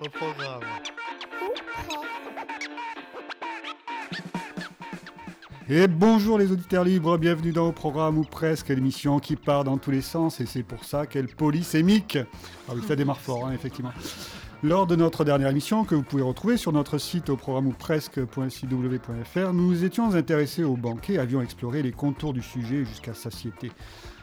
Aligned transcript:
Au 0.00 0.08
programme. 0.08 0.62
Et 5.68 5.86
bonjour 5.86 6.38
les 6.38 6.50
auditeurs 6.50 6.84
libres, 6.84 7.16
bienvenue 7.18 7.52
dans 7.52 7.68
Au 7.68 7.72
programme 7.72 8.18
ou 8.18 8.24
presque 8.24 8.68
l'émission 8.68 9.20
qui 9.20 9.36
part 9.36 9.64
dans 9.64 9.78
tous 9.78 9.90
les 9.90 10.02
sens 10.02 10.40
et 10.40 10.46
c'est 10.46 10.62
pour 10.62 10.84
ça 10.84 11.06
qu'elle 11.06 11.28
polysémique. 11.28 12.18
Ah 12.68 12.72
oui, 12.74 12.82
ça 12.86 12.96
démarre 12.96 13.20
fort, 13.20 13.46
hein, 13.46 13.52
effectivement. 13.54 13.92
Lors 14.64 14.86
de 14.86 14.96
notre 14.96 15.24
dernière 15.24 15.48
émission, 15.48 15.84
que 15.84 15.94
vous 15.94 16.02
pouvez 16.02 16.22
retrouver 16.22 16.56
sur 16.56 16.72
notre 16.72 16.98
site 16.98 17.30
au 17.30 17.36
programme 17.36 17.68
ou 17.68 17.72
presque.ciw.fr, 17.72 19.52
nous 19.52 19.68
nous 19.70 19.84
étions 19.84 20.14
intéressés 20.14 20.62
au 20.62 20.76
banquet, 20.76 21.18
avions 21.18 21.42
exploré 21.42 21.82
les 21.82 21.92
contours 21.92 22.32
du 22.32 22.42
sujet 22.42 22.84
jusqu'à 22.84 23.14
satiété. 23.14 23.72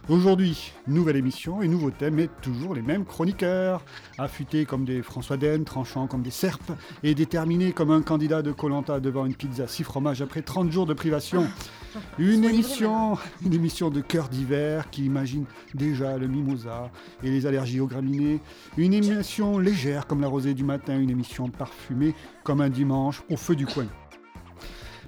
Aujourd'hui, 0.10 0.74
nouvelle 0.88 1.18
émission 1.18 1.62
et 1.62 1.68
nouveau 1.68 1.92
thème, 1.92 2.16
mais 2.16 2.30
toujours 2.42 2.74
les 2.74 2.82
mêmes 2.82 3.06
chroniqueurs. 3.06 3.86
Affûtés 4.18 4.66
comme 4.66 4.84
des 4.84 5.04
François 5.04 5.38
Den, 5.38 5.66
tranchants 5.66 6.08
comme 6.08 6.24
des 6.24 6.32
serpes, 6.32 6.72
et 7.04 7.14
déterminés 7.14 7.74
comme 7.74 7.92
un 7.92 8.02
candidat 8.02 8.42
de 8.42 8.52
Colanta 8.52 9.00
devant 9.00 9.28
une 9.28 9.36
pizza 9.36 9.68
six 9.68 9.84
fromages 9.84 10.24
après 10.24 10.42
30 10.42 10.72
jours 10.72 10.88
de 10.88 10.96
privation. 10.96 11.48
Une 12.20 12.44
émission, 12.44 13.18
une 13.46 13.54
émission 13.54 13.90
de 13.90 14.00
cœur 14.02 14.30
d'hiver 14.30 14.92
qui 14.92 15.06
imagine 15.06 15.46
déjà 15.74 16.20
le 16.20 16.28
mimosa 16.28 16.92
et 17.24 17.32
les 17.32 17.48
allergies 17.48 17.80
aux 17.80 17.88
graminées. 17.88 18.42
Une 18.78 18.94
émission 18.94 19.58
légère 19.58 20.06
comme 20.06 20.22
la 20.22 20.28
rosée 20.28 20.54
du 20.54 20.64
matin, 20.64 21.00
une 21.00 21.10
émission 21.10 21.50
parfumée 21.50 22.14
comme 22.44 22.62
un 22.62 22.70
dimanche 22.70 23.24
au 23.28 23.38
feu 23.38 23.56
du 23.56 23.66
coin. 23.66 23.88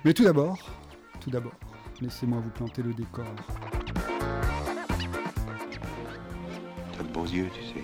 Mais 0.04 0.14
tout 0.14 0.24
d'abord, 0.24 0.58
tout 1.20 1.30
d'abord, 1.30 1.54
laissez-moi 2.02 2.40
vous 2.44 2.50
planter 2.50 2.82
le 2.82 2.96
décor. 2.96 3.26
Beaux 7.12 7.26
yeux, 7.26 7.50
tu 7.54 7.62
sais. 7.62 7.84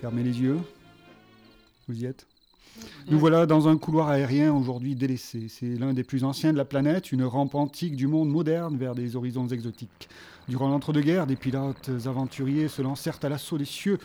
Fermez 0.00 0.22
les 0.22 0.40
yeux. 0.40 0.58
Vous 1.88 1.98
y 1.98 2.04
êtes 2.04 2.26
Nous 3.08 3.18
voilà 3.18 3.46
dans 3.46 3.68
un 3.68 3.78
couloir 3.78 4.08
aérien 4.08 4.52
aujourd'hui 4.52 4.94
délaissé. 4.94 5.46
C'est 5.48 5.76
l'un 5.76 5.94
des 5.94 6.04
plus 6.04 6.24
anciens 6.24 6.52
de 6.52 6.58
la 6.58 6.64
planète, 6.64 7.12
une 7.12 7.24
rampe 7.24 7.54
antique 7.54 7.96
du 7.96 8.06
monde 8.06 8.28
moderne 8.28 8.76
vers 8.76 8.94
des 8.94 9.16
horizons 9.16 9.48
exotiques. 9.48 10.08
Durant 10.48 10.68
l'entre-deux-guerres, 10.68 11.26
des 11.26 11.36
pilotes 11.36 11.90
aventuriers 12.04 12.68
se 12.68 12.82
lancèrent 12.82 13.18
à 13.22 13.28
l'assaut 13.28 13.58
des 13.58 13.64
cieux 13.64 13.98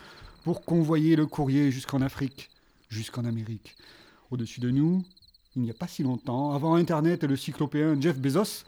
pour 0.44 0.64
convoyer 0.64 1.14
le 1.14 1.26
courrier 1.26 1.70
jusqu'en 1.70 2.00
Afrique, 2.00 2.48
jusqu'en 2.88 3.24
Amérique. 3.24 3.76
Au-dessus 4.30 4.60
de 4.60 4.70
nous, 4.70 5.04
il 5.56 5.62
n'y 5.62 5.70
a 5.70 5.74
pas 5.74 5.86
si 5.86 6.02
longtemps, 6.02 6.52
avant 6.52 6.74
Internet 6.74 7.22
et 7.22 7.26
le 7.26 7.36
cyclopéen 7.36 8.00
Jeff 8.00 8.18
Bezos, 8.18 8.64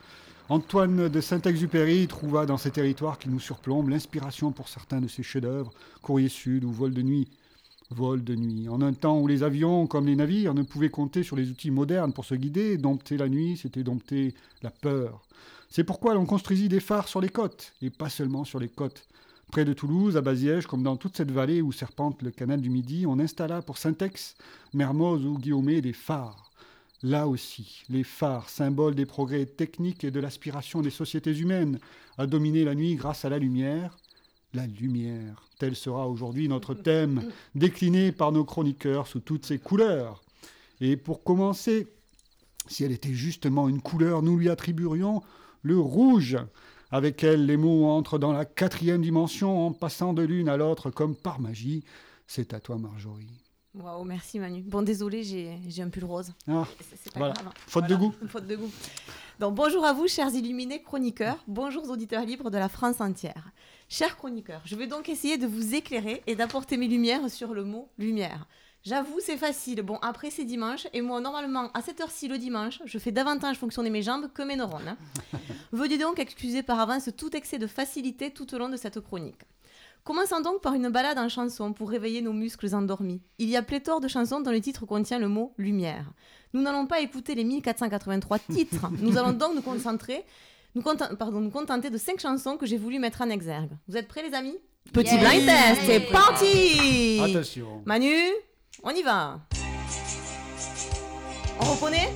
Antoine 0.50 1.08
de 1.08 1.20
Saint-Exupéry 1.22 2.06
trouva 2.06 2.44
dans 2.44 2.58
ces 2.58 2.70
territoires 2.70 3.18
qui 3.18 3.30
nous 3.30 3.40
surplombent 3.40 3.88
l'inspiration 3.88 4.52
pour 4.52 4.68
certains 4.68 5.00
de 5.00 5.08
ses 5.08 5.22
chefs-d'œuvre, 5.22 5.72
Courrier 6.02 6.28
Sud 6.28 6.64
ou 6.64 6.70
Vol 6.70 6.92
de 6.92 7.00
nuit. 7.00 7.28
Vol 7.90 8.22
de 8.22 8.34
nuit. 8.34 8.68
En 8.68 8.82
un 8.82 8.92
temps 8.92 9.18
où 9.18 9.26
les 9.26 9.42
avions, 9.42 9.86
comme 9.86 10.06
les 10.06 10.16
navires, 10.16 10.52
ne 10.52 10.62
pouvaient 10.62 10.90
compter 10.90 11.22
sur 11.22 11.34
les 11.34 11.48
outils 11.48 11.70
modernes 11.70 12.12
pour 12.12 12.26
se 12.26 12.34
guider, 12.34 12.76
dompter 12.76 13.16
la 13.16 13.30
nuit, 13.30 13.56
c'était 13.56 13.82
dompter 13.82 14.34
la 14.60 14.70
peur. 14.70 15.22
C'est 15.70 15.82
pourquoi 15.84 16.12
l'on 16.12 16.26
construisit 16.26 16.68
des 16.68 16.80
phares 16.80 17.08
sur 17.08 17.22
les 17.22 17.30
côtes, 17.30 17.72
et 17.80 17.88
pas 17.88 18.10
seulement 18.10 18.44
sur 18.44 18.58
les 18.60 18.68
côtes. 18.68 19.08
Près 19.50 19.64
de 19.64 19.72
Toulouse, 19.72 20.18
à 20.18 20.20
Baziège, 20.20 20.66
comme 20.66 20.82
dans 20.82 20.96
toute 20.96 21.16
cette 21.16 21.30
vallée 21.30 21.62
où 21.62 21.72
serpente 21.72 22.20
le 22.20 22.30
canal 22.30 22.60
du 22.60 22.68
Midi, 22.68 23.06
on 23.06 23.18
installa 23.18 23.62
pour 23.62 23.78
Saint-Ex, 23.78 24.36
Mermoz 24.74 25.24
ou 25.24 25.38
Guillaumet 25.38 25.80
des 25.80 25.94
phares. 25.94 26.50
Là 27.05 27.28
aussi, 27.28 27.83
les 27.91 28.02
phares, 28.02 28.48
symboles 28.48 28.94
des 28.94 29.05
progrès 29.05 29.44
techniques 29.44 30.05
et 30.05 30.10
de 30.10 30.20
l'aspiration 30.20 30.80
des 30.80 30.88
sociétés 30.88 31.36
humaines 31.36 31.78
à 32.16 32.27
dominer 32.27 32.64
la 32.64 32.74
nuit 32.74 32.94
grâce 32.94 33.27
à 33.27 33.28
la 33.28 33.38
lumière. 33.38 33.98
La 34.55 34.66
lumière, 34.66 35.46
tel 35.58 35.77
sera 35.77 36.08
aujourd'hui 36.08 36.48
notre 36.48 36.72
thème, 36.72 37.30
décliné 37.55 38.11
par 38.11 38.33
nos 38.33 38.46
chroniqueurs 38.46 39.06
sous 39.06 39.20
toutes 39.20 39.44
ses 39.44 39.58
couleurs. 39.58 40.22
Et 40.80 40.96
pour 40.96 41.22
commencer, 41.22 41.88
si 42.69 42.84
elle 42.84 42.92
était 42.92 43.12
justement 43.12 43.68
une 43.68 43.83
couleur, 43.83 44.23
nous 44.23 44.39
lui 44.39 44.48
attribuerions 44.48 45.23
le 45.61 45.78
rouge. 45.78 46.39
Avec 46.90 47.23
elle, 47.23 47.45
les 47.45 47.58
mots 47.58 47.84
entrent 47.84 48.18
dans 48.18 48.33
la 48.33 48.46
quatrième 48.46 49.02
dimension 49.02 49.67
en 49.67 49.73
passant 49.73 50.14
de 50.14 50.23
l'une 50.23 50.48
à 50.48 50.57
l'autre 50.57 50.89
comme 50.89 51.17
par 51.17 51.39
magie. 51.39 51.84
C'est 52.27 52.55
à 52.55 52.61
toi, 52.61 52.78
Marjorie. 52.78 53.43
Waouh, 53.74 54.05
merci 54.05 54.39
Manu. 54.39 54.62
Bon, 54.62 54.83
désolé, 54.83 55.24
j'ai 55.24 55.83
un 55.83 55.89
pull 55.89 56.05
rose. 56.05 56.33
Ah, 56.48 56.64
C'est- 57.02 57.12
pas 57.12 57.18
voilà. 57.18 57.35
grave. 57.35 57.52
Faute 57.67 57.86
de 57.89 57.96
goût. 57.96 58.14
Faute 58.29 58.46
de 58.46 58.55
goût. 58.57 58.70
Donc, 59.40 59.57
bonjour 59.57 59.85
à 59.85 59.92
vous, 59.92 60.07
chers 60.07 60.33
illuminés 60.33 60.80
chroniqueurs. 60.80 61.39
Bonjour 61.48 61.83
aux 61.84 61.90
auditeurs 61.92 62.24
libres 62.24 62.51
de 62.51 62.58
la 62.58 62.68
France 62.68 63.01
entière. 63.01 63.51
Chers 63.89 64.17
chroniqueurs, 64.17 64.63
je 64.64 64.77
vais 64.77 64.86
donc 64.86 65.08
essayer 65.08 65.39
de 65.39 65.46
vous 65.48 65.74
éclairer 65.74 66.23
et 66.29 66.36
d'apporter 66.36 66.77
mes 66.77 66.86
lumières 66.86 67.29
sur 67.30 67.52
le 67.52 67.64
mot 67.64 67.89
lumière. 67.98 68.46
J'avoue, 68.84 69.18
c'est 69.20 69.36
facile. 69.39 69.83
Bon, 69.83 69.96
après, 70.02 70.30
c'est 70.30 70.45
dimanche. 70.45 70.86
Et 70.92 71.01
moi, 71.01 71.20
normalement, 71.20 71.70
à 71.73 71.80
cette 71.83 72.01
heure-ci, 72.01 72.29
le 72.29 72.39
dimanche, 72.39 72.80
je 72.84 72.98
fais 72.98 73.13
davantage 73.13 73.57
fonctionner 73.57 73.90
mes 73.90 74.02
jambes 74.02 74.30
que 74.33 74.42
mes 74.42 74.57
neurones. 74.57 74.86
hein. 74.89 74.96
Veuillez 75.73 75.98
donc 75.98 76.18
excuser 76.20 76.63
par 76.63 76.79
avance 76.79 77.08
tout 77.17 77.34
excès 77.34 77.58
de 77.58 77.67
facilité 77.67 78.30
tout 78.30 78.55
au 78.55 78.58
long 78.58 78.68
de 78.68 78.77
cette 78.77 79.01
chronique. 79.01 79.40
Commençons 80.04 80.40
donc 80.42 80.60
par 80.60 80.74
une 80.74 80.90
balade 80.90 81.18
en 81.18 81.30
chanson 81.30 81.72
pour 81.72 81.88
réveiller 81.88 82.20
nos 82.20 82.34
muscles 82.34 82.74
endormis. 82.74 83.22
Il 83.38 83.48
y 83.48 83.56
a 83.56 83.62
pléthore 83.62 84.00
de 84.00 84.08
chansons 84.08 84.40
dont 84.42 84.50
le 84.50 84.60
titre 84.60 84.84
contient 84.84 85.18
le 85.18 85.28
mot 85.28 85.54
lumière. 85.56 86.12
Nous 86.52 86.60
n'allons 86.60 86.86
pas 86.86 87.00
écouter 87.00 87.34
les 87.34 87.42
1483 87.44 88.38
titres. 88.52 88.90
Nous 89.00 89.16
allons 89.16 89.32
donc 89.32 89.54
nous 89.54 89.62
concentrer, 89.62 90.22
nous, 90.74 90.82
conten- 90.82 91.16
pardon, 91.16 91.40
nous 91.40 91.48
contenter 91.50 91.88
de 91.88 91.96
5 91.96 92.20
chansons 92.20 92.58
que 92.58 92.66
j'ai 92.66 92.76
voulu 92.76 92.98
mettre 92.98 93.22
en 93.22 93.30
exergue. 93.30 93.70
Vous 93.88 93.96
êtes 93.96 94.06
prêts 94.06 94.22
les 94.28 94.34
amis? 94.34 94.56
Petit 94.92 95.16
blind 95.16 95.46
test, 95.46 95.80
c'est 95.86 96.00
parti 96.12 97.18
Attention. 97.24 97.82
Manu, 97.86 98.12
on 98.82 98.90
y 98.90 99.02
va. 99.02 99.40
On 101.60 101.64
reconnaît? 101.64 102.12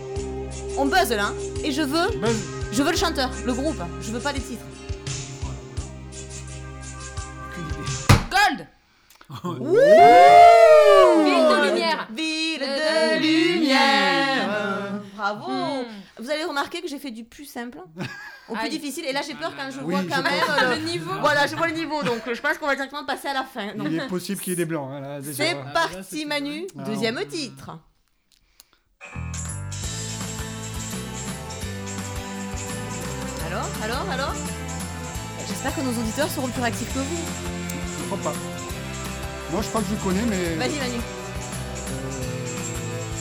On 0.77 0.85
buzz 0.85 1.11
là. 1.11 1.33
Et 1.65 1.73
je 1.73 1.81
veux, 1.81 2.09
je 2.71 2.83
veux 2.83 2.91
le 2.91 2.97
chanteur, 2.99 3.31
le 3.47 3.55
groupe. 3.55 3.81
Je 4.03 4.13
veux 4.13 4.21
pas 4.21 4.33
les 4.33 4.41
titres. 4.41 4.67
Gold 8.49 8.67
Wouh 9.61 11.25
Ville 11.25 11.49
de 11.49 11.69
lumière. 11.69 12.09
Ville 12.11 12.61
de 12.61 13.19
de 13.19 13.23
lumière. 13.59 15.01
Bravo. 15.17 15.85
Vous 16.19 16.31
avez 16.31 16.45
remarqué 16.45 16.81
que 16.81 16.89
j'ai 16.89 16.99
fait 16.99 17.11
du 17.11 17.25
plus 17.25 17.45
simple 17.45 17.79
au 18.49 18.55
plus 18.55 18.63
Aïe. 18.65 18.71
difficile. 18.71 19.05
Et 19.05 19.13
là, 19.13 19.21
j'ai 19.27 19.35
peur 19.35 19.53
quand 19.57 19.71
je 19.71 19.81
Oui, 19.81 19.95
vois 19.95 20.03
quand 20.17 20.23
même 20.23 20.71
le 20.81 20.85
niveau. 20.91 21.11
Voilà, 21.21 21.47
je 21.47 21.55
vois 21.57 21.67
le 21.69 21.75
niveau. 21.75 22.03
Donc, 22.03 22.23
je 22.33 22.41
pense 22.41 22.57
qu'on 22.59 22.67
va 22.67 22.75
directement 22.75 23.05
passer 23.05 23.29
à 23.29 23.35
la 23.35 23.45
fin. 23.45 23.75
Donc, 23.75 23.89
il 23.91 23.99
est 24.01 24.07
possible 24.09 24.41
qu'il 24.41 24.53
y 24.53 24.55
ait 24.55 24.57
des 24.57 24.65
blancs. 24.65 24.91
hein, 24.93 25.19
c'est 25.23 25.55
là, 25.55 25.65
parti, 25.75 25.97
c'était- 26.03 26.25
Manu. 26.25 26.67
Ah, 26.79 26.83
Deuxième 26.85 27.19
on- 27.23 27.29
titre. 27.29 27.71
Alors, 33.47 33.69
alors, 33.83 34.11
alors 34.11 34.35
J'espère 35.49 35.75
que 35.75 35.81
nos 35.81 35.99
auditeurs 35.99 36.29
seront 36.29 36.49
plus 36.49 36.61
réactifs 36.61 36.93
que 36.93 36.99
vous. 36.99 37.25
Je 38.11 38.15
crois 38.17 38.33
pas. 38.33 38.39
Moi, 39.53 39.63
je 39.63 39.69
crois 39.69 39.81
que 39.83 39.87
je 39.89 39.93
le 39.95 40.01
connais, 40.01 40.25
mais. 40.25 40.55
Vas-y, 40.57 40.79
Manu. 40.79 41.01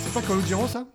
C'est 0.03 0.13
pas 0.13 0.21
Calogero, 0.21 0.67
ça? 0.67 0.85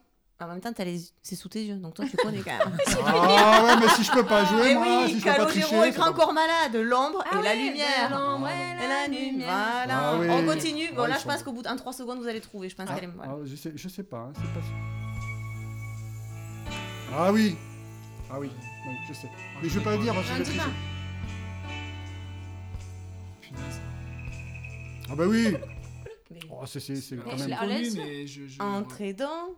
En 0.41 0.47
même 0.49 0.61
temps, 0.61 0.73
t'as 0.73 0.85
les... 0.85 0.99
c'est 1.23 1.37
sous 1.37 1.49
tes 1.49 1.63
yeux, 1.63 1.77
donc 1.77 1.95
toi, 1.95 2.05
tu 2.11 2.17
connais 2.17 2.41
quand 2.41 2.51
même. 2.59 2.77
Ah 3.07 3.63
ouais, 3.65 3.77
mais 3.79 3.89
si 3.91 4.03
je 4.03 4.11
peux 4.11 4.25
pas 4.25 4.45
jouer, 4.45 4.71
Eh 4.71 4.75
moi, 4.75 5.07
si 5.07 5.15
oui, 5.15 5.21
je 5.21 5.25
peux 5.25 5.31
pas 5.31 5.37
Calogero, 5.37 5.51
tricher. 5.61 5.81
c'est 5.83 5.89
écran 5.91 6.07
pas- 6.07 6.13
corps 6.19 6.33
malade, 6.33 6.75
l'ombre 6.75 7.23
Ah 7.31 7.39
et 7.39 7.43
la 7.45 7.55
lumière. 7.55 8.09
de 8.09 8.15
l'ombre 8.15 8.49
Et 8.49 8.89
la 8.89 9.07
lumière. 9.07 9.47
Voilà. 9.49 9.99
Ah 10.11 10.17
oui. 10.19 10.27
On 10.31 10.45
continue. 10.47 10.91
Bon, 10.97 11.03
Ouais, 11.03 11.09
là, 11.09 11.15
je 11.15 11.21
sont 11.23 11.29
pense 11.29 11.43
qu'au 11.45 11.53
bout 11.53 11.63
d'un 11.63 11.77
3 11.77 11.93
secondes, 11.93 12.19
vous 12.19 12.27
allez 12.27 12.41
trouver. 12.41 12.69
Je 12.69 12.75
pense 12.75 12.89
Ah, 12.91 12.95
qu'elle 12.95 13.05
est. 13.05 13.13
voilà. 13.15 13.33
ah, 13.37 13.39
je, 13.45 13.55
sais, 13.55 13.73
je 13.77 13.89
sais 13.89 14.03
pas, 14.03 14.17
hein, 14.19 14.33
c'est 14.35 14.53
pas 14.61 14.67
sûr. 14.67 14.75
Ah 17.17 17.31
oui 17.33 17.57
Ah 18.33 18.41
oui, 18.41 18.51
oui, 18.89 18.95
je 19.09 19.13
sais. 19.15 19.29
Mais 19.63 19.69
je 19.69 19.79
vais 19.79 19.85
pas 19.85 19.93
le 19.97 20.03
dire 20.03 20.13
que 20.15 20.23
je 20.45 20.51
vais 20.51 20.61
Ah 25.13 25.15
bah 25.17 25.25
oui 25.27 25.55
Mais- 26.31 26.41
Oh, 26.51 26.65
c'est 26.65 26.81
c'est- 26.81 26.97
c'est 26.97 27.17
Mais 27.17 27.23
quand 27.23 27.37
je 27.37 27.45
même... 27.49 27.59
mais 27.97 28.27
je. 28.27 28.47
je... 28.49 28.63
Entrez 28.63 29.13
dans 29.13 29.51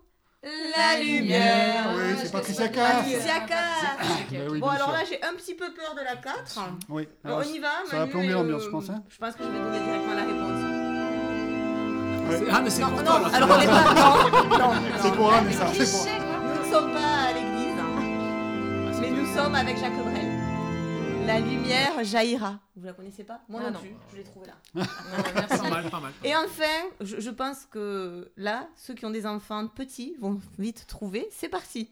La 0.42 0.98
lumière. 1.00 1.94
Oui, 1.96 2.02
c'est 2.20 2.32
Patricia 2.32 2.68
Cass. 2.68 2.96
Patricia 2.96 3.40
Cass. 3.40 3.84
Bah 4.32 4.38
oui, 4.50 4.58
Bon, 4.60 4.66
bien 4.66 4.74
alors 4.74 4.88
sûr. 4.88 4.98
là, 4.98 5.04
j'ai 5.08 5.22
un 5.22 5.34
petit 5.34 5.54
peu 5.54 5.72
peur 5.72 5.94
de 5.94 6.00
la 6.04 6.16
4. 6.16 6.58
Oui. 6.88 7.08
Bon, 7.22 7.30
alors, 7.30 7.42
on 7.48 7.54
y 7.54 7.58
va, 7.60 7.68
ça 7.88 7.98
va 7.98 8.06
plomber 8.08 8.26
et, 8.26 8.30
l'ambiance, 8.32 8.62
euh, 8.62 8.64
je 8.66 8.70
pense, 8.70 8.90
hein. 8.90 9.02
Je 9.08 9.16
pense 9.18 9.34
que 9.36 9.44
je 9.44 9.48
vais 9.48 9.58
donner 9.58 9.78
directement 9.78 10.14
la 10.14 10.24
réponse. 10.24 10.60
Ah, 12.52 12.60
mais 12.62 12.70
c'est 12.70 12.82
Non, 12.82 12.88
pour 12.88 12.98
non, 12.98 13.04
toi, 13.04 13.20
là. 13.20 13.28
alors 13.36 13.50
on 13.50 13.58
n'est 13.60 13.66
pas. 13.66 13.94
Non, 14.58 14.58
non, 14.58 14.80
C'est 15.00 15.12
pour 15.14 15.32
Anne, 15.32 15.52
ça. 15.52 15.66
Nous 15.72 15.78
ne 15.78 16.72
sommes 16.72 16.92
pas 16.92 17.28
à 17.28 17.32
l'église, 17.32 17.78
Ah, 17.78 18.98
mais 19.00 19.10
nous 19.10 19.26
sommes 19.34 19.54
avec 19.54 19.78
Jacques 19.78 20.02
Brel. 20.02 20.33
La 21.26 21.40
lumière 21.40 22.04
jaillira. 22.04 22.58
Vous 22.76 22.84
la 22.86 22.92
connaissez 22.92 23.24
pas 23.24 23.40
Moi 23.48 23.60
Ah, 23.64 23.70
non, 23.70 23.72
non. 23.74 23.80
plus, 23.80 23.94
je 24.12 24.16
l'ai 24.16 24.24
trouvée 24.24 24.46
là. 24.46 24.54
Pas 25.48 25.70
mal, 25.70 25.90
pas 25.90 26.00
mal. 26.00 26.12
Et 26.22 26.36
enfin, 26.36 26.64
je, 27.00 27.18
je 27.18 27.30
pense 27.30 27.64
que 27.66 28.30
là, 28.36 28.68
ceux 28.76 28.92
qui 28.94 29.06
ont 29.06 29.10
des 29.10 29.26
enfants 29.26 29.66
petits 29.68 30.14
vont 30.20 30.38
vite 30.58 30.86
trouver. 30.86 31.26
C'est 31.30 31.48
parti. 31.48 31.90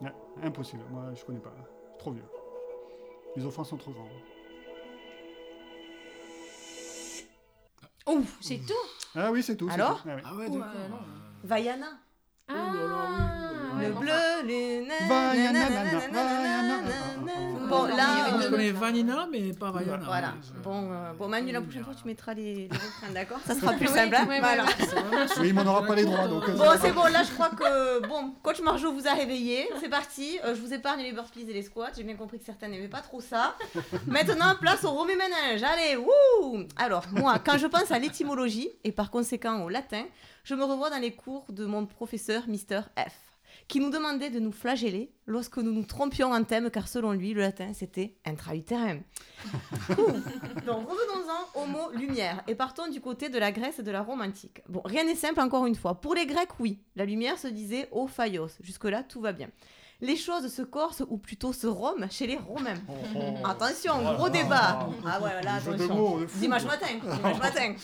Ouais, 0.00 0.12
impossible, 0.42 0.82
moi 0.90 1.12
je 1.14 1.24
connais 1.24 1.40
pas. 1.40 1.54
Trop 1.98 2.12
vieux. 2.12 2.24
Les 3.36 3.44
enfants 3.44 3.64
sont 3.64 3.76
trop 3.76 3.90
grands. 3.92 4.08
Ouf, 8.08 8.38
c'est 8.40 8.58
tout. 8.58 8.72
Ah 9.14 9.30
oui, 9.32 9.42
c'est 9.42 9.56
tout. 9.56 9.68
Alors 9.70 10.02
tout. 10.02 10.08
Ah 10.08 10.14
oui. 10.16 10.22
Ah 10.24 10.34
ouais, 10.34 10.48
Ouais, 10.48 10.58
d'accord. 10.58 10.72
non. 10.90 10.98
Vaiana. 11.44 11.98
Ah, 12.48 13.45
Le 13.78 13.92
bleu, 13.92 14.12
le 14.44 15.08
Vaiana, 15.08 15.52
nanana, 15.52 15.98
Vaiana. 16.08 16.62
nanana. 16.62 17.16
Bon, 17.68 17.86
Je 17.90 17.96
là. 17.96 18.48
connais 18.48 18.70
Vanina, 18.70 19.26
mais 19.30 19.52
pas 19.52 19.70
Vaiana. 19.72 20.04
Voilà. 20.04 20.34
Bon, 20.62 20.88
euh, 20.92 21.12
bon, 21.14 21.28
Manu, 21.28 21.50
la 21.52 21.60
prochaine 21.60 21.82
fois, 21.84 21.94
tu 22.00 22.06
mettras 22.06 22.32
les, 22.34 22.68
refrains, 22.70 23.12
d'accord? 23.12 23.40
Ça 23.44 23.54
sera 23.54 23.72
plus 23.72 23.88
simple. 23.88 24.14
hein 24.14 24.26
Oui, 25.40 25.52
mais 25.52 25.60
on 25.60 25.64
n'aura 25.64 25.82
pas 25.84 25.94
les 25.96 26.04
droits, 26.04 26.24
euh, 26.24 26.56
Bon, 26.56 26.70
c'est 26.80 26.92
bon, 26.92 27.04
là, 27.06 27.22
je 27.24 27.32
crois 27.32 27.50
que. 27.50 28.06
Bon, 28.06 28.32
coach 28.42 28.60
Marjo 28.60 28.92
vous 28.92 29.08
a 29.08 29.14
réveillé. 29.14 29.68
C'est 29.80 29.88
parti. 29.88 30.38
Euh, 30.44 30.54
je 30.54 30.60
vous 30.60 30.72
épargne 30.72 31.02
les 31.02 31.12
burpees 31.12 31.46
et 31.48 31.52
les 31.52 31.62
squats. 31.62 31.90
J'ai 31.96 32.04
bien 32.04 32.14
compris 32.16 32.38
que 32.38 32.44
certains 32.44 32.68
n'aimaient 32.68 32.88
pas 32.88 33.00
trop 33.00 33.20
ça. 33.20 33.56
Maintenant, 34.06 34.54
place 34.60 34.84
au 34.84 34.90
remue-ménage. 34.92 35.62
Allez, 35.62 35.96
wouh 35.96 36.64
Alors, 36.76 37.04
moi, 37.12 37.38
quand 37.44 37.58
je 37.58 37.66
pense 37.66 37.90
à 37.90 37.98
l'étymologie, 37.98 38.70
et 38.84 38.92
par 38.92 39.10
conséquent 39.10 39.62
au 39.64 39.68
latin, 39.68 40.04
je 40.44 40.54
me 40.54 40.62
revois 40.62 40.90
dans 40.90 40.98
les 41.00 41.12
cours 41.12 41.44
de 41.48 41.66
mon 41.66 41.84
professeur, 41.86 42.44
Mr. 42.46 42.82
F, 42.96 43.12
qui 43.68 43.80
nous 43.80 43.90
demandait 43.90 44.30
de 44.30 44.38
nous 44.38 44.52
flageller 44.52 45.10
lorsque 45.26 45.58
nous 45.58 45.72
nous 45.72 45.84
trompions 45.84 46.32
en 46.32 46.44
thème, 46.44 46.70
car 46.70 46.86
selon 46.86 47.12
lui, 47.12 47.34
le 47.34 47.40
latin, 47.40 47.72
c'était 47.74 48.16
intra-utérin. 48.24 48.98
Donc 50.66 50.88
revenons-en 50.88 51.60
au 51.60 51.66
mot 51.66 51.90
lumière 51.92 52.42
et 52.46 52.54
partons 52.54 52.88
du 52.88 53.00
côté 53.00 53.28
de 53.28 53.38
la 53.38 53.50
Grèce 53.52 53.80
et 53.80 53.82
de 53.82 53.90
la 53.90 54.02
Rome 54.02 54.22
antique. 54.22 54.62
Bon, 54.68 54.82
rien 54.84 55.04
n'est 55.04 55.16
simple 55.16 55.40
encore 55.40 55.66
une 55.66 55.74
fois. 55.74 56.00
Pour 56.00 56.14
les 56.14 56.26
Grecs, 56.26 56.60
oui, 56.60 56.78
la 56.94 57.04
lumière 57.04 57.38
se 57.38 57.48
disait 57.48 57.88
au 57.90 58.06
phaios. 58.06 58.48
Jusque-là, 58.60 59.02
tout 59.02 59.20
va 59.20 59.32
bien. 59.32 59.48
Les 60.02 60.16
choses 60.16 60.52
se 60.52 60.60
corsent 60.62 61.02
ou 61.08 61.16
plutôt 61.16 61.54
se 61.54 61.66
roment 61.66 62.06
chez 62.10 62.26
les 62.26 62.36
Romains. 62.36 62.74
Attention, 63.44 64.14
gros 64.14 64.28
débat. 64.28 64.88
Ah 65.06 65.20
ouais, 65.22 65.42
là, 65.42 65.58
Jeu 65.60 65.70
de 65.74 65.84
attention. 65.84 65.94
mots 65.96 66.20
de 66.20 66.26
fou. 66.26 66.38
Dimanche 66.38 66.64
matin. 66.64 66.86
Dimanche 67.02 67.38
matin. 67.40 67.74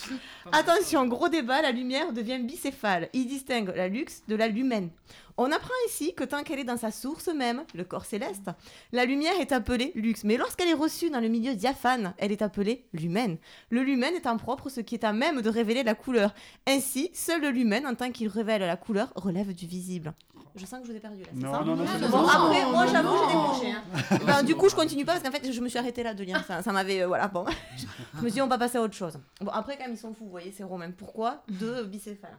Attention, 0.53 1.07
gros 1.07 1.29
débat, 1.29 1.63
la 1.63 1.71
lumière 1.73 2.13
devient 2.13 2.39
bicéphale. 2.41 3.09
Il 3.15 3.27
distingue 3.27 3.73
la 3.75 3.89
luxe 3.89 4.23
de 4.29 4.35
la 4.35 4.49
lumène. 4.49 4.91
On 5.39 5.51
apprend 5.51 5.73
ici 5.89 6.13
que 6.15 6.25
tant 6.25 6.43
qu'elle 6.43 6.59
est 6.59 6.65
dans 6.65 6.77
sa 6.77 6.91
source 6.91 7.29
même, 7.29 7.65
le 7.75 7.85
corps 7.85 8.05
céleste, 8.05 8.51
la 8.93 9.07
lumière 9.07 9.41
est 9.41 9.51
appelée 9.53 9.93
luxe. 9.95 10.25
Mais 10.25 10.37
lorsqu'elle 10.37 10.69
est 10.69 10.75
reçue 10.75 11.09
dans 11.09 11.21
le 11.21 11.29
milieu 11.29 11.55
diaphane, 11.55 12.13
elle 12.19 12.33
est 12.33 12.43
appelée 12.43 12.85
lumène. 12.93 13.39
Le 13.71 13.83
lumen 13.83 14.15
étant 14.15 14.37
propre 14.37 14.69
ce 14.69 14.81
qui 14.83 14.95
est 14.95 15.05
à 15.05 15.15
même 15.15 15.41
de 15.41 15.49
révéler 15.49 15.83
la 15.83 15.95
couleur. 15.95 16.35
Ainsi, 16.69 17.11
seul 17.15 17.41
le 17.41 17.49
lumen, 17.51 17.87
en 17.87 17.95
tant 17.95 18.11
qu'il 18.13 18.29
révèle 18.29 18.61
la 18.61 18.77
couleur, 18.77 19.11
relève 19.17 19.55
du 19.55 19.67
visible. 19.67 20.13
Je 20.55 20.67
sens 20.67 20.81
que 20.81 20.87
je 20.87 20.91
vous 20.93 20.97
ai 20.97 21.01
perdu 21.01 21.23
là, 21.23 21.29
c'est 21.33 21.41
Non, 21.41 21.53
ça 21.53 21.65
non, 21.65 21.77
non, 21.77 21.85
Ah, 21.89 21.99
bon. 22.09 22.19
Non, 22.23 22.29
après, 22.29 22.67
moi 22.71 22.87
j'avoue, 22.87 23.17
j'ai 23.17 23.27
décroché. 23.27 23.73
hein. 23.73 24.19
Ben, 24.27 24.43
du 24.43 24.55
coup, 24.55 24.69
je 24.69 24.75
continue 24.75 25.05
pas 25.05 25.13
parce 25.19 25.25
qu'en 25.25 25.31
fait, 25.31 25.51
je 25.51 25.61
me 25.61 25.69
suis 25.69 25.79
arrêtée 25.79 26.03
là 26.03 26.13
de 26.13 26.23
lire. 26.25 26.45
Ça, 26.47 26.63
ça 26.63 26.73
m'avait. 26.73 27.03
euh, 27.03 27.07
voilà, 27.07 27.29
bon. 27.29 27.47
je 28.15 28.19
me 28.19 28.23
suis 28.25 28.33
dit, 28.33 28.43
on 28.43 28.49
va 28.49 28.59
passer 28.59 28.77
à 28.79 28.83
autre 28.83 28.95
chose. 28.95 29.19
Bon, 29.41 29.51
après, 29.51 29.77
quand 29.79 29.85
même, 29.85 29.95
ils 29.95 29.99
sont 29.99 30.13
fous, 30.13 30.25
vous 30.25 30.31
voyez, 30.31 30.53
c'est 30.55 30.65
romain. 30.65 30.91
Pourquoi? 30.91 31.43
Deux 31.49 31.85
bicéphales. 31.85 32.37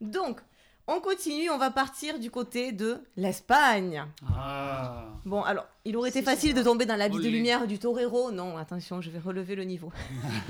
Donc, 0.00 0.40
on 0.88 1.00
continue, 1.00 1.48
on 1.50 1.58
va 1.58 1.70
partir 1.70 2.18
du 2.18 2.30
côté 2.30 2.72
de 2.72 2.98
l'Espagne. 3.16 4.04
Ah. 4.26 5.06
Bon, 5.24 5.42
alors, 5.42 5.66
il 5.84 5.96
aurait 5.96 6.08
été 6.08 6.22
facile 6.22 6.54
de 6.54 6.62
tomber 6.62 6.86
dans 6.86 6.96
l'habit 6.96 7.18
de 7.18 7.28
lumière 7.28 7.68
du 7.68 7.78
torero. 7.78 8.32
Non, 8.32 8.56
attention, 8.56 9.00
je 9.00 9.10
vais 9.10 9.20
relever 9.20 9.54
le 9.54 9.62
niveau. 9.62 9.92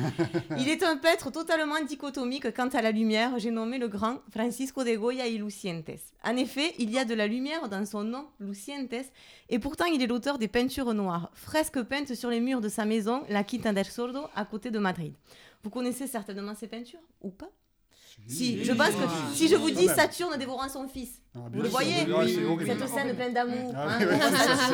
il 0.59 0.69
est 0.69 0.83
un 0.83 0.97
peintre 0.97 1.31
totalement 1.31 1.83
dichotomique 1.87 2.55
quant 2.55 2.69
à 2.69 2.81
la 2.81 2.93
lumière. 2.93 3.39
J'ai 3.39 3.51
nommé 3.51 3.77
le 3.77 3.89
grand 3.89 4.21
Francisco 4.31 4.85
de 4.85 4.97
Goya 4.97 5.27
y 5.27 5.37
Lucientes. 5.37 5.91
En 6.25 6.37
effet, 6.37 6.75
il 6.79 6.91
y 6.91 6.99
a 6.99 7.05
de 7.05 7.15
la 7.15 7.27
lumière 7.27 7.69
dans 7.69 7.85
son 7.85 8.03
nom, 8.03 8.27
Lucientes, 8.41 8.95
et 9.51 9.59
pourtant 9.59 9.85
il 9.85 10.03
est 10.03 10.07
l'auteur 10.07 10.39
des 10.39 10.49
peintures 10.49 10.95
noires, 10.95 11.31
fresques 11.35 11.83
peintes 11.83 12.15
sur 12.15 12.31
les 12.31 12.41
murs 12.41 12.63
de 12.63 12.69
sa 12.69 12.87
maison, 12.87 13.23
la 13.29 13.45
Quinta 13.45 13.73
del 13.73 13.85
Sordo, 13.85 14.29
à 14.35 14.47
côté 14.47 14.71
de 14.71 14.79
Madrid. 14.79 15.13
Vous 15.63 15.71
connaissez 15.71 16.07
certainement 16.07 16.55
ces 16.55 16.69
peintures, 16.69 17.01
ou 17.21 17.31
pas? 17.31 17.51
Si, 18.29 18.65
je 18.65 18.73
pense 18.73 18.89
que 18.89 19.35
si 19.35 19.49
je 19.49 19.57
vous 19.57 19.71
dis. 19.71 19.89
Saturne 19.89 20.37
dévorant 20.39 20.69
son 20.69 20.89
fils, 20.89 21.21
Ah, 21.35 21.41
vous 21.53 21.63
le 21.63 21.69
voyez 21.69 22.07
cette 22.67 22.89
scène 22.89 23.15
pleine 23.17 23.35
d'amour, 23.35 23.73
Ah 23.77 23.99
hein, 23.99 23.99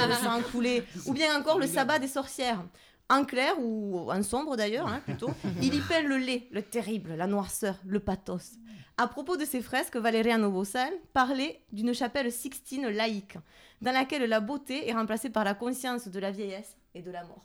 le 0.08 0.14
sang 0.14 0.40
couler. 0.52 0.82
Ou 1.06 1.12
bien 1.12 1.38
encore 1.38 1.58
le 1.58 1.66
sabbat 1.66 1.98
des 1.98 2.08
sorcières. 2.08 2.62
En 3.10 3.24
clair 3.24 3.54
ou 3.58 4.10
en 4.10 4.22
sombre 4.22 4.56
d'ailleurs, 4.56 4.86
hein, 4.86 5.00
plutôt, 5.04 5.30
il 5.62 5.74
y 5.74 5.80
peint 5.80 6.02
le 6.02 6.18
lait, 6.18 6.46
le 6.50 6.62
terrible, 6.62 7.14
la 7.14 7.26
noirceur, 7.26 7.76
le 7.86 8.00
pathos. 8.00 8.58
À 8.98 9.06
propos 9.06 9.36
de 9.36 9.44
ces 9.44 9.62
fresques, 9.62 9.96
Valeriano 9.96 10.50
Bossal 10.50 10.92
parlait 11.12 11.62
d'une 11.72 11.94
chapelle 11.94 12.32
sixtine 12.32 12.88
laïque, 12.88 13.38
dans 13.80 13.92
laquelle 13.92 14.24
la 14.24 14.40
beauté 14.40 14.88
est 14.88 14.92
remplacée 14.92 15.30
par 15.30 15.44
la 15.44 15.54
conscience 15.54 16.08
de 16.08 16.18
la 16.18 16.30
vieillesse 16.32 16.76
et 16.94 17.02
de 17.02 17.10
la 17.10 17.22
mort. 17.24 17.44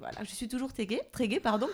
Voilà, 0.00 0.24
je 0.24 0.34
suis 0.34 0.48
toujours 0.48 0.72
tréguée, 0.72 1.02
tréguée, 1.12 1.40
pardon. 1.40 1.68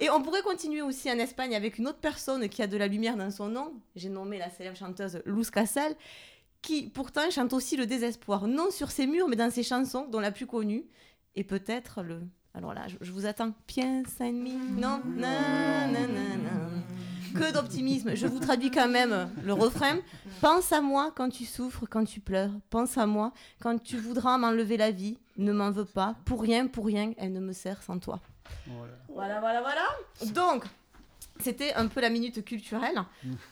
Et 0.00 0.10
on 0.10 0.20
pourrait 0.20 0.42
continuer 0.42 0.82
aussi 0.82 1.10
en 1.10 1.18
Espagne 1.18 1.54
avec 1.54 1.78
une 1.78 1.86
autre 1.86 2.00
personne 2.00 2.48
qui 2.48 2.60
a 2.60 2.66
de 2.66 2.76
la 2.76 2.88
lumière 2.88 3.16
dans 3.16 3.30
son 3.30 3.48
nom. 3.48 3.72
J'ai 3.96 4.08
nommé 4.08 4.36
la 4.36 4.50
célèbre 4.50 4.76
chanteuse 4.76 5.22
Luz 5.24 5.50
Casal, 5.50 5.94
qui 6.60 6.90
pourtant 6.90 7.30
chante 7.30 7.52
aussi 7.52 7.76
le 7.76 7.86
désespoir, 7.86 8.48
non 8.48 8.70
sur 8.70 8.90
ses 8.90 9.06
murs, 9.06 9.28
mais 9.28 9.36
dans 9.36 9.50
ses 9.50 9.62
chansons, 9.62 10.06
dont 10.08 10.20
la 10.20 10.32
plus 10.32 10.46
connue 10.46 10.84
est 11.36 11.44
peut-être 11.44 12.02
le. 12.02 12.20
Alors 12.54 12.74
là, 12.74 12.86
je, 13.00 13.12
vous 13.12 13.26
attends. 13.26 13.52
Piensa 13.66 14.24
en 14.24 14.32
mí, 14.32 14.54
non, 14.54 15.00
na, 15.16 15.86
na, 15.86 16.00
na, 16.00 16.36
na. 16.36 17.38
Que 17.38 17.52
d'optimisme. 17.52 18.14
Je 18.14 18.26
vous 18.26 18.40
traduis 18.40 18.70
quand 18.70 18.88
même 18.88 19.30
le 19.44 19.52
refrain. 19.52 19.98
Pense 20.40 20.72
à 20.72 20.80
moi 20.80 21.12
quand 21.14 21.28
tu 21.28 21.44
souffres, 21.44 21.84
quand 21.88 22.04
tu 22.04 22.20
pleures. 22.20 22.50
Pense 22.70 22.96
à 22.96 23.06
moi 23.06 23.32
quand 23.60 23.82
tu 23.82 23.96
voudras 23.98 24.38
m'enlever 24.38 24.76
la 24.76 24.90
vie. 24.90 25.18
Ne 25.36 25.52
m'en 25.52 25.70
veux 25.70 25.84
pas. 25.84 26.16
Pour 26.24 26.40
rien, 26.40 26.66
pour 26.66 26.86
rien, 26.86 27.12
elle 27.18 27.32
ne 27.32 27.40
me 27.40 27.52
sert 27.52 27.82
sans 27.82 27.98
toi. 27.98 28.20
Voilà. 28.66 28.92
Voilà, 29.08 29.40
voilà, 29.40 29.60
voilà. 29.60 30.32
Donc, 30.32 30.64
c'était 31.40 31.74
un 31.74 31.86
peu 31.86 32.00
la 32.00 32.10
minute 32.10 32.44
culturelle. 32.44 33.02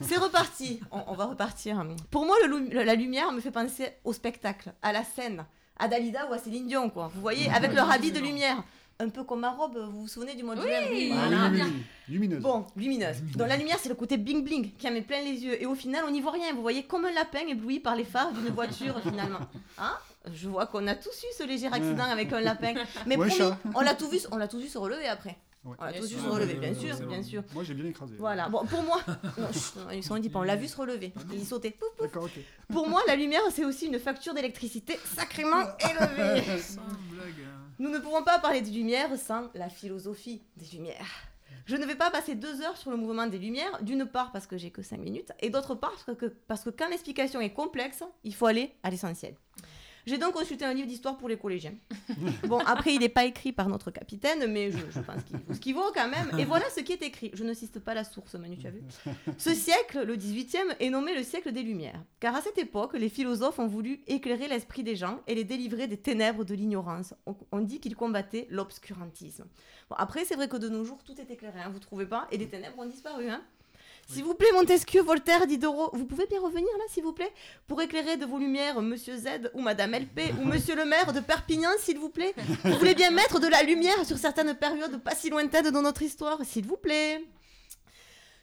C'est 0.01 0.17
reparti. 0.17 0.79
On, 0.91 1.13
va 1.13 1.25
repartir. 1.25 1.85
Pour 2.11 2.25
moi, 2.25 2.35
la 2.71 2.95
lumière 2.95 3.31
me 3.31 3.39
fait 3.39 3.51
penser 3.51 3.89
au 4.03 4.13
spectacle, 4.13 4.73
à 4.81 4.91
la 4.91 5.03
scène, 5.03 5.45
à 5.77 5.87
Dalida 5.87 6.27
ou 6.29 6.33
à 6.33 6.37
Céline 6.37 6.67
Dion, 6.67 6.89
quoi. 6.89 7.09
Vous 7.13 7.21
voyez, 7.21 7.49
avec 7.49 7.73
leur 7.73 7.89
habit 7.89 8.11
de 8.11 8.19
lumière. 8.19 8.63
Un 8.99 9.09
peu 9.09 9.23
comme 9.23 9.41
ma 9.41 9.51
robe, 9.51 9.77
vous 9.91 10.01
vous 10.01 10.07
souvenez 10.07 10.33
du 10.35 10.41
mois 10.43 10.55
de 10.55 10.61
juin 10.61 10.69
Oui. 10.89 11.11
Ah, 11.13 11.27
Voilà. 11.27 11.49
oui, 11.51 11.61
oui. 11.63 11.83
Lumineuse. 12.09 12.41
Bon, 12.41 12.65
lumineuse. 12.75 13.21
Donc 13.35 13.47
la 13.47 13.55
lumière, 13.57 13.77
c'est 13.79 13.89
le 13.89 13.95
côté 13.95 14.17
bling 14.17 14.43
bling 14.43 14.71
qui 14.75 14.87
en 14.87 14.91
met 14.91 15.03
plein 15.03 15.21
les 15.21 15.43
yeux. 15.43 15.61
Et 15.61 15.67
au 15.67 15.75
final, 15.75 16.03
on 16.07 16.11
n'y 16.11 16.19
voit 16.21 16.31
rien. 16.31 16.51
Vous 16.55 16.61
voyez, 16.63 16.83
comme 16.83 17.05
un 17.05 17.11
lapin 17.11 17.45
ébloui 17.47 17.79
par 17.79 17.95
les 17.95 18.05
phares 18.05 18.31
d'une 18.33 18.49
voiture, 18.53 18.99
finalement. 19.01 19.41
Hein? 19.77 19.93
Je 20.33 20.49
vois 20.49 20.65
qu'on 20.65 20.87
a 20.87 20.95
tous 20.95 21.09
eu 21.23 21.33
ce 21.37 21.43
léger 21.43 21.67
accident 21.67 22.05
avec 22.05 22.33
un 22.33 22.39
lapin. 22.41 22.73
Mais 23.05 23.15
Ou 23.17 23.21
un 23.23 23.27
promis, 23.27 23.51
on 23.75 23.81
l'a 23.81 23.93
tout 23.93 24.09
vu, 24.09 24.19
on 24.31 24.37
l'a 24.37 24.47
tous 24.47 24.59
vu 24.59 24.67
se 24.67 24.79
relever 24.79 25.07
après. 25.07 25.37
Ouais. 25.63 25.75
On 25.79 25.85
l'a 25.85 25.93
tous 25.93 26.07
vu 26.11 26.19
se 26.19 26.27
relever, 26.27 26.53
Ouais, 26.55 26.59
bien 26.59 26.69
ouais, 26.73 26.75
sûr, 26.97 27.07
bien 27.07 27.21
sûr. 27.23 27.43
Moi, 27.53 27.63
j'ai 27.63 27.73
bien 27.75 27.85
écrasé. 27.85 28.15
Voilà. 28.17 28.49
Bon, 28.49 28.65
pour 28.65 28.81
moi, 28.81 28.99
non, 29.37 29.51
chut, 29.53 29.75
non, 29.75 29.91
ils 29.93 30.03
sont 30.03 30.17
dit 30.17 30.29
pas. 30.29 30.39
On 30.39 30.43
l'a 30.43 30.55
vu 30.55 30.67
se 30.67 30.75
relever. 30.75 31.13
Il 31.31 31.45
sautait. 31.45 31.69
Pouf, 31.71 31.89
pouf. 31.97 32.07
D'accord, 32.07 32.23
ok. 32.23 32.39
Pour 32.73 32.89
moi, 32.89 33.01
la 33.07 33.15
lumière, 33.15 33.41
c'est 33.53 33.63
aussi 33.65 33.85
une 33.85 33.99
facture 33.99 34.33
d'électricité 34.33 34.97
sacrément 35.15 35.61
élevée. 35.79 36.41
Sans 36.61 36.81
blague. 37.11 37.45
Nous 37.79 37.89
ne 37.91 37.99
pouvons 37.99 38.23
pas 38.23 38.39
parler 38.39 38.61
des 38.61 38.71
lumières 38.71 39.15
sans 39.17 39.49
la 39.53 39.69
philosophie 39.69 40.41
des 40.55 40.65
lumières. 40.75 41.27
Je 41.67 41.75
ne 41.75 41.85
vais 41.85 41.95
pas 41.95 42.09
passer 42.09 42.33
deux 42.33 42.61
heures 42.61 42.75
sur 42.75 42.89
le 42.89 42.97
mouvement 42.97 43.27
des 43.27 43.37
lumières, 43.37 43.83
d'une 43.83 44.05
part 44.05 44.31
parce 44.31 44.47
que 44.47 44.57
j'ai 44.57 44.71
que 44.71 44.81
cinq 44.81 44.99
minutes, 44.99 45.31
et 45.41 45.51
d'autre 45.51 45.75
part 45.75 45.93
parce 46.05 46.17
que, 46.17 46.25
parce 46.25 46.63
que 46.63 46.71
quand 46.71 46.89
l'explication 46.89 47.39
est 47.39 47.53
complexe, 47.53 48.03
il 48.23 48.33
faut 48.33 48.47
aller 48.47 48.73
à 48.81 48.89
l'essentiel. 48.89 49.35
J'ai 50.07 50.17
donc 50.17 50.35
consulté 50.35 50.63
un 50.63 50.73
livre 50.73 50.87
d'histoire 50.87 51.17
pour 51.17 51.27
les 51.27 51.37
collégiens. 51.37 51.73
Bon, 52.47 52.59
après, 52.59 52.93
il 52.93 53.01
n'est 53.01 53.09
pas 53.09 53.25
écrit 53.25 53.51
par 53.51 53.67
notre 53.67 53.91
capitaine, 53.91 54.49
mais 54.49 54.71
je, 54.71 54.99
pense 55.01 55.21
qu'il 55.25 55.35
vaut 55.37 55.53
ce 55.53 55.59
qu'il 55.59 55.75
vaut 55.75 55.91
quand 55.93 56.07
même. 56.07 56.31
Et 56.39 56.45
voilà 56.45 56.65
ce 56.69 56.79
qui 56.79 56.93
est 56.93 57.01
écrit. 57.01 57.29
Je 57.33 57.43
ne 57.43 57.53
cite 57.53 57.79
pas 57.79 57.93
la 57.93 58.05
source, 58.05 58.35
Manu, 58.35 58.57
tu 58.57 58.67
as 58.67 58.71
vu 58.71 58.81
Ce 59.37 59.53
siècle, 59.53 60.03
le 60.03 60.15
18e, 60.15 60.77
est 60.79 60.89
nommé 60.89 61.13
le 61.13 61.23
siècle 61.23 61.51
des 61.51 61.61
Lumières. 61.61 62.01
Car 62.21 62.35
à 62.35 62.41
cette 62.41 62.57
époque, 62.57 62.93
les 62.93 63.09
philosophes 63.09 63.59
ont 63.59 63.67
voulu 63.67 63.99
éclairer 64.07 64.47
l'esprit 64.47 64.83
des 64.83 64.95
gens 64.95 65.19
et 65.27 65.35
les 65.35 65.43
délivrer 65.43 65.87
des 65.87 65.97
ténèbres 65.97 66.45
de 66.45 66.55
l'ignorance. 66.55 67.13
On, 67.25 67.35
on 67.51 67.59
dit 67.59 67.81
qu'ils 67.81 67.97
combattaient 67.97 68.47
l'obscurantisme. 68.49 69.45
Bon, 69.89 69.95
après, 69.97 70.23
c'est 70.23 70.35
vrai 70.35 70.47
que 70.47 70.57
de 70.57 70.69
nos 70.69 70.85
jours, 70.85 71.03
tout 71.03 71.19
est 71.19 71.29
éclairé, 71.29 71.59
hein, 71.59 71.69
vous 71.69 71.79
trouvez 71.79 72.05
pas 72.05 72.27
Et 72.31 72.37
les 72.37 72.47
ténèbres 72.47 72.79
ont 72.79 72.85
disparu, 72.85 73.29
hein 73.29 73.41
S'il 74.09 74.23
vous 74.23 74.35
plaît, 74.35 74.51
Montesquieu, 74.53 75.01
Voltaire, 75.01 75.45
Diderot, 75.47 75.89
vous 75.91 76.05
pouvez 76.05 76.25
bien 76.27 76.39
revenir 76.39 76.69
là, 76.77 76.85
s'il 76.89 77.03
vous 77.03 77.11
plaît? 77.11 77.31
Pour 77.67 77.81
éclairer 77.81 78.15
de 78.15 78.25
vos 78.25 78.37
lumières 78.37 78.81
Monsieur 78.81 79.17
Z 79.17 79.51
ou 79.53 79.61
Madame 79.61 79.95
LP 79.95 80.31
ou 80.41 80.45
Monsieur 80.45 80.75
le 80.75 80.85
maire 80.85 81.11
de 81.11 81.19
Perpignan, 81.19 81.69
s'il 81.79 81.97
vous 81.99 82.09
plaît? 82.09 82.33
Vous 82.63 82.77
voulez 82.77 82.95
bien 82.95 83.11
mettre 83.11 83.41
de 83.41 83.47
la 83.47 83.63
lumière 83.63 84.05
sur 84.05 84.17
certaines 84.17 84.55
périodes 84.55 84.97
pas 85.03 85.13
si 85.13 85.29
lointaines 85.29 85.71
dans 85.71 85.81
notre 85.81 86.03
histoire, 86.03 86.39
s'il 86.45 86.65
vous 86.65 86.77
plaît? 86.77 87.21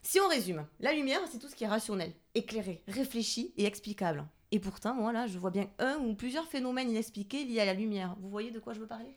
Si 0.03 0.21
on 0.21 0.29
résume, 0.29 0.67
la 0.81 0.93
lumière, 0.93 1.21
c'est 1.33 1.39
tout 1.39 1.49
ce 1.49 1.57
qui 1.57 1.65
est 1.65 1.69
rationnel, 1.69 2.13
éclairé, 2.35 2.83
réfléchi 2.87 3.55
et 3.57 3.65
explicable. 3.65 4.27
Et 4.53 4.59
pourtant, 4.59 4.93
moi 4.93 5.13
là, 5.13 5.27
je 5.27 5.39
vois 5.39 5.51
bien 5.51 5.71
un 5.79 5.97
ou 5.97 6.15
plusieurs 6.15 6.47
phénomènes 6.47 6.91
inexpliqués 6.91 7.45
liés 7.45 7.61
à 7.61 7.65
la 7.65 7.73
lumière. 7.73 8.15
Vous 8.21 8.29
voyez 8.29 8.51
de 8.51 8.59
quoi 8.59 8.75
je 8.75 8.81
veux 8.81 8.87
parler? 8.87 9.09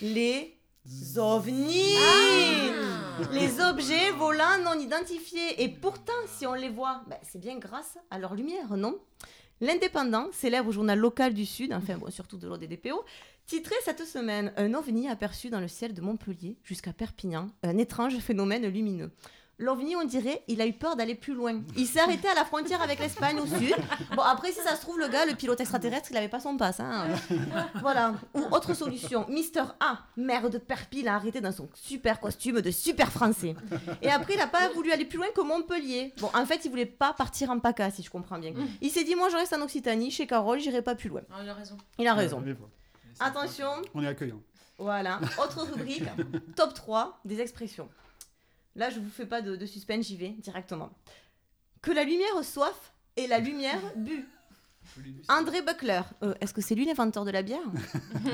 Les 0.00 0.56
ovnis 1.16 1.96
Les 3.32 3.60
objets 3.60 4.10
volants 4.12 4.58
non 4.64 4.78
identifiés. 4.78 5.62
Et 5.62 5.68
pourtant, 5.68 6.12
si 6.26 6.46
on 6.46 6.54
les 6.54 6.68
voit, 6.68 7.02
ben, 7.08 7.18
c'est 7.22 7.40
bien 7.40 7.58
grâce 7.58 7.98
à 8.10 8.18
leur 8.18 8.34
lumière, 8.34 8.76
non? 8.76 8.98
L'Indépendant, 9.60 10.28
célèbre 10.32 10.72
journal 10.72 10.98
local 10.98 11.32
du 11.32 11.46
Sud, 11.46 11.72
enfin 11.72 11.96
bon, 11.96 12.10
surtout 12.10 12.36
de 12.36 12.48
l'ODDPO, 12.48 13.04
Titré 13.46 13.74
cette 13.84 14.06
semaine 14.06 14.54
Un 14.56 14.72
ovni 14.72 15.06
aperçu 15.06 15.50
dans 15.50 15.60
le 15.60 15.68
ciel 15.68 15.92
de 15.92 16.00
Montpellier 16.00 16.56
jusqu'à 16.64 16.94
Perpignan, 16.94 17.48
un 17.62 17.76
étrange 17.76 18.18
phénomène 18.18 18.66
lumineux. 18.66 19.10
L'OVNI, 19.58 19.94
on 19.96 20.04
dirait, 20.04 20.42
il 20.48 20.60
a 20.60 20.66
eu 20.66 20.72
peur 20.72 20.96
d'aller 20.96 21.14
plus 21.14 21.32
loin. 21.34 21.62
Il 21.76 21.86
s'est 21.86 22.00
arrêté 22.00 22.28
à 22.28 22.34
la 22.34 22.44
frontière 22.44 22.82
avec 22.82 22.98
l'Espagne 22.98 23.38
au 23.38 23.46
sud. 23.46 23.74
Bon, 24.16 24.22
après, 24.22 24.50
si 24.50 24.58
ça 24.60 24.74
se 24.74 24.80
trouve, 24.80 24.98
le 24.98 25.06
gars, 25.08 25.24
le 25.26 25.34
pilote 25.34 25.60
extraterrestre, 25.60 26.08
il 26.10 26.16
avait 26.16 26.28
pas 26.28 26.40
son 26.40 26.56
passe. 26.56 26.80
Hein. 26.80 27.06
Voilà. 27.80 28.14
Ou 28.34 28.40
autre 28.50 28.74
solution, 28.74 29.26
Mister 29.28 29.62
A, 29.78 30.00
maire 30.16 30.50
de 30.50 30.58
Perpi, 30.58 31.02
l'a 31.02 31.14
arrêté 31.14 31.40
dans 31.40 31.52
son 31.52 31.68
super 31.74 32.18
costume 32.18 32.60
de 32.62 32.70
super 32.72 33.12
français. 33.12 33.54
Et 34.02 34.10
après, 34.10 34.34
il 34.34 34.40
a 34.40 34.48
pas 34.48 34.68
voulu 34.70 34.90
aller 34.90 35.04
plus 35.04 35.18
loin 35.18 35.28
que 35.34 35.40
Montpellier. 35.40 36.12
Bon, 36.20 36.30
en 36.34 36.46
fait, 36.46 36.64
il 36.64 36.70
voulait 36.70 36.84
pas 36.86 37.12
partir 37.12 37.50
en 37.50 37.60
PACA, 37.60 37.90
si 37.92 38.02
je 38.02 38.10
comprends 38.10 38.38
bien. 38.38 38.52
Il 38.80 38.90
s'est 38.90 39.04
dit, 39.04 39.14
moi, 39.14 39.28
je 39.28 39.36
reste 39.36 39.52
en 39.52 39.62
Occitanie, 39.62 40.10
chez 40.10 40.26
Carole, 40.26 40.58
j'irai 40.58 40.82
pas 40.82 40.94
plus 40.96 41.08
loin. 41.08 41.22
Ah, 41.32 41.36
il 41.42 41.48
a 41.48 41.54
raison. 41.54 41.76
Il 41.98 42.08
a 42.08 42.14
raison. 42.14 42.42
Attention, 43.20 43.68
On 43.94 44.02
est 44.02 44.08
accueillant. 44.08 44.40
voilà. 44.78 45.20
Autre 45.42 45.62
rubrique, 45.70 46.02
top 46.56 46.74
3 46.74 47.20
des 47.24 47.40
expressions. 47.40 47.88
Là, 48.76 48.90
je 48.90 48.98
vous 49.00 49.10
fais 49.10 49.26
pas 49.26 49.40
de, 49.42 49.56
de 49.56 49.66
suspense, 49.66 50.06
j'y 50.06 50.16
vais 50.16 50.30
directement. 50.38 50.90
Que 51.82 51.90
la 51.92 52.04
lumière 52.04 52.42
soif 52.42 52.92
et 53.16 53.26
la 53.26 53.38
lumière 53.38 53.80
bu. 53.96 54.26
André 55.28 55.62
Buckler, 55.62 56.02
euh, 56.22 56.34
est-ce 56.40 56.52
que 56.52 56.60
c'est 56.60 56.74
lui 56.74 56.84
l'inventeur 56.84 57.24
de 57.24 57.30
la 57.30 57.42
bière 57.42 57.64
Ouais. 58.24 58.30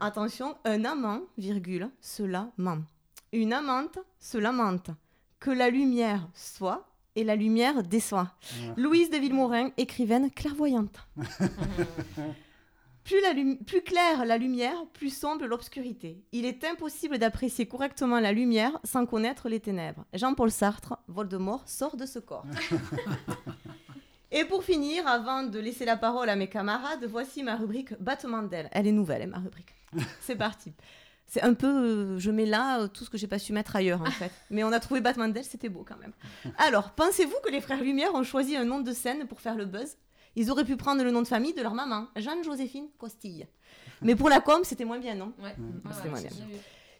Attention, 0.00 0.56
un 0.64 0.84
amant, 0.84 1.22
virgule, 1.38 1.90
cela 2.00 2.50
ment. 2.56 2.82
Une 3.32 3.52
amante 3.52 3.98
se 4.20 4.38
lamente. 4.38 4.90
Que 5.40 5.50
la 5.50 5.68
lumière 5.68 6.28
soit 6.34 6.86
et 7.16 7.24
la 7.24 7.34
lumière 7.34 7.82
déçoit. 7.82 8.32
Ouais. 8.60 8.74
Louise 8.76 9.10
de 9.10 9.16
Villemorin, 9.16 9.70
écrivaine 9.76 10.30
clairvoyante. 10.30 10.96
plus, 13.06 13.20
la 13.22 13.32
lumi- 13.32 13.56
plus 13.64 13.82
claire 13.82 14.24
la 14.24 14.36
lumière, 14.36 14.84
plus 14.92 15.10
sombre 15.16 15.46
l'obscurité. 15.46 16.22
Il 16.32 16.44
est 16.44 16.64
impossible 16.64 17.18
d'apprécier 17.18 17.66
correctement 17.66 18.18
la 18.20 18.32
lumière 18.32 18.78
sans 18.84 19.06
connaître 19.06 19.48
les 19.48 19.60
ténèbres. 19.60 20.04
Jean-Paul 20.12 20.50
Sartre, 20.50 20.98
Voldemort 21.06 21.62
sort 21.68 21.96
de 21.96 22.04
ce 22.04 22.18
corps. 22.18 22.44
Et 24.32 24.44
pour 24.44 24.64
finir, 24.64 25.06
avant 25.06 25.44
de 25.44 25.58
laisser 25.58 25.84
la 25.84 25.96
parole 25.96 26.28
à 26.28 26.36
mes 26.36 26.48
camarades, 26.48 27.04
voici 27.08 27.42
ma 27.42 27.54
rubrique 27.56 27.94
Battement 28.00 28.42
d'aile. 28.42 28.68
Elle 28.72 28.86
est 28.88 28.92
nouvelle, 28.92 29.22
hein, 29.22 29.26
ma 29.28 29.38
rubrique. 29.38 29.74
C'est 30.20 30.36
parti. 30.36 30.72
C'est 31.28 31.42
un 31.42 31.54
peu, 31.54 31.66
euh, 31.66 32.18
je 32.18 32.30
mets 32.30 32.46
là 32.46 32.80
euh, 32.82 32.88
tout 32.88 33.04
ce 33.04 33.10
que 33.10 33.18
j'ai 33.18 33.26
pas 33.26 33.38
su 33.38 33.52
mettre 33.52 33.74
ailleurs 33.76 34.02
en 34.02 34.10
fait. 34.10 34.30
Mais 34.50 34.62
on 34.62 34.70
a 34.72 34.78
trouvé 34.78 35.00
Batman 35.00 35.32
d'elle, 35.32 35.44
c'était 35.44 35.68
beau 35.68 35.84
quand 35.86 35.98
même. 35.98 36.12
Alors, 36.58 36.90
pensez-vous 36.90 37.34
que 37.44 37.50
les 37.50 37.60
frères 37.60 37.82
Lumière 37.82 38.14
ont 38.14 38.22
choisi 38.22 38.56
un 38.56 38.64
nom 38.64 38.80
de 38.80 38.92
scène 38.92 39.26
pour 39.26 39.40
faire 39.40 39.56
le 39.56 39.64
buzz? 39.64 39.96
Ils 40.36 40.50
auraient 40.50 40.64
pu 40.64 40.76
prendre 40.76 41.02
le 41.02 41.10
nom 41.10 41.22
de 41.22 41.26
famille 41.26 41.54
de 41.54 41.62
leur 41.62 41.74
maman, 41.74 42.06
Jeanne-Joséphine 42.16 42.88
Costille. 42.98 43.46
Mais 44.02 44.14
pour 44.14 44.28
la 44.28 44.40
com, 44.40 44.60
c'était 44.62 44.84
moins 44.84 44.98
bien, 44.98 45.14
non 45.14 45.32
Ouais. 45.38 45.54
Ouais, 45.56 46.10
moins 46.10 46.20
bien. 46.20 46.30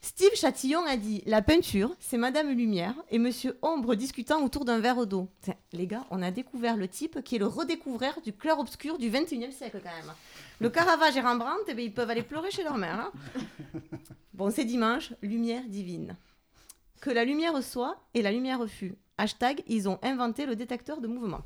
Steve 0.01 0.35
Chatillon 0.35 0.85
a 0.87 0.97
dit 0.97 1.23
La 1.27 1.43
peinture, 1.43 1.95
c'est 1.99 2.17
Madame 2.17 2.51
Lumière 2.51 2.95
et 3.11 3.19
Monsieur 3.19 3.59
Ombre 3.61 3.95
discutant 3.97 4.43
autour 4.45 4.65
d'un 4.65 4.79
verre 4.79 5.07
d'eau. 5.07 5.29
Les 5.73 5.87
gars, 5.87 6.05
on 6.11 6.23
a 6.23 6.31
découvert 6.31 6.77
le 6.77 6.87
type 6.87 7.23
qui 7.23 7.37
est 7.37 7.39
le 7.39 7.47
redécouvreur 7.47 8.21
du 8.23 8.33
clair-obscur 8.33 8.99
du 8.99 9.11
21e 9.11 9.51
siècle, 9.51 9.81
quand 9.83 9.91
même. 9.91 10.15
Le 10.61 10.71
Caravage 10.71 11.17
et 11.17 11.21
Rembrandt, 11.21 11.65
eh 11.69 11.75
ben, 11.75 11.85
ils 11.85 11.93
peuvent 11.93 12.09
aller 12.11 12.23
pleurer 12.23 12.51
chez 12.51 12.63
leur 12.63 12.77
mère. 12.79 13.11
hein. 13.75 13.81
Bon, 14.33 14.51
c'est 14.51 14.65
dimanche, 14.65 15.13
lumière 15.23 15.65
divine. 15.67 16.17
Que 17.01 17.11
la 17.11 17.25
lumière 17.25 17.61
soit 17.63 17.97
et 18.15 18.23
la 18.23 18.31
lumière 18.33 18.65
fut. 18.69 18.95
Hashtag, 19.19 19.63
ils 19.67 19.89
ont 19.89 19.99
inventé 20.03 20.45
le 20.45 20.57
détecteur 20.57 21.01
de 21.01 21.07
mouvement. 21.09 21.41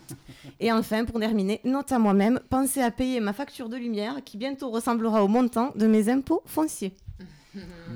Et 0.60 0.70
enfin, 0.70 1.04
pour 1.06 1.18
terminer, 1.18 1.60
note 1.64 1.90
à 1.92 1.98
moi-même, 1.98 2.40
pensez 2.50 2.82
à 2.82 2.90
payer 2.90 3.20
ma 3.20 3.32
facture 3.32 3.68
de 3.70 3.76
lumière 3.76 4.16
qui 4.24 4.36
bientôt 4.36 4.70
ressemblera 4.70 5.24
au 5.24 5.28
montant 5.28 5.72
de 5.76 5.86
mes 5.86 6.08
impôts 6.08 6.42
fonciers. 6.46 6.94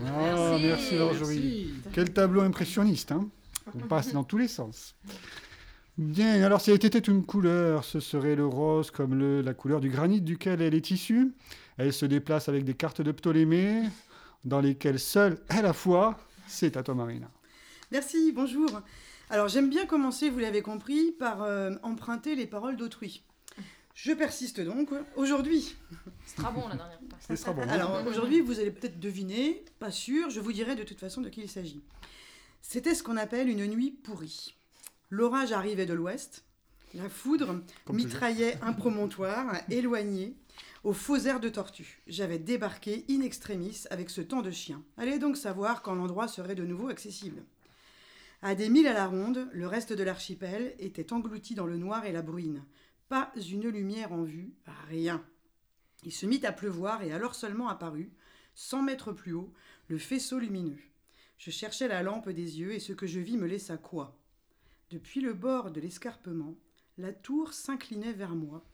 Ah, 0.07 0.57
merci, 0.59 0.95
Marjorie. 0.95 1.67
Merci. 1.75 1.91
Quel 1.93 2.11
tableau 2.15 2.41
impressionniste, 2.41 3.13
hein 3.13 3.29
On 3.75 3.79
passe 3.81 4.11
dans 4.15 4.25
tous 4.25 4.39
les 4.39 4.49
sens. 4.49 4.95
Bien, 5.99 6.43
alors 6.43 6.63
si 6.63 6.71
elle 6.71 6.77
était 6.77 6.99
une 6.99 7.23
couleur, 7.27 7.85
ce 7.85 8.01
serait 8.01 8.37
le 8.37 8.47
rose 8.47 8.91
comme 8.91 9.19
le- 9.19 9.43
la 9.43 9.53
couleur 9.53 9.81
du 9.83 9.91
granit 9.91 10.23
duquel 10.23 10.63
elle 10.63 10.75
est 10.75 10.91
issue. 10.91 11.35
Elle 11.77 11.93
se 11.93 12.07
déplace 12.07 12.49
avec 12.49 12.65
des 12.65 12.73
cartes 12.73 13.03
de 13.03 13.13
Ptolémée, 13.13 13.83
dans 14.47 14.63
lesquelles 14.63 14.99
seule 14.99 15.37
est 15.51 15.61
la 15.61 15.75
foi. 15.75 16.19
C'est 16.47 16.79
à 16.79 16.83
toi, 16.83 16.95
Marina. 16.95 17.29
Merci, 17.93 18.33
bonjour. 18.35 18.81
Alors 19.31 19.47
j'aime 19.47 19.71
bien 19.71 19.87
commencer, 19.87 20.29
vous 20.29 20.41
l'avez 20.41 20.61
compris, 20.61 21.13
par 21.13 21.45
euh, 21.45 21.71
emprunter 21.85 22.35
les 22.35 22.49
paroles 22.49 22.77
d'autrui. 22.77 23.23
Je 23.95 24.13
persiste 24.13 24.61
donc. 24.61 24.91
Aujourd'hui, 25.15 25.77
Strabon 26.27 26.67
la 26.67 26.75
dernière 26.75 26.99
fois. 26.99 27.19
Ce 27.29 27.37
sera 27.37 27.53
bon. 27.53 27.63
hein 27.63 27.69
alors 27.69 28.05
aujourd'hui, 28.09 28.41
vous 28.41 28.59
allez 28.59 28.73
peut-être 28.73 28.99
deviner, 28.99 29.65
pas 29.79 29.93
sûr, 29.93 30.31
je 30.31 30.41
vous 30.41 30.53
dirai 30.53 30.75
de 30.75 30.83
toute 30.83 30.99
façon 30.99 31.21
de 31.21 31.29
qui 31.29 31.43
il 31.43 31.49
s'agit. 31.49 31.81
C'était 32.61 32.95
ce 32.95 33.05
qu'on 33.05 33.17
appelle 33.17 33.49
une 33.49 33.67
nuit 33.69 33.93
pourrie. 33.93 34.57
L'orage 35.11 35.53
arrivait 35.53 35.87
de 35.87 35.95
l'ouest, 35.95 36.45
la 36.95 37.09
foudre 37.09 37.61
Comme 37.85 37.97
mitraillait 37.97 38.59
un 38.63 38.73
promontoire 38.73 39.55
éloigné 39.71 40.35
aux 40.83 40.93
faux 40.93 41.19
airs 41.19 41.41
de 41.41 41.49
tortue. 41.49 42.03
J'avais 42.09 42.39
débarqué 42.41 43.05
in 43.09 43.21
extremis 43.21 43.85
avec 43.91 44.11
ce 44.11 44.23
temps 44.23 44.43
de 44.43 44.51
chien. 44.51 44.83
Allez 44.97 45.21
donc 45.21 45.37
savoir 45.37 45.83
quand 45.83 45.95
l'endroit 45.95 46.27
serait 46.27 46.57
de 46.57 46.65
nouveau 46.65 46.89
accessible. 46.89 47.45
À 48.43 48.55
des 48.55 48.71
milles 48.71 48.87
à 48.87 48.95
la 48.95 49.07
ronde, 49.07 49.49
le 49.53 49.67
reste 49.67 49.93
de 49.93 50.03
l'archipel 50.03 50.75
était 50.79 51.13
englouti 51.13 51.55
dans 51.55 51.67
le 51.67 51.77
noir 51.77 52.07
et 52.07 52.13
la 52.13 52.23
bruine. 52.23 52.65
Pas 53.09 53.33
une 53.37 53.69
lumière 53.69 54.13
en 54.13 54.23
vue, 54.23 54.55
rien. 54.89 55.23
Il 56.05 56.13
se 56.13 56.25
mit 56.25 56.45
à 56.47 56.53
pleuvoir 56.53 57.03
et 57.03 57.13
alors 57.13 57.35
seulement 57.35 57.69
apparut, 57.69 58.11
cent 58.55 58.83
mètres 58.83 59.13
plus 59.13 59.35
haut, 59.35 59.53
le 59.89 59.99
faisceau 59.99 60.39
lumineux. 60.39 60.81
Je 61.37 61.51
cherchais 61.51 61.89
la 61.89 62.03
lampe 62.03 62.31
des 62.31 62.61
yeux 62.61 62.73
et 62.73 62.81
ce 62.81 62.95
que 62.95 63.07
je 63.07 63.21
vis 63.21 63.37
me 63.37 63.47
laissa 63.47 63.77
quoi 63.77 64.19
Depuis 64.91 65.21
le 65.21 65.35
bord 65.35 65.71
de 65.71 65.81
l'escarpement, 65.81 66.55
la 66.97 67.13
tour 67.13 67.53
s'inclinait 67.53 68.13
vers 68.15 68.35
moi, 68.35 68.65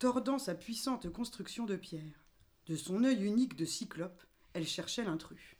tordant 0.00 0.38
sa 0.38 0.54
puissante 0.54 1.10
construction 1.12 1.64
de 1.64 1.76
pierre. 1.76 2.24
De 2.66 2.74
son 2.74 3.04
œil 3.04 3.24
unique 3.24 3.56
de 3.56 3.64
cyclope, 3.64 4.22
elle 4.52 4.66
cherchait 4.66 5.04
l'intrus. 5.04 5.56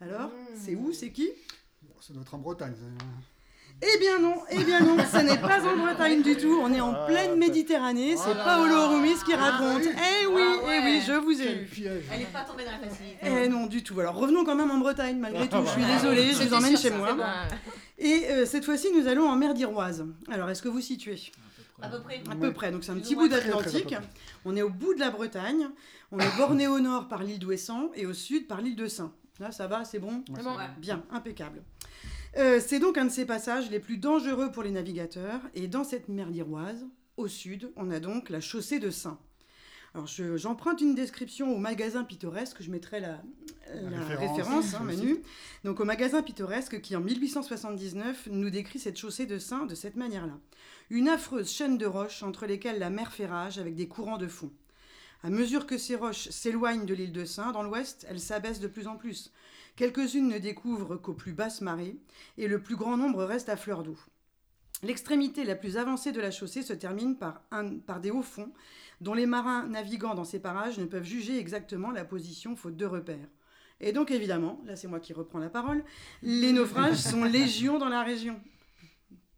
Alors, 0.00 0.30
c'est 0.54 0.74
où, 0.74 0.92
c'est 0.92 1.12
qui? 1.12 1.30
Ça 2.00 2.12
doit 2.12 2.22
être 2.22 2.34
en 2.34 2.38
Bretagne. 2.38 2.74
ça. 2.74 3.04
Eh 3.82 3.98
bien 3.98 4.20
non, 4.20 4.36
eh 4.50 4.62
bien 4.62 4.80
non, 4.80 4.96
ce 4.98 5.18
n'est 5.18 5.36
pas 5.36 5.60
en 5.66 5.76
Bretagne 5.76 6.22
du 6.22 6.36
tout, 6.36 6.60
on 6.62 6.72
est 6.72 6.80
en 6.80 6.92
Ah, 6.94 7.06
pleine. 7.06 7.36
Méditerranée, 7.36 8.16
c'est 8.16 8.34
Paolo. 8.34 8.88
Rumis 8.90 9.14
qui 9.26 9.32
Ah, 9.34 9.50
raconte. 9.50 9.82
oui. 9.82 9.88
Eh 9.92 10.26
oui, 10.26 10.42
Ah 10.44 10.70
eh 10.76 10.80
oui, 10.84 11.00
je 11.04 11.12
vous 11.12 11.40
ai 11.42 11.54
eu. 11.54 11.68
Elle 12.12 12.18
n'est 12.20 12.24
pas 12.26 12.42
tombée 12.44 12.64
dans 12.64 12.70
la 12.70 12.78
facilité. 12.88 13.18
Eh 13.22 13.48
non, 13.48 13.66
du 13.66 13.82
tout. 13.82 13.98
Alors 13.98 14.14
revenons 14.14 14.44
quand 14.44 14.54
même 14.54 14.70
en 14.70 14.78
Bretagne, 14.78 15.18
malgré 15.18 15.48
tout. 15.48 15.56
Je 15.64 15.70
suis 15.70 15.84
désolée, 15.84 16.32
je 16.32 16.44
vous 16.44 16.54
emmène 16.54 16.76
chez 16.76 16.90
ça, 16.90 16.96
moi. 16.96 17.16
Et 17.98 18.26
euh, 18.30 18.46
cette 18.46 18.64
fois-ci, 18.64 18.88
nous 18.96 19.08
allons 19.08 19.28
en 19.28 19.36
mer 19.36 19.54
d'Iroise. 19.54 20.06
Alors, 20.30 20.48
est-ce 20.50 20.62
que 20.62 20.68
vous 20.68 20.80
situez? 20.80 21.20
À 21.82 21.88
peu 21.88 22.00
près. 22.00 22.22
À 22.30 22.36
peu 22.36 22.52
près. 22.52 22.70
Donc, 22.70 22.84
c'est 22.84 22.92
un 22.92 22.98
petit 22.98 23.16
bout 23.16 23.28
d'Atlantique. 23.28 23.94
On 24.44 24.54
est 24.56 24.62
au 24.62 24.70
bout 24.70 24.94
de 24.94 25.00
la 25.00 25.10
Bretagne. 25.10 25.68
On 26.12 26.18
est 26.20 26.36
borné 26.36 26.68
au 26.68 26.78
nord 26.78 27.08
par 27.08 27.22
l'île 27.24 27.38
d'Ouessant 27.40 27.90
et 27.96 28.06
au 28.06 28.12
sud 28.12 28.46
par 28.46 28.60
l'île 28.60 28.76
de 28.76 28.86
Saint. 28.86 29.12
Là, 29.40 29.50
ça 29.52 29.66
va, 29.66 29.84
c'est 29.84 29.98
bon 29.98 30.22
C'est 30.36 30.42
bon. 30.44 30.56
Ouais. 30.56 30.68
Bien, 30.78 31.04
impeccable. 31.10 31.62
Euh, 32.36 32.60
c'est 32.64 32.78
donc 32.78 32.98
un 32.98 33.04
de 33.06 33.10
ces 33.10 33.24
passages 33.26 33.70
les 33.70 33.80
plus 33.80 33.96
dangereux 33.98 34.50
pour 34.52 34.62
les 34.62 34.70
navigateurs. 34.70 35.40
Et 35.54 35.66
dans 35.68 35.84
cette 35.84 36.08
mer 36.08 36.30
d'Iroise, 36.30 36.86
au 37.16 37.28
sud, 37.28 37.70
on 37.76 37.90
a 37.90 38.00
donc 38.00 38.30
la 38.30 38.40
chaussée 38.40 38.78
de 38.78 38.90
Saint. 38.90 39.18
Alors, 39.94 40.08
je- 40.08 40.36
j'emprunte 40.36 40.80
une 40.80 40.96
description 40.96 41.54
au 41.54 41.58
magasin 41.58 42.02
pittoresque, 42.02 42.60
je 42.62 42.70
mettrai 42.72 42.98
la, 42.98 43.22
la 43.72 44.00
référence, 44.04 44.36
référence, 44.38 44.74
hein, 44.74 44.80
Manu. 44.82 45.18
Donc, 45.62 45.78
au 45.78 45.84
magasin 45.84 46.20
pittoresque 46.22 46.80
qui, 46.80 46.96
en 46.96 47.00
1879, 47.00 48.28
nous 48.32 48.50
décrit 48.50 48.80
cette 48.80 48.96
chaussée 48.98 49.26
de 49.26 49.38
Saint 49.38 49.66
de 49.66 49.76
cette 49.76 49.94
manière-là. 49.94 50.36
Une 50.90 51.08
affreuse 51.08 51.48
chaîne 51.50 51.78
de 51.78 51.86
roches 51.86 52.24
entre 52.24 52.46
lesquelles 52.46 52.80
la 52.80 52.90
mer 52.90 53.12
fait 53.12 53.26
rage 53.26 53.58
avec 53.58 53.76
des 53.76 53.86
courants 53.86 54.18
de 54.18 54.26
fond. 54.26 54.50
À 55.24 55.30
mesure 55.30 55.66
que 55.66 55.78
ces 55.78 55.96
roches 55.96 56.28
s'éloignent 56.28 56.84
de 56.84 56.92
l'île 56.92 57.12
de 57.12 57.24
Saint, 57.24 57.52
dans 57.52 57.62
l'ouest, 57.62 58.06
elles 58.10 58.20
s'abaissent 58.20 58.60
de 58.60 58.68
plus 58.68 58.86
en 58.86 58.96
plus. 58.96 59.32
Quelques-unes 59.74 60.28
ne 60.28 60.36
découvrent 60.36 60.96
qu'aux 60.96 61.14
plus 61.14 61.32
basses 61.32 61.62
marées, 61.62 61.96
et 62.36 62.46
le 62.46 62.60
plus 62.60 62.76
grand 62.76 62.98
nombre 62.98 63.24
reste 63.24 63.48
à 63.48 63.56
fleur 63.56 63.82
d'eau. 63.84 63.96
L'extrémité 64.82 65.44
la 65.44 65.56
plus 65.56 65.78
avancée 65.78 66.12
de 66.12 66.20
la 66.20 66.30
chaussée 66.30 66.60
se 66.60 66.74
termine 66.74 67.16
par, 67.16 67.40
des 68.02 68.10
hauts 68.10 68.20
fonds, 68.20 68.52
dont 69.00 69.14
les 69.14 69.24
marins 69.24 69.66
naviguant 69.66 70.14
dans 70.14 70.24
ces 70.24 70.40
parages 70.40 70.76
ne 70.76 70.84
peuvent 70.84 71.04
juger 71.04 71.38
exactement 71.38 71.90
la 71.90 72.04
position 72.04 72.54
faute 72.54 72.76
de 72.76 72.84
repères. 72.84 73.30
Et 73.80 73.92
donc 73.92 74.10
évidemment, 74.10 74.60
là 74.66 74.76
c'est 74.76 74.88
moi 74.88 75.00
qui 75.00 75.14
reprends 75.14 75.38
la 75.38 75.48
parole, 75.48 75.84
les 76.22 76.52
naufrages 76.52 76.96
sont 76.96 77.24
légion 77.24 77.78
dans 77.78 77.88
la 77.88 78.02
région. 78.02 78.38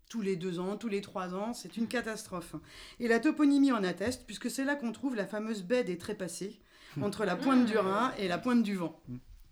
Tous 0.09 0.21
les 0.21 0.37
deux 0.37 0.61
ans, 0.61 0.77
tous 0.77 0.89
les 0.89 1.01
trois 1.01 1.35
ans, 1.35 1.53
c'est 1.53 1.77
une 1.77 1.89
catastrophe. 1.89 2.55
Et 3.01 3.09
la 3.09 3.19
toponymie 3.19 3.73
en 3.73 3.83
atteste, 3.83 4.25
puisque 4.25 4.51
c'est 4.51 4.65
là 4.65 4.77
qu'on 4.77 4.93
trouve 4.93 5.17
la 5.17 5.27
fameuse 5.27 5.65
baie 5.65 5.85
des 5.85 5.99
Trépassés, 5.99 6.61
entre 7.03 7.25
la 7.25 7.37
pointe 7.37 7.67
du 7.67 7.77
Rhin 7.77 8.13
et 8.19 8.29
la 8.29 8.39
pointe 8.39 8.63
du 8.63 8.77
vent. 8.77 9.03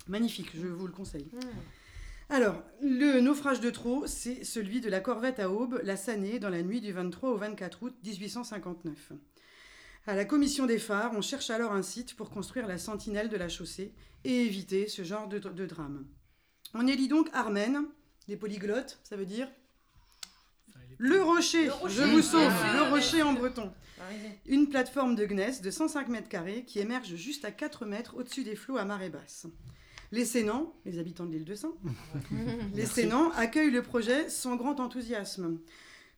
Magnifique, 0.06 0.50
je 0.54 0.66
vous 0.66 0.87
le 0.87 0.92
conseille. 0.92 1.28
Alors, 2.30 2.62
le 2.80 3.20
naufrage 3.20 3.61
de 3.61 3.70
trop, 3.70 4.06
c'est 4.06 4.44
celui 4.44 4.80
de 4.80 4.88
la 4.88 5.00
corvette 5.00 5.40
à 5.40 5.50
aube, 5.50 5.80
la 5.82 5.96
Sanée, 5.96 6.38
dans 6.38 6.49
la 6.49 6.62
nuit 6.62 6.80
du 6.80 6.92
23 6.92 7.30
au 7.30 7.37
24 7.37 7.82
août 7.82 7.94
1859. 8.02 9.12
À 10.06 10.14
la 10.14 10.25
commission 10.25 10.66
des 10.66 10.78
phares, 10.78 11.12
on 11.14 11.23
cherche 11.23 11.50
alors 11.50 11.73
un 11.73 11.82
site 11.82 12.14
pour 12.14 12.30
construire 12.30 12.66
la 12.66 12.78
sentinelle 12.78 13.28
de 13.28 13.37
la 13.37 13.49
chaussée 13.49 13.94
et 14.25 14.42
éviter 14.42 14.88
ce 14.88 15.02
genre 15.02 15.28
de, 15.28 15.38
de 15.38 15.66
drame. 15.66 16.06
On 16.75 16.87
élit 16.87 17.08
donc 17.08 17.28
Armen, 17.32 17.87
les 18.28 18.37
polyglottes, 18.37 19.00
ça 19.02 19.16
veut 19.16 19.26
dire 19.26 19.49
le 20.98 21.22
rocher, 21.22 21.66
Le 21.66 21.72
rocher. 21.72 21.94
je 21.96 22.02
vous 22.04 22.22
sauve, 22.22 22.52
Ah, 22.52 22.76
le 22.76 22.82
rocher 22.90 23.22
en 23.22 23.32
breton. 23.32 23.72
Une 24.46 24.68
plateforme 24.68 25.14
de 25.14 25.24
gneiss 25.24 25.62
de 25.62 25.70
105 25.70 26.08
mètres 26.08 26.28
carrés 26.28 26.64
qui 26.66 26.78
émerge 26.78 27.14
juste 27.14 27.44
à 27.44 27.50
4 27.50 27.86
mètres 27.86 28.16
au-dessus 28.16 28.44
des 28.44 28.54
flots 28.56 28.76
à 28.76 28.84
marée 28.84 29.08
basse. 29.08 29.46
Les 30.12 30.24
Sénans, 30.26 30.72
les 30.84 30.98
habitants 30.98 31.24
de 31.24 31.32
l'île 31.32 31.44
de 31.44 31.54
Saint, 31.54 31.72
les 32.74 32.86
Sénans 32.86 33.30
accueillent 33.32 33.70
le 33.70 33.82
projet 33.82 34.28
sans 34.28 34.56
grand 34.56 34.78
enthousiasme. 34.78 35.58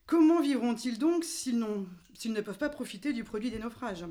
Comment 0.07 0.41
vivront-ils 0.41 0.99
donc 0.99 1.25
s'ils 1.25 1.59
ne 1.59 2.41
peuvent 2.41 2.59
pas 2.59 2.69
profiter 2.69 3.13
du 3.13 3.25
produit 3.25 3.51
des 3.51 3.59
naufrages? 3.59 4.05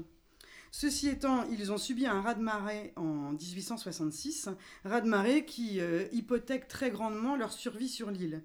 Ceci 0.72 1.08
étant, 1.08 1.46
ils 1.52 1.72
ont 1.72 1.78
subi 1.78 2.06
un 2.06 2.22
raz-de-marée 2.22 2.92
en 2.98 3.32
1866, 3.32 4.50
raz-de-marée 4.84 5.46
qui 5.46 5.80
euh, 5.80 6.06
hypothèque 6.12 6.68
très 6.68 6.90
grandement 6.92 7.36
leur 7.38 7.54
survie 7.54 7.88
sur 7.88 8.12
l'île. 8.12 8.44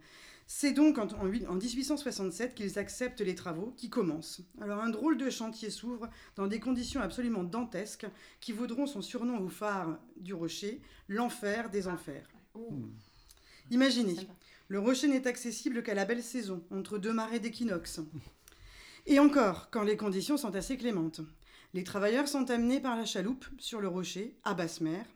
C'est 0.52 0.72
donc 0.72 0.98
en, 0.98 1.06
en 1.06 1.26
huit- 1.26 1.46
en 1.46 1.54
1867 1.54 2.56
qu'ils 2.56 2.76
acceptent 2.80 3.20
les 3.20 3.36
travaux 3.36 3.72
qui 3.76 3.88
commencent. 3.88 4.40
Alors 4.60 4.80
un 4.80 4.90
drôle 4.90 5.16
de 5.16 5.30
chantier 5.30 5.70
s'ouvre 5.70 6.10
dans 6.34 6.48
des 6.48 6.58
conditions 6.58 7.00
absolument 7.00 7.44
dantesques 7.44 8.08
qui 8.40 8.50
vaudront 8.50 8.88
son 8.88 9.00
surnom 9.00 9.38
au 9.38 9.48
phare 9.48 10.00
du 10.16 10.34
rocher, 10.34 10.80
l'enfer 11.06 11.70
des 11.70 11.86
enfers. 11.86 12.26
Imaginez, 13.70 14.16
Sympa. 14.16 14.32
le 14.66 14.80
rocher 14.80 15.06
n'est 15.06 15.28
accessible 15.28 15.84
qu'à 15.84 15.94
la 15.94 16.04
belle 16.04 16.22
saison, 16.22 16.64
entre 16.72 16.98
deux 16.98 17.12
marées 17.12 17.38
d'équinoxe. 17.38 18.00
Et 19.06 19.20
encore, 19.20 19.70
quand 19.70 19.84
les 19.84 19.96
conditions 19.96 20.36
sont 20.36 20.56
assez 20.56 20.76
clémentes. 20.76 21.20
Les 21.74 21.84
travailleurs 21.84 22.26
sont 22.26 22.50
amenés 22.50 22.80
par 22.80 22.96
la 22.96 23.04
chaloupe 23.04 23.46
sur 23.58 23.80
le 23.80 23.86
rocher, 23.86 24.36
à 24.42 24.54
basse 24.54 24.80
mer, 24.80 25.06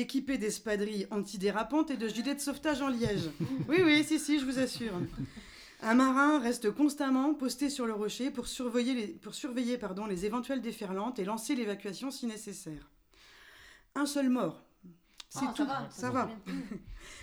équipés 0.00 0.38
d'espadrilles 0.38 1.06
antidérapantes 1.10 1.90
et 1.90 1.96
de 1.96 2.08
gilets 2.08 2.34
de 2.34 2.40
sauvetage 2.40 2.82
en 2.82 2.88
liège. 2.88 3.30
Oui, 3.68 3.78
oui, 3.84 4.04
si, 4.04 4.18
si, 4.18 4.38
je 4.38 4.44
vous 4.44 4.58
assure. 4.58 4.92
Un 5.82 5.94
marin 5.94 6.38
reste 6.38 6.70
constamment 6.70 7.34
posté 7.34 7.68
sur 7.68 7.86
le 7.86 7.92
rocher 7.92 8.30
pour 8.30 8.46
surveiller 8.46 8.94
les, 8.94 9.06
pour 9.08 9.34
surveiller, 9.34 9.76
pardon, 9.78 10.06
les 10.06 10.24
éventuelles 10.24 10.62
déferlantes 10.62 11.18
et 11.18 11.24
lancer 11.24 11.54
l'évacuation 11.54 12.10
si 12.10 12.26
nécessaire. 12.26 12.90
Un 13.94 14.06
seul 14.06 14.30
mort. 14.30 14.62
C'est 15.28 15.40
Ah, 15.42 15.46
ça 15.48 15.52
tout. 15.52 15.66
va, 15.66 15.88
ça 15.90 16.10
va. 16.10 16.30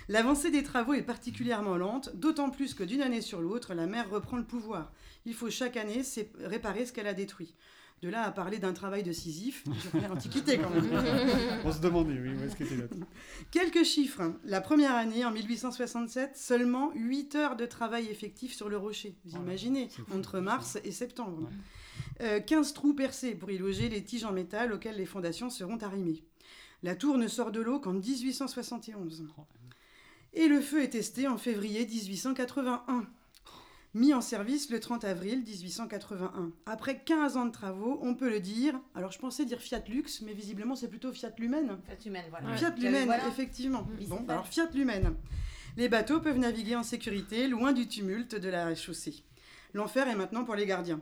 L'avancée 0.08 0.50
des 0.50 0.62
travaux 0.62 0.94
est 0.94 1.02
particulièrement 1.02 1.76
lente, 1.76 2.14
d'autant 2.14 2.50
plus 2.50 2.74
que 2.74 2.84
d'une 2.84 3.02
année 3.02 3.22
sur 3.22 3.40
l'autre, 3.40 3.74
la 3.74 3.86
mer 3.86 4.08
reprend 4.10 4.36
le 4.36 4.44
pouvoir. 4.44 4.92
Il 5.24 5.34
faut 5.34 5.50
chaque 5.50 5.76
année 5.76 6.02
réparer 6.38 6.86
ce 6.86 6.92
qu'elle 6.92 7.06
a 7.06 7.14
détruit. 7.14 7.54
De 8.02 8.10
là 8.10 8.24
à 8.24 8.30
parler 8.32 8.58
d'un 8.58 8.74
travail 8.74 9.02
de 9.02 9.12
Sisyphe, 9.12 9.64
je 9.94 9.98
l'Antiquité 9.98 10.58
quand 10.58 10.68
même. 10.68 10.84
On 11.64 11.72
se 11.72 11.80
demandait, 11.80 12.20
oui, 12.20 12.34
où 12.38 12.44
est-ce 12.44 12.54
que 12.54 12.64
là 12.64 12.84
Quelques 13.50 13.84
chiffres. 13.84 14.34
La 14.44 14.60
première 14.60 14.94
année, 14.94 15.24
en 15.24 15.30
1867, 15.30 16.36
seulement 16.36 16.90
8 16.94 17.34
heures 17.36 17.56
de 17.56 17.64
travail 17.64 18.08
effectif 18.08 18.54
sur 18.54 18.68
le 18.68 18.76
rocher. 18.76 19.16
Vous 19.24 19.38
Oh 19.38 19.42
imaginez, 19.42 19.88
entre 20.14 20.40
mars 20.40 20.78
et 20.84 20.92
septembre. 20.92 21.48
Ouais. 22.20 22.26
Euh, 22.26 22.40
15 22.40 22.74
trous 22.74 22.94
percés 22.94 23.34
pour 23.34 23.50
y 23.50 23.58
loger 23.58 23.88
les 23.88 24.04
tiges 24.04 24.24
en 24.24 24.32
métal 24.32 24.72
auxquelles 24.72 24.96
les 24.96 25.06
fondations 25.06 25.48
seront 25.48 25.78
arrimées. 25.78 26.22
La 26.82 26.94
tour 26.94 27.16
ne 27.16 27.28
sort 27.28 27.52
de 27.52 27.60
l'eau 27.60 27.80
qu'en 27.80 27.94
1871. 27.94 29.26
Et 30.34 30.48
le 30.48 30.60
feu 30.60 30.82
est 30.82 30.90
testé 30.90 31.26
en 31.26 31.38
février 31.38 31.86
1881. 31.86 33.06
Mis 33.94 34.12
en 34.12 34.20
service 34.20 34.70
le 34.70 34.80
30 34.80 35.04
avril 35.04 35.44
1881. 35.46 36.50
Après 36.66 36.98
15 37.04 37.36
ans 37.36 37.46
de 37.46 37.52
travaux, 37.52 38.00
on 38.02 38.14
peut 38.16 38.28
le 38.28 38.40
dire. 38.40 38.74
Alors 38.96 39.12
je 39.12 39.18
pensais 39.20 39.44
dire 39.44 39.60
Fiat 39.60 39.84
Lux, 39.88 40.20
mais 40.22 40.32
visiblement 40.34 40.74
c'est 40.74 40.88
plutôt 40.88 41.12
Fiat 41.12 41.32
Lumen. 41.38 41.78
Fiat 41.86 42.08
humaine, 42.10 42.24
voilà. 42.30 42.48
Ouais. 42.50 42.56
Fiat 42.56 42.74
Lumen, 42.76 43.04
voilà. 43.04 43.28
effectivement. 43.28 43.86
Oui, 43.96 44.06
Bon, 44.06 44.20
bah 44.22 44.32
alors 44.34 44.48
Fiat 44.48 44.68
Lumen. 44.74 45.14
Les 45.76 45.88
bateaux 45.88 46.20
peuvent 46.20 46.38
naviguer 46.38 46.74
en 46.74 46.82
sécurité, 46.82 47.46
loin 47.46 47.72
du 47.72 47.86
tumulte 47.86 48.34
de 48.34 48.48
la 48.48 48.74
chaussée. 48.74 49.22
L'enfer 49.74 50.08
est 50.08 50.16
maintenant 50.16 50.44
pour 50.44 50.56
les 50.56 50.66
gardiens. 50.66 51.00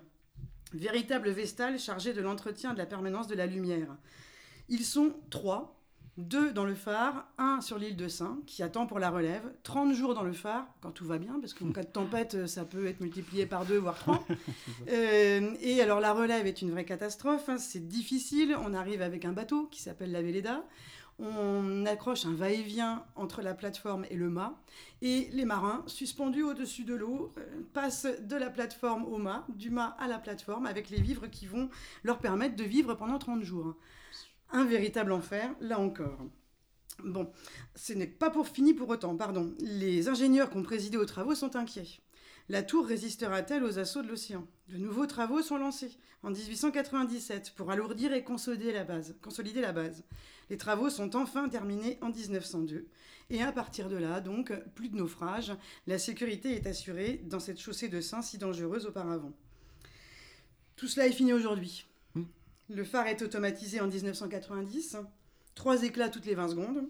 Véritable 0.75 1.31
vestale 1.31 1.79
chargée 1.79 2.12
de 2.12 2.21
l'entretien 2.21 2.73
de 2.75 2.79
la 2.79 2.87
permanence 2.87 3.27
de 3.27 3.35
la 3.35 3.47
lumière. 3.47 3.97
Ils 4.69 4.85
sont 4.85 5.14
trois, 5.31 5.82
deux 6.19 6.53
dans 6.53 6.65
le 6.65 6.75
phare, 6.75 7.27
un 7.38 7.61
sur 7.61 7.79
l'île 7.79 7.97
de 7.97 8.07
Saint, 8.09 8.38
qui 8.47 8.62
attend 8.62 8.87
pour 8.87 8.99
la 8.99 9.11
relève, 9.11 9.43
30 9.62 9.95
jours 9.95 10.15
dans 10.15 10.23
le 10.23 10.33
phare, 10.33 10.67
quand 10.83 10.91
tout 10.91 11.07
va 11.07 11.19
bien, 11.19 11.38
parce 11.41 11.55
qu'en 11.55 11.73
cas 11.73 11.83
de 11.83 11.88
tempête, 11.88 12.35
euh, 12.35 12.47
ça 12.47 12.65
peut 12.65 12.87
être 12.87 13.01
multiplié 13.01 13.47
par 13.47 13.65
deux, 13.65 13.79
voire 13.79 13.99
trois. 13.99 14.25
Euh, 14.88 15.55
et 15.61 15.81
alors 15.81 16.01
la 16.01 16.12
relève 16.12 16.47
est 16.47 16.61
une 16.61 16.71
vraie 16.71 16.85
catastrophe, 16.85 17.49
hein, 17.49 17.57
c'est 17.57 17.87
difficile, 17.87 18.57
on 18.65 18.75
arrive 18.75 19.01
avec 19.01 19.25
un 19.25 19.33
bateau 19.33 19.69
qui 19.71 19.81
s'appelle 19.81 20.11
la 20.11 20.23
Véleda, 20.23 20.65
on 21.19 21.87
accroche 21.87 22.27
un 22.27 22.35
va-et-vient 22.35 23.05
entre 23.15 23.43
la 23.43 23.55
plateforme 23.55 24.05
et 24.11 24.17
le 24.17 24.29
mât, 24.29 24.61
et 25.01 25.29
les 25.33 25.45
marins, 25.45 25.83
suspendus 25.87 26.43
au-dessus 26.43 26.85
de 26.85 26.95
l'eau, 26.95 27.33
euh, 27.38 27.62
passent 27.73 28.09
de 28.21 28.37
la 28.37 28.51
plateforme 28.51 29.05
au 29.05 29.19
mât, 29.19 29.47
du 29.49 29.71
mât 29.71 29.97
à 29.99 30.09
la 30.09 30.19
plateforme, 30.19 30.67
avec 30.67 30.91
les 30.91 31.01
vivres 31.01 31.29
qui 31.29 31.47
vont 31.47 31.69
leur 32.03 32.19
permettre 32.19 32.57
de 32.57 32.65
vivre 32.65 32.95
pendant 32.95 33.19
30 33.19 33.43
jours. 33.43 33.77
Un 34.53 34.65
véritable 34.65 35.12
enfer, 35.12 35.55
là 35.61 35.81
encore. 35.81 36.19
Bon, 37.03 37.33
ce 37.75 37.95
n'est 37.95 38.07
pas 38.07 38.29
pour 38.29 38.47
fini 38.47 38.75
pour 38.75 38.88
autant, 38.91 39.17
pardon. 39.17 39.55
Les 39.61 40.09
ingénieurs 40.09 40.51
qui 40.51 40.59
ont 40.59 40.62
présidé 40.62 40.99
aux 40.99 41.07
travaux 41.07 41.35
sont 41.35 41.57
inquiets. 41.57 42.01
La 42.51 42.62
tour 42.62 42.87
résistera-t-elle 42.87 43.65
aux 43.65 43.79
assauts 43.79 44.03
de 44.03 44.09
l'océan? 44.09 44.47
De 44.69 44.77
nouveaux 44.77 45.07
travaux 45.07 45.41
sont 45.41 45.57
lancés 45.57 45.97
en 46.23 46.31
1897 46.31 47.55
pour 47.57 47.71
alourdir 47.71 48.12
et 48.12 48.25
consolider 48.25 48.73
la 48.73 48.85
base. 48.85 49.17
Consolider 49.23 49.62
la 49.62 49.73
base. 49.73 50.05
Les 50.51 50.59
travaux 50.59 50.91
sont 50.91 51.17
enfin 51.17 51.49
terminés 51.49 51.99
en 52.03 52.11
1902. 52.11 52.87
Et 53.31 53.43
à 53.43 53.53
partir 53.53 53.88
de 53.88 53.97
là, 53.97 54.21
donc, 54.21 54.53
plus 54.75 54.91
de 54.91 54.97
naufrages. 54.97 55.55
La 55.87 55.99
sécurité 55.99 56.55
est 56.55 56.67
assurée 56.67 57.23
dans 57.25 57.41
cette 57.41 57.61
chaussée 57.61 57.88
de 57.88 58.03
Saint 58.03 58.21
si 58.21 58.37
dangereuse 58.37 58.85
auparavant. 58.85 59.33
Tout 60.77 60.88
cela 60.88 61.07
est 61.07 61.12
fini 61.12 61.33
aujourd'hui. 61.33 61.87
Hmm. 62.73 62.77
Le 62.77 62.85
phare 62.85 63.07
est 63.07 63.23
automatisé 63.23 63.81
en 63.81 63.87
1990. 63.87 64.97
Trois 65.55 65.83
éclats 65.83 66.09
toutes 66.09 66.27
les 66.27 66.35
20 66.35 66.49
secondes. 66.49 66.89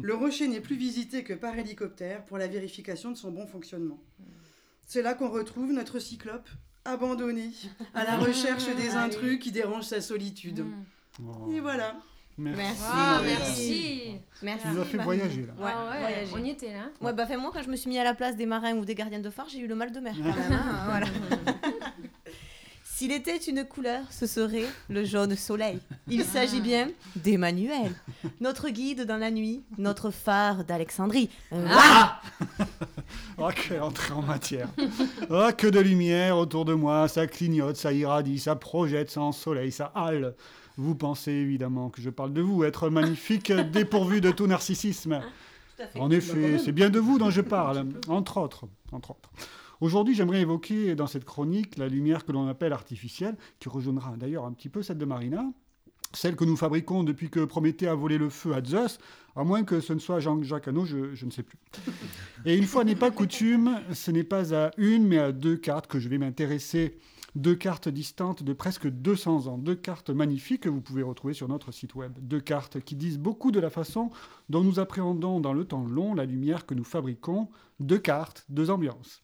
Le 0.00 0.14
rocher 0.14 0.46
n'est 0.48 0.60
plus 0.60 0.76
visité 0.76 1.24
que 1.24 1.32
par 1.32 1.58
hélicoptère 1.58 2.24
pour 2.24 2.38
la 2.38 2.46
vérification 2.46 3.10
de 3.10 3.16
son 3.16 3.30
bon 3.30 3.46
fonctionnement. 3.46 3.98
C'est 4.86 5.02
là 5.02 5.14
qu'on 5.14 5.28
retrouve 5.30 5.72
notre 5.72 5.98
cyclope, 5.98 6.48
abandonné, 6.84 7.50
à 7.94 8.04
la 8.04 8.16
recherche 8.26 8.66
des 8.76 8.90
Ah 8.94 9.04
intrus 9.04 9.38
qui 9.38 9.52
dérangent 9.52 9.84
sa 9.86 10.00
solitude. 10.00 10.60
Mm. 10.60 10.84
Oh. 11.28 11.52
Et 11.52 11.60
voilà. 11.60 11.96
Merci. 12.38 12.62
Merci. 12.62 12.82
Ah, 12.86 13.20
merci. 13.22 14.12
Merci. 14.42 14.66
Tu 14.66 14.74
nous 14.74 14.80
as 14.80 14.84
fait 14.84 14.96
Bah, 14.96 15.04
voyager 15.04 15.42
là. 15.46 15.52
Ouais, 15.58 15.70
ah 15.74 15.90
ouais, 15.90 16.00
voyager. 16.00 16.32
on 16.34 16.44
y 16.44 16.50
était 16.50 16.72
là. 16.72 16.88
Ouais, 17.00 17.12
bah, 17.12 17.26
fait, 17.26 17.36
moi, 17.36 17.50
quand 17.52 17.62
je 17.62 17.68
me 17.68 17.76
suis 17.76 17.90
mis 17.90 17.98
à 17.98 18.04
la 18.04 18.14
place 18.14 18.36
des 18.36 18.46
marins 18.46 18.74
ou 18.76 18.84
des 18.84 18.94
gardiens 18.94 19.20
de 19.20 19.28
phare, 19.30 19.48
j'ai 19.48 19.58
eu 19.58 19.66
le 19.66 19.74
mal 19.74 19.92
de 19.92 20.00
mer 20.00 20.14
quand 20.16 20.24
même. 20.24 20.52
hein, 20.52 20.82
voilà. 20.86 21.06
S'il 23.00 23.12
était 23.12 23.38
une 23.38 23.64
couleur, 23.64 24.02
ce 24.10 24.26
serait 24.26 24.66
le 24.90 25.06
jaune 25.06 25.34
soleil. 25.34 25.78
Il 26.06 26.22
s'agit 26.22 26.60
bien 26.60 26.90
d'Emmanuel, 27.16 27.94
notre 28.42 28.68
guide 28.68 29.06
dans 29.06 29.16
la 29.16 29.30
nuit, 29.30 29.62
notre 29.78 30.10
phare 30.10 30.64
d'Alexandrie. 30.64 31.30
Euh, 31.54 31.66
Ah, 31.70 32.20
quelle 33.56 33.80
entrée 33.80 34.12
en 34.12 34.20
matière. 34.20 34.68
Ah, 35.30 35.54
que 35.54 35.66
de 35.66 35.80
lumière 35.80 36.36
autour 36.36 36.66
de 36.66 36.74
moi, 36.74 37.08
ça 37.08 37.26
clignote, 37.26 37.76
ça 37.76 37.90
irradie, 37.94 38.38
ça 38.38 38.54
projette, 38.54 39.10
ça 39.10 39.22
ensoleille, 39.22 39.72
ça 39.72 39.90
hale. 39.94 40.34
Vous 40.76 40.94
pensez 40.94 41.32
évidemment 41.32 41.88
que 41.88 42.02
je 42.02 42.10
parle 42.10 42.34
de 42.34 42.42
vous, 42.42 42.64
être 42.64 42.90
magnifique, 42.90 43.50
dépourvu 43.72 44.20
de 44.20 44.30
tout 44.30 44.46
narcissisme. 44.46 45.22
tout 45.78 45.82
à 45.84 45.86
fait. 45.86 45.98
En 46.00 46.10
Bah, 46.10 46.16
effet, 46.16 46.34
même. 46.36 46.58
c'est 46.58 46.72
bien 46.72 46.90
de 46.90 46.98
vous 46.98 47.18
dont 47.18 47.30
je 47.30 47.40
parle, 47.40 47.86
entre 48.08 48.36
autres. 48.36 48.66
Entre 48.92 49.12
autres. 49.12 49.30
Aujourd'hui, 49.80 50.14
j'aimerais 50.14 50.42
évoquer 50.42 50.94
dans 50.94 51.06
cette 51.06 51.24
chronique 51.24 51.78
la 51.78 51.88
lumière 51.88 52.26
que 52.26 52.32
l'on 52.32 52.46
appelle 52.48 52.74
artificielle, 52.74 53.36
qui 53.58 53.70
rejoindra 53.70 54.16
d'ailleurs 54.16 54.44
un 54.44 54.52
petit 54.52 54.68
peu 54.68 54.82
celle 54.82 54.98
de 54.98 55.06
Marina, 55.06 55.44
celle 56.12 56.36
que 56.36 56.44
nous 56.44 56.56
fabriquons 56.56 57.02
depuis 57.02 57.30
que 57.30 57.44
Prométhée 57.44 57.88
a 57.88 57.94
volé 57.94 58.18
le 58.18 58.28
feu 58.28 58.54
à 58.54 58.62
Zeus, 58.62 58.98
à 59.36 59.44
moins 59.44 59.64
que 59.64 59.80
ce 59.80 59.94
ne 59.94 59.98
soit 59.98 60.20
Jean-Jacques 60.20 60.68
Hano, 60.68 60.84
je, 60.84 61.14
je 61.14 61.24
ne 61.24 61.30
sais 61.30 61.42
plus. 61.42 61.56
Et 62.44 62.56
une 62.56 62.64
fois 62.64 62.84
n'est 62.84 62.96
pas 62.96 63.10
coutume, 63.10 63.80
ce 63.94 64.10
n'est 64.10 64.24
pas 64.24 64.54
à 64.54 64.70
une, 64.76 65.06
mais 65.06 65.18
à 65.18 65.32
deux 65.32 65.56
cartes 65.56 65.86
que 65.86 65.98
je 65.98 66.10
vais 66.10 66.18
m'intéresser. 66.18 66.98
Deux 67.36 67.54
cartes 67.54 67.88
distantes 67.88 68.42
de 68.42 68.52
presque 68.52 68.88
200 68.88 69.46
ans. 69.46 69.56
Deux 69.56 69.76
cartes 69.76 70.10
magnifiques 70.10 70.62
que 70.62 70.68
vous 70.68 70.80
pouvez 70.80 71.02
retrouver 71.02 71.32
sur 71.32 71.48
notre 71.48 71.70
site 71.70 71.94
web. 71.94 72.12
Deux 72.20 72.40
cartes 72.40 72.80
qui 72.80 72.96
disent 72.96 73.18
beaucoup 73.18 73.52
de 73.52 73.60
la 73.60 73.70
façon 73.70 74.10
dont 74.48 74.64
nous 74.64 74.80
appréhendons 74.80 75.38
dans 75.38 75.52
le 75.52 75.64
temps 75.64 75.86
long 75.86 76.12
la 76.12 76.24
lumière 76.24 76.66
que 76.66 76.74
nous 76.74 76.84
fabriquons. 76.84 77.48
Deux 77.78 77.98
cartes, 77.98 78.44
deux 78.48 78.68
ambiances. 78.68 79.22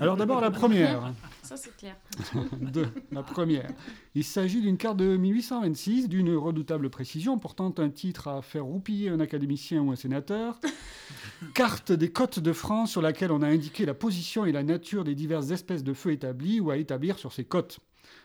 Alors 0.00 0.16
d'abord 0.16 0.40
la 0.40 0.50
première. 0.50 1.12
Ça, 1.42 1.56
c'est 1.56 1.76
clair. 1.76 1.94
Deux, 2.58 2.88
la 3.12 3.22
première. 3.22 3.68
Il 4.14 4.24
s'agit 4.24 4.62
d'une 4.62 4.78
carte 4.78 4.96
de 4.96 5.16
1826, 5.16 6.08
d'une 6.08 6.34
redoutable 6.34 6.88
précision, 6.88 7.38
portant 7.38 7.72
un 7.78 7.90
titre 7.90 8.28
à 8.28 8.40
faire 8.40 8.64
roupiller 8.64 9.10
un 9.10 9.20
académicien 9.20 9.82
ou 9.82 9.92
un 9.92 9.96
sénateur. 9.96 10.58
Carte 11.52 11.92
des 11.92 12.10
côtes 12.10 12.40
de 12.40 12.52
France 12.52 12.92
sur 12.92 13.02
laquelle 13.02 13.30
on 13.30 13.42
a 13.42 13.48
indiqué 13.48 13.84
la 13.84 13.92
position 13.92 14.46
et 14.46 14.52
la 14.52 14.62
nature 14.62 15.04
des 15.04 15.14
diverses 15.14 15.50
espèces 15.50 15.84
de 15.84 15.92
feux 15.92 16.12
établis 16.12 16.60
ou 16.60 16.70
à 16.70 16.78
établir 16.78 17.18
sur 17.18 17.32
ces 17.32 17.44
côtes. 17.44 17.78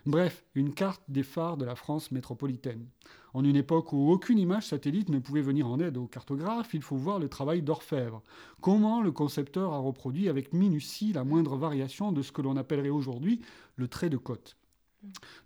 Bref, 0.06 0.46
une 0.56 0.74
carte 0.74 1.04
des 1.10 1.24
phares 1.24 1.58
de 1.58 1.66
la 1.66 1.76
France 1.76 2.12
métropolitaine. 2.12 2.86
En 3.34 3.44
une 3.44 3.56
époque 3.56 3.94
où 3.94 4.12
aucune 4.12 4.40
image 4.40 4.68
satellite 4.68 5.10
ne 5.10 5.20
pouvait 5.20 5.42
venir 5.42 5.68
en 5.68 5.80
aide 5.80 5.98
aux 5.98 6.08
cartographes, 6.08 6.74
il 6.74 6.82
faut 6.82 6.96
voir 6.96 7.20
le 7.20 7.30
travail 7.30 7.62
d'orfèvre. 7.62 8.24
Comment 8.62 9.02
le 9.02 9.12
concepteur 9.12 9.74
a 9.74 9.78
reproduit 9.78 10.30
avec 10.30 10.54
minutie 10.54 11.14
la 11.14 11.24
moindre 11.24 11.56
variation 11.56 12.12
de 12.12 12.22
ce 12.22 12.32
que 12.32 12.42
l'on 12.42 12.58
appellerait 12.58 12.90
aujourd'hui 12.90 13.42
le 13.76 13.88
trait 13.88 14.10
de 14.10 14.18
côte. 14.18 14.58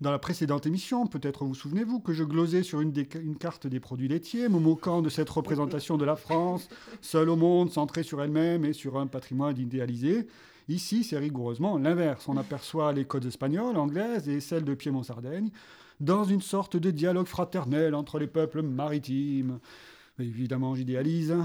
Dans 0.02 0.10
la 0.10 0.18
précédente 0.18 0.66
émission, 0.66 1.06
peut-être 1.06 1.46
vous 1.46 1.54
souvenez-vous 1.54 2.00
que 2.00 2.14
je 2.14 2.24
glosais 2.24 2.64
sur 2.64 2.82
une, 2.82 2.94
carte 3.38 3.68
des 3.68 3.80
produits 3.80 4.08
laitiers, 4.08 4.50
me 4.50 4.60
moquant 4.60 5.02
de 5.04 5.10
cette 5.10 5.30
représentation 5.30 5.98
de 5.98 6.06
la 6.06 6.16
France, 6.16 6.68
seule 7.02 7.30
au 7.30 7.36
monde, 7.36 7.72
centrée 7.72 8.02
sur 8.02 8.22
elle-même 8.24 8.66
et 8.66 8.74
sur 8.74 8.98
un 8.98 9.06
patrimoine 9.06 9.60
idéalisé. 9.60 10.28
Ici, 10.70 11.04
c'est 11.04 11.20
rigoureusement 11.20 11.78
l'inverse. 11.78 12.28
On 12.28 12.38
aperçoit 12.38 12.94
les 12.94 13.06
codes 13.06 13.26
espagnoles, 13.26 13.78
anglaises 13.78 14.28
et 14.28 14.40
celles 14.40 14.64
de 14.64 14.74
Piémont-Sardaigne 14.74 15.52
dans 16.00 16.24
une 16.24 16.42
sorte 16.42 16.78
de 16.78 16.92
dialogue 16.92 17.28
fraternel 17.28 17.96
entre 17.96 18.20
les 18.20 18.28
peuples 18.28 18.62
maritimes. 18.62 19.60
Évidemment, 20.20 20.76
j'idéalise. 20.76 21.36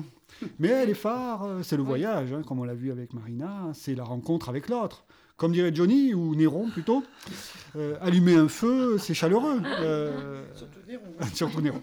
Mais 0.59 0.85
les 0.85 0.95
phares, 0.95 1.45
euh, 1.45 1.63
c'est 1.63 1.77
le 1.77 1.83
voyage, 1.83 2.33
hein, 2.33 2.43
comme 2.47 2.61
on 2.61 2.65
l'a 2.65 2.75
vu 2.75 2.91
avec 2.91 3.15
Marina, 3.15 3.71
c'est 3.73 3.95
la 3.95 4.05
rencontre 4.05 4.49
avec 4.49 4.69
l'autre. 4.69 5.07
Comme 5.39 5.53
dirait 5.53 5.73
Johnny, 5.73 6.15
ou 6.15 6.35
Néron 6.35 6.69
plutôt, 6.69 7.05
euh, 7.77 7.97
allumer 8.01 8.35
un 8.35 8.49
feu, 8.49 8.99
c'est 8.99 9.15
chaleureux. 9.15 9.63
Euh, 9.65 10.43
Surtout 10.53 10.81
Néron. 10.89 11.05
Surtout 11.33 11.61
Néron. 11.61 11.83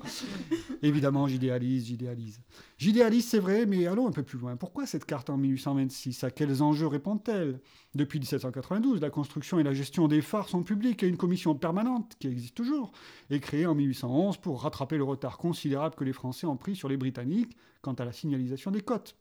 Évidemment, 0.83 1.25
j'idéalise, 1.25 1.85
j'idéalise. 1.85 2.41
J'idéalise, 2.77 3.25
c'est 3.25 3.39
vrai, 3.39 3.65
mais 3.65 3.87
allons 3.87 4.09
un 4.09 4.11
peu 4.11 4.23
plus 4.23 4.37
loin. 4.37 4.57
Pourquoi 4.57 4.85
cette 4.85 5.05
carte 5.05 5.29
en 5.29 5.37
1826 5.37 6.25
À 6.25 6.31
quels 6.31 6.61
enjeux 6.61 6.87
répond-elle? 6.87 7.61
Depuis 7.95 8.19
1792, 8.19 8.99
la 8.99 9.09
construction 9.09 9.57
et 9.57 9.63
la 9.63 9.73
gestion 9.73 10.09
des 10.09 10.21
phares 10.21 10.49
sont 10.49 10.63
publiques 10.63 11.01
et 11.03 11.07
une 11.07 11.15
commission 11.15 11.55
permanente, 11.55 12.17
qui 12.19 12.27
existe 12.27 12.55
toujours, 12.55 12.91
est 13.29 13.39
créée 13.39 13.65
en 13.65 13.73
1811 13.73 14.35
pour 14.35 14.63
rattraper 14.63 14.97
le 14.97 15.05
retard 15.05 15.37
considérable 15.37 15.95
que 15.95 16.03
les 16.03 16.11
Français 16.11 16.45
ont 16.45 16.57
pris 16.57 16.75
sur 16.75 16.89
les 16.89 16.97
Britanniques 16.97 17.55
quant 17.81 17.93
à 17.93 18.03
la 18.03 18.11
signalisation 18.11 18.69
des 18.69 18.81
côtes. 18.81 19.15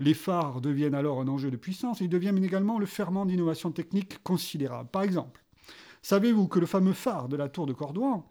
Les 0.00 0.14
phares 0.14 0.60
deviennent 0.60 0.94
alors 0.94 1.20
un 1.20 1.28
enjeu 1.28 1.50
de 1.50 1.56
puissance 1.56 2.00
et 2.00 2.04
ils 2.04 2.10
deviennent 2.10 2.42
également 2.42 2.78
le 2.78 2.86
ferment 2.86 3.26
d'innovation 3.26 3.70
technique 3.70 4.22
considérable. 4.22 4.88
Par 4.90 5.02
exemple, 5.02 5.42
savez-vous 6.02 6.48
que 6.48 6.58
le 6.58 6.66
fameux 6.66 6.92
phare 6.92 7.28
de 7.28 7.36
la 7.36 7.48
tour 7.48 7.66
de 7.66 7.72
Cordouan 7.72 8.26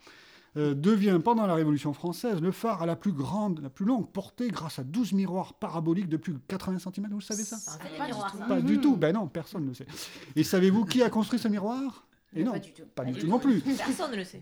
euh, 0.56 0.76
devient 0.76 1.20
pendant 1.24 1.48
la 1.48 1.56
Révolution 1.56 1.94
française 1.94 2.42
le 2.42 2.52
phare 2.52 2.82
à 2.84 2.86
la 2.86 2.96
plus 2.96 3.12
grande, 3.14 3.60
la 3.62 3.70
plus 3.70 3.86
longue 3.86 4.08
portée 4.12 4.50
grâce 4.50 4.78
à 4.78 4.84
12 4.84 5.14
miroirs 5.14 5.54
paraboliques 5.54 6.10
de 6.10 6.18
plus 6.18 6.34
de 6.34 6.40
80 6.48 6.80
cm. 6.80 7.08
Vous 7.12 7.22
savez 7.22 7.44
ça? 7.44 7.58
Des 7.84 7.98
Pas 7.98 8.06
du 8.06 8.12
tout. 8.12 8.38
ça. 8.38 8.46
Pas 8.46 8.62
du 8.62 8.80
tout. 8.80 8.96
Ben 8.96 9.14
non, 9.14 9.28
personne 9.28 9.64
ne 9.64 9.70
le 9.70 9.74
sait. 9.74 9.88
Et 10.36 10.44
savez-vous 10.44 10.86
qui 10.86 11.02
a 11.02 11.10
construit 11.10 11.40
ce 11.40 11.48
miroir? 11.48 12.06
Et 12.36 12.44
non, 12.44 12.52
Pas 12.54 12.60
du 12.60 12.72
tout. 12.74 12.84
pas 12.96 13.06
du 13.06 13.14
tout 13.14 13.28
non 13.28 13.40
plus. 13.40 13.62
Personne 13.78 14.12
ne 14.12 14.16
le 14.18 14.24
sait. 14.24 14.42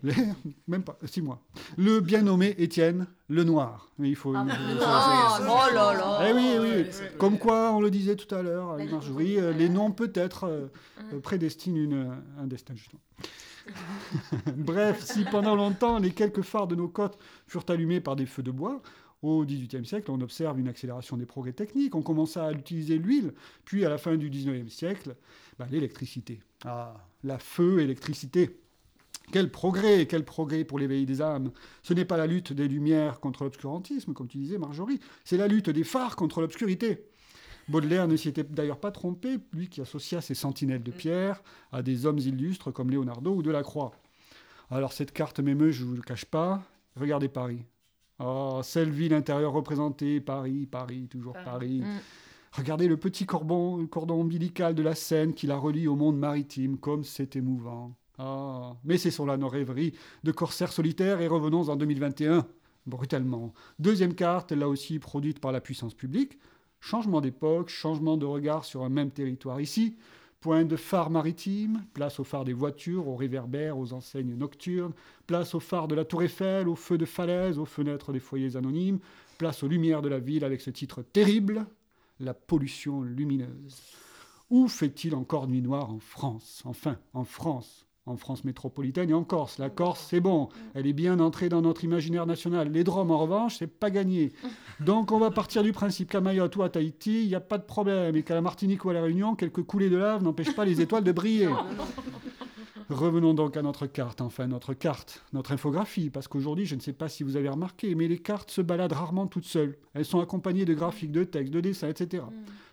Même 0.68 0.84
pas, 0.84 0.98
six 1.06 1.22
mois. 1.22 1.42
Le 1.78 2.00
bien 2.00 2.22
nommé 2.22 2.56
Étienne 2.58 3.08
Lenoir. 3.30 3.90
Mais 3.98 4.10
il 4.10 4.16
faut. 4.16 4.34
Ah, 4.36 4.46
il 4.48 4.52
faut- 4.78 4.84
Ah, 4.86 5.40
oh 5.42 5.74
là 5.76 5.94
là. 5.94 6.30
eh 6.30 6.34
oui, 6.34 6.56
oui. 6.60 6.86
Comme 7.18 7.38
quoi, 7.38 7.74
on 7.74 7.82
le 7.82 7.92
disait 7.92 8.16
tout 8.16 8.34
à 8.34 8.42
l'heure 8.42 8.78
Marjorie, 8.90 9.38
euh, 9.40 9.52
les 9.54 9.68
noms 9.70 9.92
peut-être 9.92 10.46
euh, 10.46 10.68
euh, 11.14 11.20
prédestinent 11.20 11.76
une- 11.78 12.16
un 12.40 12.48
destin, 12.48 12.74
justement. 12.76 13.02
Bref, 14.58 15.02
si 15.04 15.24
pendant 15.26 15.56
longtemps 15.56 16.00
les 16.00 16.12
quelques 16.12 16.42
phares 16.42 16.68
de 16.68 16.76
nos 16.76 16.88
côtes 16.88 17.18
furent 17.48 17.66
allumés 17.70 18.00
par 18.02 18.16
des 18.16 18.26
feux 18.26 18.44
de 18.44 18.52
bois, 18.52 18.82
au 19.22 19.46
XVIIIe 19.46 19.86
siècle, 19.86 20.10
on 20.10 20.20
observe 20.22 20.60
une 20.60 20.68
accélération 20.68 21.16
des 21.16 21.26
progrès 21.28 21.54
techniques. 21.54 21.94
On 21.94 22.02
commença 22.02 22.46
à 22.48 22.52
utiliser 22.54 22.98
l'huile, 22.98 23.34
puis 23.66 23.86
à 23.86 23.90
la 23.90 23.98
fin 24.00 24.16
du 24.16 24.30
XIXe 24.30 24.72
siècle, 24.74 25.16
bah, 25.60 25.68
l'électricité. 25.70 26.42
Ah, 26.66 26.96
la 27.24 27.40
feu, 27.40 27.80
électricité. 27.80 28.58
Quel 29.32 29.50
progrès, 29.50 30.08
quel 30.08 30.26
progrès 30.26 30.66
pour 30.66 30.78
l'éveil 30.78 31.06
des 31.06 31.22
âmes. 31.22 31.52
Ce 31.84 31.94
n'est 31.94 32.06
pas 32.06 32.18
la 32.18 32.28
lutte 32.28 32.52
des 32.52 32.68
lumières 32.68 33.20
contre 33.20 33.44
l'obscurantisme, 33.44 34.14
comme 34.14 34.28
tu 34.28 34.38
disais, 34.38 34.58
Marjorie, 34.58 35.00
c'est 35.24 35.38
la 35.38 35.48
lutte 35.48 35.70
des 35.70 35.84
phares 35.84 36.16
contre 36.16 36.42
l'obscurité. 36.42 37.06
Baudelaire 37.70 38.08
ne 38.08 38.18
s'y 38.18 38.28
était 38.28 38.44
d'ailleurs 38.44 38.80
pas 38.80 38.92
trompé, 38.92 39.38
lui 39.54 39.70
qui 39.70 39.82
associa 39.82 40.20
ses 40.20 40.34
sentinelles 40.34 40.84
de 40.84 40.92
pierre 40.92 41.42
à 41.72 41.82
des 41.82 42.06
hommes 42.06 42.20
illustres 42.20 42.74
comme 42.74 42.92
Leonardo 42.92 43.34
ou 43.34 43.44
Delacroix. 43.44 43.92
Alors 44.70 44.92
cette 44.92 45.12
carte 45.12 45.40
m'émeut, 45.40 45.72
je 45.72 45.84
ne 45.84 45.90
vous 45.90 45.96
le 45.96 46.02
cache 46.02 46.26
pas. 46.26 46.64
Regardez 46.98 47.30
Paris. 47.30 47.64
Oh, 48.20 48.60
seule 48.64 48.90
ville 48.90 49.14
intérieure 49.14 49.54
représentée, 49.54 50.20
Paris, 50.20 50.66
Paris, 50.66 51.08
toujours 51.10 51.34
Paris. 51.34 51.46
Paris. 51.46 51.82
Mm. 51.82 52.00
Regardez 52.54 52.90
le 52.90 52.98
petit 52.98 53.26
cordon, 53.26 53.78
le 53.78 53.88
cordon 53.88 54.22
ombilical 54.22 54.76
de 54.76 54.84
la 54.84 54.94
Seine 54.94 55.34
qui 55.34 55.48
la 55.48 55.56
relie 55.56 55.88
au 55.88 55.96
monde 55.96 56.18
maritime, 56.18 56.78
comme 56.78 57.06
c'est 57.06 57.38
émouvant. 57.38 57.96
Ah, 58.18 58.76
mais 58.84 58.98
cessons 58.98 59.26
là 59.26 59.38
nos 59.38 59.48
rêveries 59.48 59.94
de 60.24 60.32
corsaires 60.32 60.74
solitaires 60.74 61.22
et 61.22 61.28
revenons 61.28 61.70
en 61.70 61.78
2021, 61.78 62.46
brutalement. 62.86 63.54
Deuxième 63.80 64.14
carte, 64.14 64.52
là 64.52 64.68
aussi 64.68 65.00
produite 65.00 65.40
par 65.40 65.54
la 65.54 65.62
puissance 65.62 65.94
publique. 65.94 66.38
Changement 66.82 67.22
d'époque, 67.22 67.70
changement 67.70 68.18
de 68.18 68.26
regard 68.26 68.66
sur 68.66 68.84
un 68.84 68.90
même 68.90 69.12
territoire. 69.12 69.62
Ici, 69.62 69.96
point 70.42 70.66
de 70.66 70.76
phare 70.76 71.10
maritime, 71.10 71.86
place 71.94 72.20
aux 72.20 72.26
phares 72.26 72.44
des 72.44 72.54
voitures, 72.54 73.08
aux 73.08 73.16
réverbères, 73.16 73.78
aux 73.78 73.94
enseignes 73.94 74.36
nocturnes, 74.36 74.94
place 75.26 75.56
aux 75.56 75.60
phares 75.62 75.88
de 75.88 75.96
la 75.96 76.04
Tour 76.04 76.24
Eiffel, 76.24 76.68
aux 76.68 76.76
feux 76.76 76.98
de 76.98 77.06
falaise, 77.06 77.60
aux 77.60 77.66
fenêtres 77.66 78.12
des 78.12 78.20
foyers 78.20 78.58
anonymes, 78.58 79.00
place 79.38 79.64
aux 79.64 79.68
lumières 79.70 80.02
de 80.02 80.10
la 80.10 80.20
ville 80.20 80.44
avec 80.44 80.60
ce 80.60 80.70
titre 80.70 81.02
terrible, 81.02 81.66
la 82.26 82.34
pollution 82.34 83.02
lumineuse. 83.02 83.82
Où 84.50 84.68
fait-il 84.68 85.16
encore 85.16 85.48
nuit 85.48 85.62
noire 85.62 85.90
en 85.90 86.00
France? 86.00 86.62
Enfin, 86.66 86.98
en 87.14 87.24
France, 87.24 87.86
en 88.06 88.18
France 88.18 88.44
métropolitaine 88.44 89.10
et 89.10 89.14
en 89.14 89.24
Corse. 89.24 89.60
La 89.60 89.70
Corse, 89.70 90.06
c'est 90.10 90.20
bon, 90.20 90.50
elle 90.74 90.88
est 90.88 90.94
bien 90.94 91.20
entrée 91.20 91.50
dans 91.50 91.62
notre 91.62 91.84
imaginaire 91.84 92.26
national. 92.26 92.72
Les 92.72 92.84
Drômes, 92.84 93.12
en 93.12 93.18
revanche, 93.18 93.58
c'est 93.60 93.68
pas 93.68 93.90
gagné. 93.90 94.34
Donc 94.80 95.12
on 95.12 95.20
va 95.20 95.32
partir 95.32 95.64
du 95.64 95.72
principe 95.72 96.10
qu'à 96.10 96.20
Mayotte 96.20 96.56
ou 96.58 96.64
à 96.64 96.70
Tahiti, 96.70 97.24
il 97.24 97.28
n'y 97.28 97.36
a 97.36 97.40
pas 97.40 97.58
de 97.58 97.64
problème, 97.64 98.16
et 98.16 98.24
qu'à 98.24 98.36
la 98.36 98.42
Martinique 98.42 98.84
ou 98.84 98.90
à 98.90 98.94
la 98.94 99.04
Réunion, 99.04 99.36
quelques 99.36 99.64
coulées 99.64 99.90
de 99.90 99.98
lave 99.98 100.24
n'empêchent 100.24 100.56
pas 100.56 100.66
les 100.66 100.82
étoiles 100.82 101.04
de 101.04 101.12
briller. 101.12 101.50
Revenons 102.92 103.34
donc 103.34 103.56
à 103.56 103.62
notre 103.62 103.88
carte, 103.88 104.20
enfin 104.20 104.48
notre 104.48 104.74
carte, 104.74 105.24
notre 105.32 105.54
infographie, 105.54 106.10
parce 106.10 106.28
qu'aujourd'hui, 106.28 106.66
je 106.66 106.76
ne 106.76 106.82
sais 106.82 106.92
pas 106.92 107.08
si 107.08 107.24
vous 107.24 107.38
avez 107.38 107.48
remarqué, 107.48 107.96
mais 107.96 108.10
les 108.10 108.18
cartes 108.18 108.52
se 108.52 108.60
baladent 108.60 108.92
rarement 108.92 109.28
toutes 109.28 109.46
seules. 109.46 109.78
Elles 109.94 110.04
sont 110.04 110.20
accompagnées 110.20 110.66
de 110.66 110.74
graphiques, 110.74 111.14
de 111.14 111.24
textes, 111.24 111.54
de 111.54 111.62
dessins, 111.62 111.88
etc. 111.88 112.24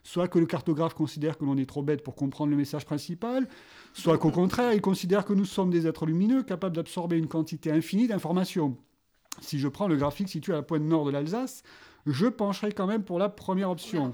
Soit 0.03 0.27
que 0.27 0.41
le 0.41 0.47
cartographe 0.47 0.95
considère 0.95 1.39
que 1.39 1.45
l'on 1.45 1.57
est 1.57 1.69
trop 1.69 1.83
bête 1.83 2.03
pour 2.03 2.17
comprendre 2.17 2.51
le 2.51 2.57
message 2.57 2.85
principal, 2.85 3.49
soit 3.93 4.19
qu'au 4.19 4.33
contraire, 4.33 4.73
il 4.73 4.81
considère 4.81 5.25
que 5.25 5.35
nous 5.35 5.45
sommes 5.45 5.71
des 5.71 5.87
êtres 5.87 6.05
lumineux 6.05 6.43
capables 6.43 6.75
d'absorber 6.75 7.17
une 7.17 7.29
quantité 7.29 7.71
infinie 7.71 8.09
d'informations. 8.09 8.77
Si 9.41 9.61
je 9.61 9.69
prends 9.69 9.87
le 9.87 9.97
graphique 9.97 10.29
situé 10.29 10.53
à 10.53 10.57
la 10.57 10.63
pointe 10.63 10.83
nord 10.83 11.05
de 11.05 11.13
l'Alsace, 11.13 11.63
je 12.07 12.27
pencherai 12.27 12.73
quand 12.73 12.87
même 12.87 13.03
pour 13.03 13.19
la 13.19 13.29
première 13.29 13.71
option. 13.71 14.13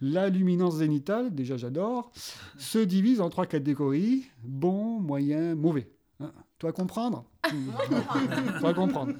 La 0.00 0.28
luminance 0.28 0.76
zénitale, 0.76 1.34
déjà 1.34 1.56
j'adore, 1.56 2.10
se 2.56 2.78
divise 2.78 3.20
en 3.20 3.30
trois 3.30 3.46
catégories, 3.46 4.26
bon, 4.42 5.00
moyen, 5.00 5.54
mauvais. 5.54 5.90
Hein, 6.20 6.32
Toi 6.58 6.72
comprendre 6.72 7.24
Toi 8.60 8.74
comprendre. 8.74 9.14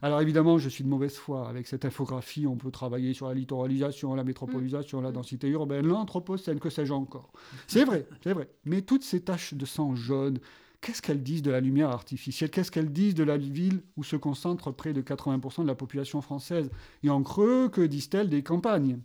Alors 0.00 0.20
évidemment, 0.22 0.58
je 0.58 0.68
suis 0.68 0.82
de 0.82 0.88
mauvaise 0.88 1.14
foi. 1.16 1.48
Avec 1.48 1.66
cette 1.66 1.84
infographie, 1.84 2.46
on 2.46 2.56
peut 2.56 2.70
travailler 2.70 3.12
sur 3.12 3.28
la 3.28 3.34
littoralisation, 3.34 4.14
la 4.14 4.24
métropolisation, 4.24 5.00
la 5.02 5.12
densité 5.12 5.48
urbaine, 5.48 5.86
l'anthropocène, 5.86 6.58
que 6.58 6.70
sais-je 6.70 6.94
encore. 6.94 7.30
C'est 7.66 7.84
vrai, 7.84 8.06
c'est 8.22 8.32
vrai. 8.32 8.48
Mais 8.64 8.80
toutes 8.82 9.04
ces 9.04 9.20
taches 9.20 9.54
de 9.54 9.66
sang 9.66 9.94
jaune, 9.94 10.38
qu'est-ce 10.80 11.02
qu'elles 11.02 11.22
disent 11.22 11.42
de 11.42 11.50
la 11.50 11.60
lumière 11.60 11.90
artificielle? 11.90 12.50
Qu'est-ce 12.50 12.70
qu'elles 12.70 12.92
disent 12.92 13.14
de 13.14 13.24
la 13.24 13.36
ville 13.36 13.82
où 13.96 14.04
se 14.04 14.16
concentre 14.16 14.70
près 14.70 14.92
de 14.92 15.02
80% 15.02 15.62
de 15.62 15.66
la 15.66 15.74
population 15.74 16.20
française? 16.20 16.70
Et 17.02 17.10
en 17.10 17.22
creux, 17.22 17.68
que 17.68 17.80
disent-elles 17.80 18.28
des 18.28 18.42
campagnes? 18.42 18.98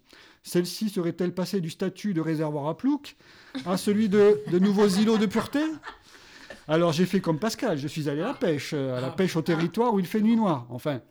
Celle-ci 0.43 0.89
serait-elle 0.89 1.33
passée 1.33 1.61
du 1.61 1.69
statut 1.69 2.13
de 2.13 2.21
réservoir 2.21 2.67
à 2.67 2.77
plouc 2.77 3.15
à 3.65 3.77
celui 3.77 4.09
de, 4.09 4.37
nouveaux 4.59 4.87
îlots 4.87 5.17
de 5.17 5.25
pureté? 5.25 5.63
Alors 6.67 6.91
j'ai 6.93 7.05
fait 7.05 7.19
comme 7.19 7.39
Pascal, 7.39 7.77
je 7.77 7.87
suis 7.87 8.07
allé 8.09 8.21
à 8.21 8.27
la 8.27 8.33
pêche, 8.33 8.71
euh, 8.73 8.97
à 8.97 9.01
la 9.01 9.09
pêche 9.09 9.35
au 9.35 9.41
territoire 9.41 9.93
où 9.93 9.99
il 9.99 10.05
fait 10.05 10.21
nuit 10.21 10.35
noire. 10.35 10.67
Enfin, 10.69 11.01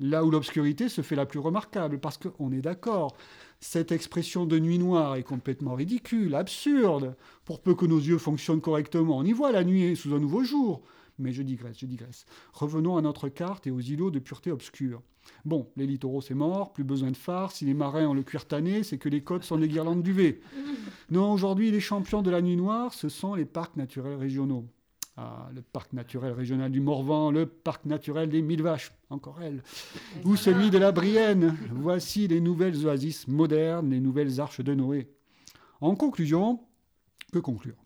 là 0.00 0.24
où 0.24 0.30
l'obscurité 0.30 0.88
se 0.88 1.02
fait 1.02 1.16
la 1.16 1.26
plus 1.26 1.38
remarquable, 1.38 1.98
parce 1.98 2.18
qu'on 2.18 2.52
est 2.52 2.60
d'accord, 2.60 3.16
cette 3.60 3.92
expression 3.92 4.46
de 4.46 4.58
nuit 4.58 4.78
noire 4.78 5.16
est 5.16 5.22
complètement 5.22 5.74
ridicule, 5.74 6.34
absurde. 6.34 7.16
Pour 7.44 7.60
peu 7.60 7.74
que 7.74 7.86
nos 7.86 7.98
yeux 7.98 8.18
fonctionnent 8.18 8.60
correctement, 8.60 9.18
on 9.18 9.24
y 9.24 9.32
voit 9.32 9.52
la 9.52 9.64
nuit 9.64 9.96
sous 9.96 10.14
un 10.14 10.20
nouveau 10.20 10.44
jour. 10.44 10.82
Mais 11.18 11.32
je 11.32 11.42
digresse, 11.42 11.78
je 11.78 11.86
digresse. 11.86 12.26
Revenons 12.52 12.96
à 12.96 13.02
notre 13.02 13.28
carte 13.28 13.66
et 13.66 13.70
aux 13.70 13.80
îlots 13.80 14.10
de 14.10 14.18
pureté 14.18 14.52
obscure. 14.52 15.02
Bon, 15.44 15.68
les 15.76 15.86
littoraux 15.86 16.20
c'est 16.20 16.34
mort, 16.34 16.72
plus 16.72 16.84
besoin 16.84 17.10
de 17.10 17.16
phare. 17.16 17.52
Si 17.52 17.64
les 17.64 17.74
marins 17.74 18.06
ont 18.06 18.14
le 18.14 18.22
cuir 18.22 18.46
tanné, 18.46 18.82
c'est 18.82 18.98
que 18.98 19.08
les 19.08 19.22
côtes 19.22 19.44
sont 19.44 19.56
des 19.56 19.68
guirlandes 19.68 20.02
d'UV. 20.02 20.40
Non, 21.10 21.32
aujourd'hui, 21.32 21.70
les 21.70 21.80
champions 21.80 22.22
de 22.22 22.30
la 22.30 22.42
nuit 22.42 22.56
noire, 22.56 22.92
ce 22.92 23.08
sont 23.08 23.34
les 23.34 23.46
parcs 23.46 23.76
naturels 23.76 24.18
régionaux. 24.18 24.66
Ah, 25.18 25.48
le 25.54 25.62
parc 25.62 25.94
naturel 25.94 26.34
régional 26.34 26.70
du 26.70 26.80
Morvan, 26.80 27.30
le 27.30 27.46
parc 27.46 27.86
naturel 27.86 28.28
des 28.28 28.42
Mille 28.42 28.62
Vaches, 28.62 28.92
encore 29.08 29.40
elle, 29.40 29.62
ou 30.24 30.36
celui 30.36 30.68
de 30.68 30.76
la 30.76 30.92
Brienne. 30.92 31.56
Voici 31.72 32.28
les 32.28 32.38
nouvelles 32.38 32.84
oasis 32.84 33.26
modernes, 33.26 33.90
les 33.90 34.00
nouvelles 34.00 34.42
arches 34.42 34.60
de 34.60 34.74
Noé. 34.74 35.08
En 35.80 35.94
conclusion, 35.96 36.60
que 37.32 37.38
conclure? 37.38 37.82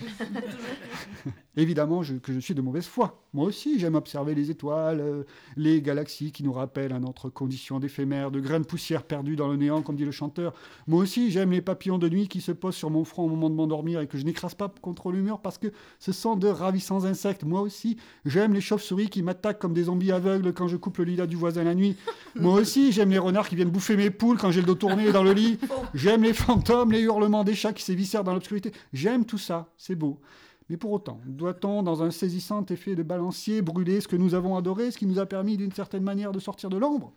Évidemment 1.56 2.02
je- 2.02 2.14
que 2.16 2.32
je 2.32 2.40
suis 2.40 2.54
de 2.54 2.60
mauvaise 2.60 2.86
foi. 2.86 3.20
Moi 3.32 3.46
aussi, 3.46 3.78
j'aime 3.78 3.94
observer 3.96 4.34
les 4.34 4.50
étoiles, 4.50 5.00
euh, 5.00 5.22
les 5.56 5.82
galaxies 5.82 6.30
qui 6.32 6.42
nous 6.44 6.52
rappellent 6.52 6.92
à 6.92 7.00
notre 7.00 7.28
condition 7.30 7.78
d'éphémère, 7.80 8.30
de 8.30 8.40
grains 8.40 8.60
de 8.60 8.64
poussière 8.64 9.02
perdus 9.02 9.34
dans 9.36 9.48
le 9.48 9.56
néant, 9.56 9.82
comme 9.82 9.96
dit 9.96 10.04
le 10.04 10.10
chanteur. 10.12 10.52
Moi 10.86 11.00
aussi, 11.02 11.30
j'aime 11.30 11.50
les 11.50 11.60
papillons 11.60 11.98
de 11.98 12.08
nuit 12.08 12.28
qui 12.28 12.40
se 12.40 12.52
posent 12.52 12.74
sur 12.76 12.90
mon 12.90 13.04
front 13.04 13.24
au 13.24 13.28
moment 13.28 13.50
de 13.50 13.54
m'endormir 13.54 14.00
et 14.00 14.06
que 14.06 14.18
je 14.18 14.24
n'écrase 14.24 14.54
pas 14.54 14.72
contre 14.82 15.10
le 15.12 15.20
mur 15.20 15.40
parce 15.40 15.58
que 15.58 15.68
ce 15.98 16.12
sont 16.12 16.36
de 16.36 16.48
ravissants 16.48 17.04
insectes. 17.04 17.44
Moi 17.44 17.60
aussi, 17.60 17.96
j'aime 18.24 18.52
les 18.52 18.60
chauves-souris 18.60 19.08
qui 19.08 19.22
m'attaquent 19.22 19.58
comme 19.60 19.74
des 19.74 19.84
zombies 19.84 20.12
aveugles 20.12 20.52
quand 20.52 20.68
je 20.68 20.76
coupe 20.76 20.98
le 20.98 21.04
lilas 21.04 21.26
du 21.26 21.36
voisin 21.36 21.64
la 21.64 21.74
nuit. 21.74 21.96
Moi 22.36 22.54
aussi, 22.60 22.92
j'aime 22.92 23.10
les 23.10 23.18
renards 23.18 23.48
qui 23.48 23.56
viennent 23.56 23.70
bouffer 23.70 23.96
mes 23.96 24.10
poules 24.10 24.38
quand 24.38 24.50
j'ai 24.50 24.60
le 24.60 24.66
dos 24.66 24.74
tourné 24.74 25.12
dans 25.12 25.22
le 25.24 25.32
lit. 25.32 25.58
J'aime 25.94 26.22
les 26.22 26.32
fantômes, 26.34 26.92
les 26.92 27.00
hurlements 27.02 27.44
des 27.44 27.54
chats 27.54 27.72
qui 27.72 27.82
s'évissèrent 27.82 28.24
dans 28.24 28.32
l'obscurité. 28.34 28.72
J'aime 28.92 29.24
tout 29.24 29.38
ça, 29.38 29.72
c'est 29.76 29.94
beau. 29.94 30.20
Mais 30.70 30.76
pour 30.76 30.92
autant, 30.92 31.20
doit-on, 31.26 31.82
dans 31.82 32.02
un 32.02 32.10
saisissant 32.10 32.64
effet 32.66 32.94
de 32.94 33.02
balancier, 33.02 33.60
brûler 33.60 34.00
ce 34.00 34.08
que 34.08 34.16
nous 34.16 34.34
avons 34.34 34.56
adoré, 34.56 34.90
ce 34.90 34.98
qui 34.98 35.06
nous 35.06 35.18
a 35.18 35.26
permis 35.26 35.56
d'une 35.56 35.72
certaine 35.72 36.02
manière 36.02 36.32
de 36.32 36.40
sortir 36.40 36.70
de 36.70 36.78
l'ombre? 36.78 37.12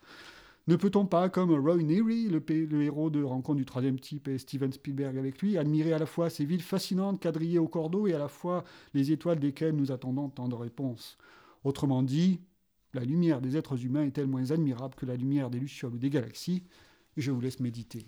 Ne 0.67 0.75
peut-on 0.75 1.05
pas, 1.05 1.29
comme 1.29 1.51
Roy 1.51 1.81
Neary, 1.81 2.27
le, 2.27 2.43
héros 2.81 3.09
de 3.09 3.23
Rencontre 3.23 3.57
du 3.57 3.65
troisième 3.65 3.97
type 4.01 4.27
et 4.27 4.37
Steven 4.37 4.73
Spielberg 4.73 5.17
avec 5.17 5.41
lui, 5.41 5.57
admirer 5.57 5.93
à 5.93 5.97
la 5.97 6.05
fois 6.05 6.29
ces 6.29 6.43
villes 6.43 6.61
fascinantes 6.61 7.21
quadrillées 7.21 7.57
au 7.57 7.69
cordeau 7.69 8.05
et 8.05 8.13
à 8.13 8.19
la 8.19 8.27
fois 8.27 8.65
les 8.93 9.13
étoiles 9.13 9.39
desquelles 9.39 9.77
nous 9.77 9.93
attendons 9.93 10.27
tant 10.27 10.49
de 10.49 10.55
réponses? 10.55 11.17
Autrement 11.63 12.03
dit, 12.03 12.41
la 12.93 13.05
lumière 13.05 13.39
des 13.39 13.55
êtres 13.55 13.85
humains 13.85 14.03
est-elle 14.03 14.27
moins 14.27 14.51
admirable 14.51 14.95
que 14.95 15.05
la 15.05 15.15
lumière 15.15 15.49
des 15.49 15.59
lucioles 15.59 15.93
ou 15.93 15.99
des 15.99 16.09
galaxies? 16.09 16.63
Je 17.15 17.31
vous 17.31 17.39
laisse 17.39 17.61
méditer. 17.61 18.05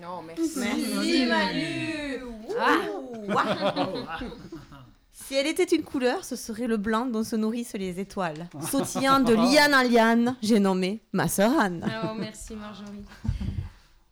Non, 0.00 0.22
merci. 0.22 0.60
Merci 0.60 1.26
Manu 1.26 2.18
Si 5.26 5.34
elle 5.34 5.48
était 5.48 5.64
une 5.64 5.82
couleur, 5.82 6.24
ce 6.24 6.36
serait 6.36 6.68
le 6.68 6.76
blanc 6.76 7.04
dont 7.04 7.24
se 7.24 7.36
nourrissent 7.36 7.74
les 7.74 8.00
étoiles. 8.00 8.48
Sautillant 8.70 9.20
de 9.20 9.34
liane 9.34 9.74
en 9.74 9.82
liane, 9.82 10.36
j'ai 10.40 10.58
nommé 10.60 11.02
ma 11.12 11.28
sœur 11.28 11.58
Anne. 11.58 11.84
Oh, 12.04 12.14
merci 12.16 12.54
Marjorie. 12.54 13.04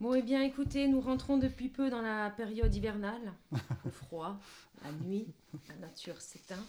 Bon, 0.01 0.12
eh 0.14 0.21
bien, 0.21 0.42
écoutez, 0.42 0.88
nous 0.88 1.01
rentrons 1.01 1.38
depuis 1.38 1.69
peu 1.69 1.88
dans 1.88 2.03
la 2.03 2.29
période 2.31 2.75
hivernale. 2.75 3.33
Le 3.85 3.90
froid, 3.90 4.37
la 4.85 4.92
nuit, 4.92 5.27
la 5.69 5.87
nature 5.87 6.21
s'éteint. 6.21 6.64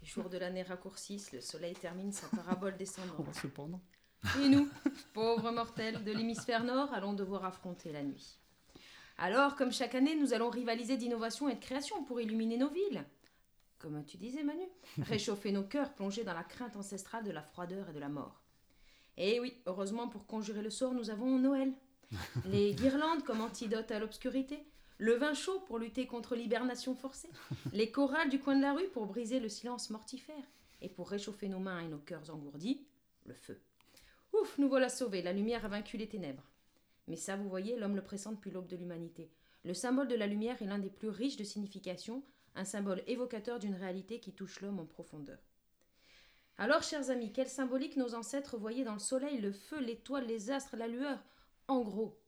Les 0.00 0.08
jours 0.08 0.28
de 0.28 0.38
l'année 0.38 0.62
raccourcissent, 0.62 1.32
le 1.32 1.40
soleil 1.40 1.74
termine 1.74 2.12
sa 2.12 2.28
parabole 2.28 2.76
descendante. 2.76 3.26
Cependant. 3.40 3.80
Et 4.44 4.48
nous, 4.48 4.68
pauvres 5.12 5.50
mortels 5.50 6.04
de 6.04 6.12
l'hémisphère 6.12 6.62
nord, 6.62 6.92
allons 6.92 7.14
devoir 7.14 7.46
affronter 7.46 7.90
la 7.90 8.02
nuit. 8.02 8.38
Alors, 9.18 9.56
comme 9.56 9.72
chaque 9.72 9.96
année, 9.96 10.14
nous 10.14 10.34
allons 10.34 10.50
rivaliser 10.50 10.96
d'innovation 10.96 11.48
et 11.48 11.54
de 11.54 11.60
création 11.60 12.04
pour 12.04 12.20
illuminer 12.20 12.58
nos 12.58 12.70
villes. 12.70 13.04
Comme 13.82 14.04
tu 14.04 14.16
disais, 14.16 14.44
Manu, 14.44 14.62
réchauffer 15.02 15.50
nos 15.50 15.64
cœurs 15.64 15.92
plongés 15.92 16.22
dans 16.22 16.34
la 16.34 16.44
crainte 16.44 16.76
ancestrale 16.76 17.24
de 17.24 17.32
la 17.32 17.42
froideur 17.42 17.90
et 17.90 17.92
de 17.92 17.98
la 17.98 18.08
mort. 18.08 18.40
Et 19.16 19.40
oui, 19.40 19.60
heureusement 19.66 20.08
pour 20.08 20.26
conjurer 20.26 20.62
le 20.62 20.70
sort, 20.70 20.94
nous 20.94 21.10
avons 21.10 21.38
Noël. 21.38 21.72
Les 22.46 22.74
guirlandes 22.74 23.24
comme 23.24 23.40
antidote 23.40 23.90
à 23.90 23.98
l'obscurité, 23.98 24.64
le 24.98 25.14
vin 25.14 25.34
chaud 25.34 25.58
pour 25.66 25.80
lutter 25.80 26.06
contre 26.06 26.36
l'hibernation 26.36 26.94
forcée, 26.94 27.30
les 27.72 27.90
chorales 27.90 28.30
du 28.30 28.38
coin 28.38 28.54
de 28.54 28.62
la 28.62 28.72
rue 28.72 28.88
pour 28.92 29.06
briser 29.06 29.40
le 29.40 29.48
silence 29.48 29.90
mortifère, 29.90 30.44
et 30.80 30.88
pour 30.88 31.10
réchauffer 31.10 31.48
nos 31.48 31.58
mains 31.58 31.80
et 31.80 31.88
nos 31.88 31.98
cœurs 31.98 32.30
engourdis, 32.30 32.86
le 33.26 33.34
feu. 33.34 33.60
Ouf, 34.32 34.58
nous 34.58 34.68
voilà 34.68 34.88
sauvés, 34.88 35.22
la 35.22 35.32
lumière 35.32 35.64
a 35.64 35.68
vaincu 35.68 35.96
les 35.96 36.08
ténèbres. 36.08 36.48
Mais 37.08 37.16
ça, 37.16 37.36
vous 37.36 37.48
voyez, 37.48 37.76
l'homme 37.76 37.96
le 37.96 38.02
pressent 38.02 38.30
depuis 38.30 38.50
l'aube 38.52 38.68
de 38.68 38.76
l'humanité. 38.76 39.30
Le 39.64 39.74
symbole 39.74 40.08
de 40.08 40.14
la 40.14 40.26
lumière 40.26 40.60
est 40.62 40.66
l'un 40.66 40.78
des 40.78 40.90
plus 40.90 41.08
riches 41.08 41.36
de 41.36 41.44
signification, 41.44 42.22
un 42.54 42.64
symbole 42.64 43.02
évocateur 43.06 43.58
d'une 43.58 43.74
réalité 43.74 44.20
qui 44.20 44.32
touche 44.32 44.60
l'homme 44.60 44.80
en 44.80 44.86
profondeur. 44.86 45.38
Alors, 46.58 46.82
chers 46.82 47.10
amis, 47.10 47.32
quelle 47.32 47.48
symbolique 47.48 47.96
nos 47.96 48.14
ancêtres 48.14 48.56
voyaient 48.58 48.84
dans 48.84 48.92
le 48.92 48.98
soleil, 48.98 49.40
le 49.40 49.52
feu, 49.52 49.80
l'étoile, 49.80 50.26
les 50.26 50.50
astres, 50.50 50.76
la 50.76 50.86
lueur? 50.86 51.18
En 51.66 51.80
gros, 51.80 52.20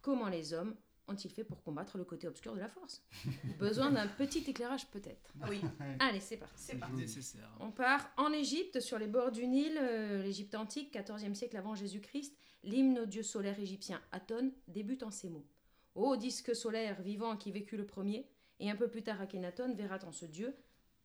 comment 0.00 0.28
les 0.28 0.52
hommes 0.52 0.74
ont-ils 1.08 1.30
fait 1.30 1.44
pour 1.44 1.62
combattre 1.62 1.96
le 1.96 2.04
côté 2.04 2.26
obscur 2.26 2.54
de 2.54 2.60
la 2.60 2.68
force? 2.68 3.02
Besoin 3.58 3.90
d'un 3.92 4.08
petit 4.08 4.44
éclairage 4.50 4.88
peut-être. 4.90 5.32
Oui, 5.48 5.60
Allez, 6.00 6.20
c'est 6.20 6.36
parti. 6.38 6.54
c'est 6.56 6.76
parti. 6.78 6.96
Nécessaire. 6.96 7.48
On 7.60 7.70
part 7.70 8.10
en 8.16 8.32
Égypte, 8.32 8.80
sur 8.80 8.98
les 8.98 9.06
bords 9.06 9.30
du 9.30 9.46
Nil, 9.46 9.78
euh, 9.80 10.22
l'Égypte 10.22 10.54
antique, 10.56 10.92
14e 10.92 11.34
siècle 11.34 11.56
avant 11.56 11.74
Jésus-Christ. 11.74 12.36
L'hymne 12.64 13.00
au 13.00 13.06
dieu 13.06 13.22
solaire 13.22 13.58
égyptien 13.58 14.00
Aton 14.12 14.52
débute 14.68 15.02
en 15.02 15.10
ces 15.10 15.28
mots. 15.28 15.46
Ô 15.94 16.16
disque 16.16 16.54
solaire 16.54 17.00
vivant 17.02 17.36
qui 17.36 17.50
vécut 17.52 17.76
le 17.76 17.86
premier, 17.86 18.28
et 18.62 18.70
un 18.70 18.76
peu 18.76 18.88
plus 18.88 19.02
tard 19.02 19.20
Akhenaton 19.20 19.74
verra 19.74 19.98
en 20.06 20.12
ce 20.12 20.24
dieu 20.24 20.54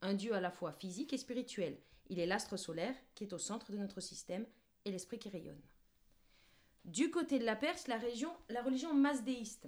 un 0.03 0.13
dieu 0.13 0.33
à 0.33 0.39
la 0.39 0.51
fois 0.51 0.71
physique 0.71 1.11
et 1.11 1.17
spirituel. 1.17 1.75
Il 2.09 2.19
est 2.19 2.27
l'astre 2.27 2.55
solaire 2.55 2.95
qui 3.15 3.23
est 3.23 3.33
au 3.33 3.39
centre 3.39 3.71
de 3.71 3.77
notre 3.77 3.99
système 3.99 4.45
et 4.85 4.91
l'esprit 4.91 5.17
qui 5.17 5.29
rayonne. 5.29 5.59
Du 6.85 7.09
côté 7.09 7.39
de 7.39 7.45
la 7.45 7.55
Perse, 7.55 7.87
la, 7.87 7.97
région, 7.97 8.31
la 8.49 8.61
religion 8.61 8.93
masdéiste 8.93 9.67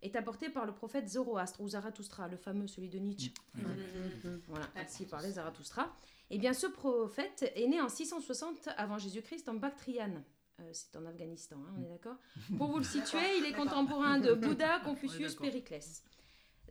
est 0.00 0.16
apportée 0.16 0.48
par 0.48 0.64
le 0.64 0.72
prophète 0.72 1.10
Zoroastre 1.10 1.60
ou 1.60 1.68
Zarathustra, 1.68 2.26
le 2.26 2.38
fameux 2.38 2.66
celui 2.66 2.88
de 2.88 2.98
Nietzsche. 2.98 3.32
Voilà, 4.48 4.66
ainsi 4.74 5.04
parlait 5.04 5.32
Zarathustra. 5.32 5.94
Eh 6.30 6.38
bien, 6.38 6.54
ce 6.54 6.66
prophète 6.66 7.52
est 7.54 7.66
né 7.66 7.82
en 7.82 7.90
660 7.90 8.70
avant 8.78 8.98
Jésus-Christ 8.98 9.48
en 9.50 9.54
Bactriane. 9.54 10.24
Euh, 10.60 10.70
c'est 10.72 10.96
en 10.96 11.04
Afghanistan, 11.04 11.56
hein, 11.68 11.74
on 11.78 11.84
est 11.84 11.88
d'accord? 11.88 12.16
Pour 12.56 12.68
vous 12.68 12.78
le 12.78 12.84
situer, 12.98 13.38
il 13.38 13.44
est 13.44 13.52
contemporain 13.52 14.18
de 14.18 14.32
Bouddha, 14.32 14.80
Confucius. 14.80 15.34
Périclès. 15.34 16.02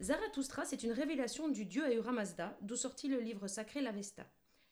Zarathustra, 0.02 0.66
c'est 0.66 0.84
une 0.84 0.92
révélation 0.92 1.48
du 1.50 1.66
dieu 1.66 1.86
Ahura 1.86 2.12
Mazda, 2.12 2.58
d'où 2.62 2.76
sortit 2.76 3.08
le 3.08 3.20
livre 3.20 3.48
sacré 3.48 3.82
l'Avesta. 3.82 4.26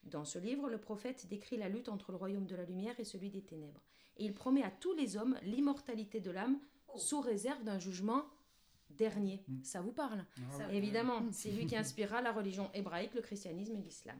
Dans 0.03 0.25
ce 0.25 0.37
livre, 0.37 0.69
le 0.69 0.77
prophète 0.77 1.27
décrit 1.27 1.55
la 1.57 1.69
lutte 1.69 1.87
entre 1.87 2.11
le 2.11 2.17
royaume 2.17 2.45
de 2.45 2.55
la 2.55 2.65
lumière 2.65 2.99
et 2.99 3.05
celui 3.05 3.29
des 3.29 3.41
ténèbres. 3.41 3.81
Et 4.17 4.25
il 4.25 4.33
promet 4.33 4.63
à 4.63 4.71
tous 4.71 4.93
les 4.93 5.15
hommes 5.15 5.37
l'immortalité 5.43 6.19
de 6.19 6.31
l'âme, 6.31 6.59
sous 6.95 7.21
réserve 7.21 7.63
d'un 7.63 7.79
jugement 7.79 8.25
dernier. 8.89 9.43
Ça 9.63 9.81
vous 9.81 9.93
parle 9.93 10.25
Évidemment, 10.71 11.23
c'est 11.31 11.51
lui 11.51 11.65
qui 11.65 11.75
inspira 11.75 12.21
la 12.21 12.31
religion 12.31 12.69
hébraïque, 12.73 13.15
le 13.15 13.21
christianisme 13.21 13.75
et 13.77 13.81
l'islam. 13.81 14.19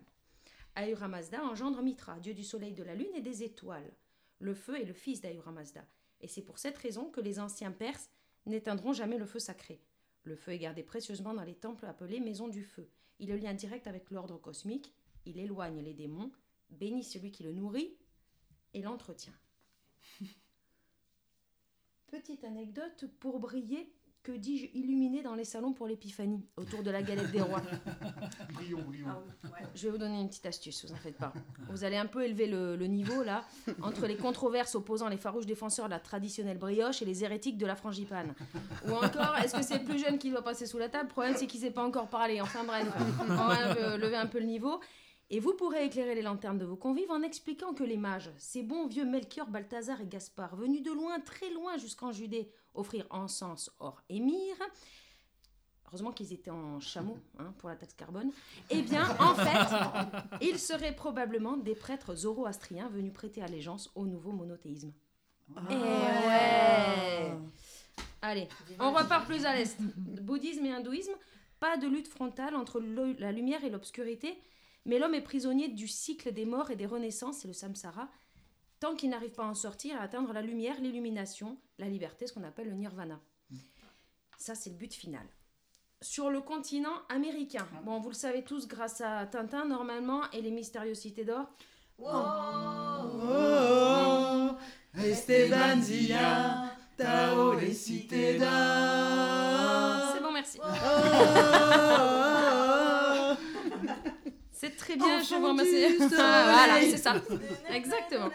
Ahura 0.76 1.08
Mazda 1.08 1.44
engendre 1.44 1.84
Mitra, 1.84 2.20
dieu 2.20 2.34
du 2.34 2.44
soleil, 2.44 2.74
de 2.74 2.84
la 2.84 2.96
lune 2.96 3.14
et 3.14 3.22
des 3.22 3.44
étoiles. 3.44 3.92
Le 4.40 4.56
feu 4.56 4.80
est 4.82 4.86
le 4.86 4.94
fils 4.94 5.22
d'Ahura 5.22 5.52
Mazda. 5.52 5.86
Et 6.22 6.28
c'est 6.28 6.42
pour 6.42 6.58
cette 6.58 6.78
raison 6.78 7.10
que 7.10 7.22
les 7.22 7.40
anciens 7.40 7.72
Perses 7.72 8.10
n'éteindront 8.46 8.94
jamais 8.94 9.18
le 9.18 9.26
feu 9.26 9.40
sacré. 9.40 9.82
Le 10.24 10.36
feu 10.36 10.54
est 10.54 10.60
gardé 10.60 10.84
précieusement 10.84 11.34
dans 11.34 11.44
les 11.44 11.56
temples 11.56 11.86
appelés 11.86 12.20
maisons 12.20 12.48
du 12.48 12.64
feu. 12.64 12.90
Il 13.20 13.30
est 13.30 13.34
le 13.34 13.40
lien 13.40 13.54
direct 13.54 13.88
avec 13.88 14.10
l'ordre 14.10 14.38
cosmique, 14.38 14.94
il 15.26 15.38
éloigne 15.38 15.82
les 15.82 15.94
démons, 15.94 16.32
bénit 16.70 17.04
celui 17.04 17.32
qui 17.32 17.44
le 17.44 17.54
nourrit 17.54 17.98
et 18.74 18.82
l'entretient. 18.82 19.34
Petite 22.08 22.44
anecdote 22.44 23.06
pour 23.20 23.40
briller, 23.40 23.94
que 24.24 24.32
dis-je, 24.32 24.68
illuminé 24.74 25.22
dans 25.22 25.36
les 25.36 25.44
salons 25.44 25.74
pour 25.74 25.86
l'épiphanie, 25.86 26.46
autour 26.56 26.82
de 26.82 26.90
la 26.90 27.04
galette 27.04 27.32
des 27.32 27.42
rois. 27.42 27.62
Brillons, 28.54 28.82
brillons. 28.82 29.08
Je 29.76 29.84
vais 29.84 29.92
vous 29.92 29.98
donner 29.98 30.22
une 30.22 30.30
petite 30.30 30.46
astuce, 30.46 30.86
vous 30.86 30.94
en 30.94 30.98
faites 30.98 31.18
pas. 31.18 31.34
Vous 31.70 31.84
allez 31.84 31.98
un 31.98 32.06
peu 32.06 32.24
élever 32.24 32.48
le, 32.48 32.78
le 32.78 32.88
niveau 32.88 33.22
là, 33.24 33.44
entre 33.82 34.08
les 34.08 34.16
controverses 34.16 34.76
opposant 34.76 35.10
les 35.10 35.18
farouches 35.18 35.46
défenseurs 35.46 35.86
de 35.86 35.92
la 35.92 36.00
traditionnelle 36.00 36.58
brioche 36.58 37.02
et 37.02 37.06
les 37.06 37.24
hérétiques 37.26 37.58
de 37.58 37.66
la 37.66 37.76
frangipane. 37.76 38.34
Ou 38.88 38.92
encore, 38.92 39.36
est-ce 39.44 39.56
que 39.56 39.62
c'est 39.62 39.80
le 39.80 39.84
plus 39.84 40.00
jeune 40.00 40.18
qui 40.18 40.30
doit 40.32 40.44
passer 40.44 40.66
sous 40.66 40.78
la 40.78 40.88
table? 40.88 41.08
Le 41.08 41.12
problème, 41.12 41.36
c'est 41.36 41.48
qu'il 41.48 41.60
sait 41.60 41.72
pas 41.72 41.84
encore 41.84 42.08
parler. 42.08 42.40
Enfin 42.40 42.64
bref, 42.64 42.88
on 43.20 43.26
va 43.26 43.76
euh, 43.76 43.98
lever 43.98 44.16
un 44.16 44.28
peu 44.28 44.40
le 44.40 44.46
niveau. 44.46 44.80
Et 45.30 45.40
vous 45.40 45.54
pourrez 45.54 45.86
éclairer 45.86 46.16
les 46.16 46.22
lanternes 46.22 46.60
de 46.60 46.66
vos 46.66 46.76
convives 46.76 47.10
en 47.12 47.24
expliquant 47.24 47.74
que 47.74 47.84
les 47.84 47.98
mages, 47.98 48.30
ces 48.38 48.62
bons 48.62 48.88
vieux 48.88 49.06
Melchior, 49.06 49.48
Balthazar 49.48 50.00
et 50.00 50.06
Gaspard, 50.06 50.56
venus 50.56 50.84
de 50.84 50.92
loin, 50.92 51.20
très 51.20 51.50
loin 51.50 51.78
jusqu'en 51.78 52.12
Judée, 52.12 52.52
offrir 52.74 53.06
encens, 53.10 53.72
or 53.80 54.02
et 54.10 54.20
myrrhe, 54.20 54.62
heureusement 55.88 56.12
qu'ils 56.12 56.34
étaient 56.34 56.52
en 56.52 56.80
chameau 56.80 57.18
hein, 57.40 57.54
pour 57.58 57.70
la 57.70 57.76
taxe 57.76 57.94
carbone, 57.94 58.32
eh 58.70 58.82
bien, 58.82 59.16
en 59.20 59.36
fait, 59.36 60.42
ils 60.42 60.60
seraient 60.60 60.96
probablement 60.96 61.58
des 61.58 61.76
prêtres 61.76 62.16
zoroastriens 62.16 62.90
venus 62.90 63.14
prêter 63.14 63.42
allégeance 63.42 63.92
au 63.96 64.06
nouveau 64.06 64.32
monothéisme. 64.32 64.94
Eh 65.70 65.76
ouais 65.76 67.32
Allez, 68.22 68.48
on 68.80 68.94
repart 68.94 69.26
plus 69.26 69.46
à 69.46 69.54
l'est. 69.54 69.78
Bouddhisme 69.82 70.66
et 70.66 70.72
hindouisme, 70.72 71.12
pas 71.60 71.76
de 71.76 71.88
lutte 71.88 72.08
frontale 72.08 72.56
entre 72.56 72.80
la 73.20 73.32
lumière 73.34 73.64
et 73.66 73.70
l'obscurité, 73.70 74.38
mais 74.86 74.98
l'homme 74.98 75.14
est 75.14 75.22
prisonnier 75.22 75.68
du 75.68 75.88
cycle 75.88 76.32
des 76.32 76.46
morts 76.46 76.72
et 76.72 76.78
des 76.78 76.86
renaissances, 76.86 77.40
c'est 77.40 77.48
le 77.48 77.54
samsara, 77.54 78.10
tant 78.84 78.96
qu'il 78.96 79.12
n'arrive 79.12 79.32
pas 79.32 79.46
à 79.46 79.48
en 79.48 79.56
sortir, 79.56 79.96
à 79.96 80.02
atteindre 80.04 80.34
la 80.34 80.42
lumière, 80.42 80.76
l'illumination, 80.82 81.58
la 81.80 81.88
liberté, 81.88 82.28
ce 82.28 82.34
qu'on 82.34 82.44
appelle 82.44 82.68
le 82.68 82.76
nirvana. 82.76 83.18
Ça, 84.38 84.56
c'est 84.56 84.72
le 84.72 84.76
but 84.76 84.94
final. 84.94 85.26
Sur 86.02 86.30
le 86.30 86.42
continent 86.42 86.98
américain, 87.08 87.66
bon, 87.86 88.02
vous 88.02 88.10
le 88.10 88.14
savez 88.14 88.44
tous 88.44 88.68
grâce 88.68 89.00
à 89.00 89.26
Tintin, 89.26 89.64
normalement, 89.64 90.30
et 90.32 90.42
les 90.42 90.52
mystérieuses 90.52 91.00
cités 91.00 91.24
d'or. 91.24 91.48
Esteban 95.02 95.80
Zia, 95.82 96.76
Tao 96.98 97.54
les 97.54 97.74
cités 97.74 98.38
d'or. 98.38 98.50
C'est 100.14 100.22
bon, 100.22 100.34
merci. 100.34 100.60
très 104.78 104.96
bien, 104.96 105.20
je 105.22 105.36
Enfant 105.36 105.40
vous 105.40 105.48
remercie. 105.48 105.98
voilà, 106.10 106.82
c'est 106.82 106.98
ça. 106.98 107.16
Exactement. 107.70 108.30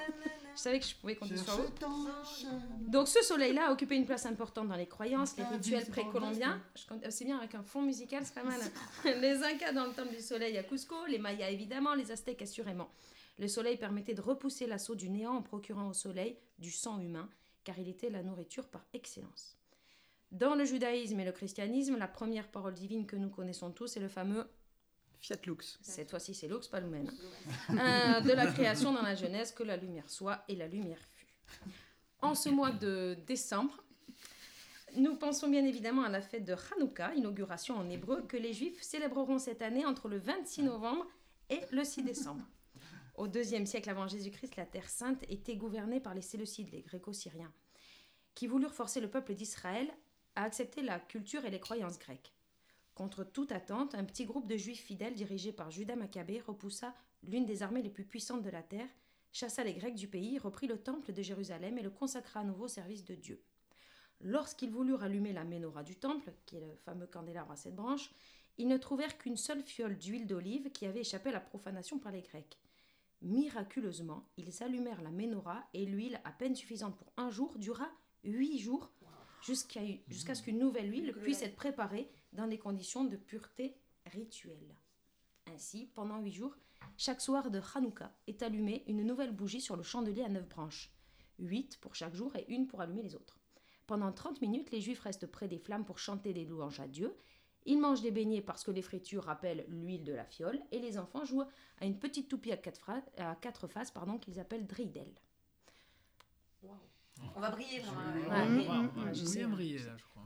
Je 0.58 0.62
savais 0.64 0.80
que 0.80 0.86
je 0.86 0.94
pouvais 0.96 1.14
compter 1.14 1.36
sur 1.36 1.52
vous. 1.56 1.68
Donc 2.90 3.06
ce 3.06 3.22
soleil-là 3.22 3.68
a 3.68 3.72
occupé 3.72 3.94
une 3.94 4.04
place 4.06 4.26
importante 4.26 4.66
dans 4.66 4.74
les 4.74 4.88
croyances, 4.88 5.36
les 5.36 5.44
rituels 5.44 5.84
précolombiens. 5.92 6.60
Je 6.74 6.86
compte- 6.86 7.04
euh, 7.04 7.10
C'est 7.10 7.24
bien 7.24 7.38
avec 7.38 7.54
un 7.54 7.62
fond 7.62 7.80
musical, 7.80 8.24
c'est 8.26 8.34
pas 8.34 8.42
mal. 8.44 8.60
Les 9.04 9.42
Incas 9.44 9.72
dans 9.72 9.86
le 9.86 9.92
temple 9.92 10.14
du 10.16 10.20
soleil 10.20 10.58
à 10.58 10.64
Cusco, 10.64 10.96
les 11.06 11.18
Mayas 11.18 11.50
évidemment, 11.50 11.94
les 11.94 12.10
Aztèques 12.10 12.42
assurément. 12.42 12.90
Le 13.38 13.46
soleil 13.46 13.76
permettait 13.76 14.14
de 14.14 14.20
repousser 14.20 14.66
l'assaut 14.66 14.96
du 14.96 15.08
néant 15.10 15.34
en 15.36 15.42
procurant 15.42 15.88
au 15.88 15.92
soleil 15.92 16.36
du 16.58 16.72
sang 16.72 16.98
humain, 16.98 17.28
car 17.62 17.78
il 17.78 17.88
était 17.88 18.10
la 18.10 18.24
nourriture 18.24 18.66
par 18.66 18.84
excellence. 18.94 19.56
Dans 20.32 20.56
le 20.56 20.64
judaïsme 20.64 21.20
et 21.20 21.24
le 21.24 21.30
christianisme, 21.32 21.96
la 21.96 22.08
première 22.08 22.48
parole 22.48 22.74
divine 22.74 23.06
que 23.06 23.14
nous 23.16 23.30
connaissons 23.30 23.70
tous 23.70 23.96
est 23.96 24.00
le 24.00 24.08
fameux 24.08 24.44
Fiat 25.20 25.38
Lux. 25.46 25.78
cette 25.82 26.10
fois-ci, 26.10 26.34
c'est 26.34 26.48
Lux, 26.48 26.68
pas 26.68 26.80
Lumen. 26.80 27.10
Euh, 27.70 28.20
de 28.20 28.32
la 28.32 28.46
création 28.46 28.92
dans 28.92 29.02
la 29.02 29.14
Genèse, 29.14 29.52
que 29.52 29.62
la 29.62 29.76
lumière 29.76 30.08
soit 30.08 30.44
et 30.48 30.56
la 30.56 30.68
lumière 30.68 31.00
fut. 31.14 31.26
En 32.20 32.34
ce 32.34 32.48
mois 32.48 32.70
de 32.70 33.16
décembre, 33.26 33.82
nous 34.96 35.16
pensons 35.16 35.48
bien 35.48 35.64
évidemment 35.64 36.02
à 36.02 36.08
la 36.08 36.20
fête 36.20 36.44
de 36.44 36.54
Hanouka, 36.54 37.14
inauguration 37.14 37.76
en 37.76 37.88
hébreu, 37.88 38.22
que 38.22 38.36
les 38.36 38.52
Juifs 38.52 38.82
célébreront 38.82 39.38
cette 39.38 39.62
année 39.62 39.84
entre 39.84 40.08
le 40.08 40.18
26 40.18 40.62
novembre 40.62 41.06
et 41.50 41.60
le 41.70 41.84
6 41.84 42.02
décembre. 42.02 42.44
Au 43.14 43.26
deuxième 43.26 43.66
siècle 43.66 43.90
avant 43.90 44.06
Jésus-Christ, 44.06 44.56
la 44.56 44.64
Terre 44.64 44.88
sainte 44.88 45.24
était 45.28 45.56
gouvernée 45.56 46.00
par 46.00 46.14
les 46.14 46.22
Séleucides, 46.22 46.70
les 46.72 46.82
Gréco-Syriens, 46.82 47.52
qui 48.34 48.46
voulurent 48.46 48.74
forcer 48.74 49.00
le 49.00 49.10
peuple 49.10 49.34
d'Israël 49.34 49.90
à 50.36 50.44
accepter 50.44 50.82
la 50.82 51.00
culture 51.00 51.44
et 51.44 51.50
les 51.50 51.60
croyances 51.60 51.98
grecques. 51.98 52.32
Contre 52.98 53.22
toute 53.22 53.52
attente, 53.52 53.94
un 53.94 54.02
petit 54.02 54.24
groupe 54.24 54.48
de 54.48 54.56
juifs 54.56 54.82
fidèles 54.82 55.14
dirigé 55.14 55.52
par 55.52 55.70
Judas 55.70 55.94
Maccabée 55.94 56.40
repoussa 56.40 56.92
l'une 57.22 57.46
des 57.46 57.62
armées 57.62 57.80
les 57.80 57.90
plus 57.90 58.04
puissantes 58.04 58.42
de 58.42 58.50
la 58.50 58.64
terre, 58.64 58.88
chassa 59.30 59.62
les 59.62 59.74
Grecs 59.74 59.94
du 59.94 60.08
pays, 60.08 60.36
reprit 60.36 60.66
le 60.66 60.82
temple 60.82 61.12
de 61.12 61.22
Jérusalem 61.22 61.78
et 61.78 61.82
le 61.82 61.90
consacra 61.90 62.40
à 62.40 62.42
nouveau 62.42 62.64
au 62.64 62.68
service 62.68 63.04
de 63.04 63.14
Dieu. 63.14 63.40
Lorsqu'ils 64.20 64.72
voulurent 64.72 65.04
allumer 65.04 65.32
la 65.32 65.44
menorah 65.44 65.84
du 65.84 65.94
temple, 65.94 66.32
qui 66.44 66.56
est 66.56 66.60
le 66.60 66.74
fameux 66.74 67.06
candélabre 67.06 67.52
à 67.52 67.56
sept 67.56 67.72
branches, 67.72 68.10
ils 68.56 68.66
ne 68.66 68.76
trouvèrent 68.76 69.16
qu'une 69.16 69.36
seule 69.36 69.62
fiole 69.62 69.96
d'huile 69.96 70.26
d'olive 70.26 70.72
qui 70.72 70.84
avait 70.84 71.02
échappé 71.02 71.28
à 71.28 71.34
la 71.34 71.40
profanation 71.40 72.00
par 72.00 72.10
les 72.10 72.22
Grecs. 72.22 72.58
Miraculeusement, 73.22 74.28
ils 74.36 74.60
allumèrent 74.60 75.02
la 75.02 75.12
menorah 75.12 75.68
et 75.72 75.86
l'huile, 75.86 76.20
à 76.24 76.32
peine 76.32 76.56
suffisante 76.56 76.96
pour 76.96 77.12
un 77.16 77.30
jour, 77.30 77.56
dura 77.58 77.88
huit 78.24 78.58
jours 78.58 78.90
jusqu'à 79.40 79.82
jusqu'à 80.08 80.34
ce 80.34 80.42
qu'une 80.42 80.58
nouvelle 80.58 80.90
huile 80.90 81.14
puisse 81.22 81.42
être 81.42 81.54
préparée 81.54 82.10
dans 82.32 82.46
des 82.46 82.58
conditions 82.58 83.04
de 83.04 83.16
pureté 83.16 83.76
rituelle. 84.06 84.76
Ainsi, 85.46 85.86
pendant 85.94 86.20
huit 86.20 86.32
jours, 86.32 86.56
chaque 86.96 87.20
soir 87.20 87.50
de 87.50 87.60
Hanouka 87.74 88.12
est 88.26 88.42
allumée 88.42 88.84
une 88.86 89.04
nouvelle 89.04 89.32
bougie 89.32 89.60
sur 89.60 89.76
le 89.76 89.82
chandelier 89.82 90.22
à 90.22 90.28
neuf 90.28 90.48
branches, 90.48 90.90
huit 91.38 91.78
pour 91.80 91.94
chaque 91.94 92.14
jour 92.14 92.34
et 92.36 92.44
une 92.48 92.66
pour 92.66 92.80
allumer 92.80 93.02
les 93.02 93.14
autres. 93.14 93.38
Pendant 93.86 94.12
30 94.12 94.42
minutes, 94.42 94.70
les 94.70 94.80
Juifs 94.80 95.00
restent 95.00 95.26
près 95.26 95.48
des 95.48 95.58
flammes 95.58 95.84
pour 95.84 95.98
chanter 95.98 96.34
des 96.34 96.44
louanges 96.44 96.80
à 96.80 96.88
Dieu. 96.88 97.16
Ils 97.64 97.80
mangent 97.80 98.02
des 98.02 98.10
beignets 98.10 98.42
parce 98.42 98.62
que 98.62 98.70
les 98.70 98.82
fritures 98.82 99.24
rappellent 99.24 99.64
l'huile 99.68 100.04
de 100.04 100.12
la 100.12 100.24
fiole, 100.24 100.60
et 100.72 100.78
les 100.78 100.98
enfants 100.98 101.24
jouent 101.24 101.44
à 101.80 101.86
une 101.86 101.98
petite 101.98 102.28
toupie 102.28 102.52
à 102.52 102.56
quatre, 102.56 103.68
faces 103.68 103.92
qu'ils 104.20 104.40
appellent 104.40 104.66
Dridel. 104.66 105.12
On 107.36 107.40
va 107.40 107.50
briller 107.50 107.80
vraiment. 107.80 108.88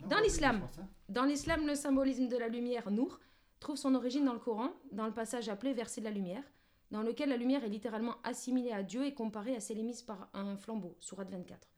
Dans 0.09 0.19
l'islam, 0.21 0.69
Dans 1.09 1.25
l'islam, 1.25 1.67
le 1.67 1.75
symbolisme 1.75 2.29
de 2.29 2.37
la 2.37 2.49
lumière, 2.49 2.91
Nour, 2.91 3.21
trouve 3.61 3.77
son 3.77 3.95
origine 3.95 4.25
dans 4.25 4.33
le 4.33 4.39
Coran, 4.39 4.71
dans 4.91 5.07
le 5.07 5.15
passage 5.15 5.49
appelé 5.49 5.73
Verset 5.73 6.01
de 6.01 6.07
la 6.07 6.11
lumière, 6.11 6.43
dans 6.91 7.03
lequel 7.03 7.29
la 7.29 7.37
lumière 7.37 7.65
est 7.65 7.69
littéralement 7.69 8.17
assimilée 8.25 8.73
à 8.73 8.83
Dieu 8.83 9.05
et 9.07 9.15
comparée 9.15 9.55
à 9.55 9.61
celle 9.61 9.79
émise 9.79 10.03
par 10.03 10.29
un 10.35 10.57
flambeau, 10.57 10.97
Sourate 11.01 11.31
24. 11.31 11.69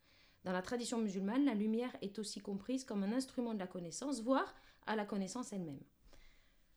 Dans 0.44 0.52
la 0.52 0.62
tradition 0.62 0.98
musulmane, 0.98 1.44
la 1.44 1.54
lumière 1.54 1.94
est 2.02 2.18
aussi 2.18 2.40
comprise 2.40 2.84
comme 2.84 3.02
un 3.02 3.12
instrument 3.12 3.54
de 3.54 3.58
la 3.58 3.66
connaissance, 3.66 4.22
voire 4.22 4.54
à 4.86 4.96
la 4.96 5.04
connaissance 5.04 5.52
elle-même. 5.52 5.80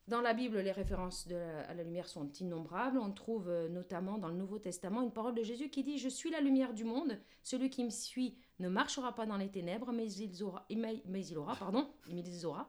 Dans 0.08 0.22
la 0.22 0.34
Bible, 0.34 0.60
les 0.60 0.72
références 0.72 1.28
de 1.28 1.36
la- 1.36 1.62
à 1.70 1.74
la 1.74 1.84
lumière 1.84 2.08
sont 2.08 2.32
innombrables. 2.40 2.98
On 2.98 3.12
trouve 3.12 3.50
euh, 3.50 3.68
notamment 3.68 4.18
dans 4.18 4.30
le 4.30 4.36
Nouveau 4.36 4.58
Testament 4.58 5.02
une 5.02 5.12
parole 5.12 5.36
de 5.36 5.44
Jésus 5.44 5.70
qui 5.70 5.84
dit 5.84 5.98
Je 5.98 6.08
suis 6.08 6.30
la 6.30 6.40
lumière 6.40 6.74
du 6.74 6.86
monde. 6.86 7.20
Celui 7.44 7.70
qui 7.70 7.84
me 7.84 7.90
suit 7.90 8.38
ne 8.60 8.70
marchera 8.70 9.14
pas 9.14 9.26
dans 9.26 9.36
les 9.38 9.50
ténèbres, 9.50 9.92
mais 9.92 10.10
il 10.10 10.42
aura, 10.44 10.66
mais, 10.74 11.02
mais 11.06 11.26
il 11.28 11.38
aura, 11.38 11.56
pardon, 11.58 11.90
mais 12.10 12.22
il 12.26 12.46
aura 12.46 12.68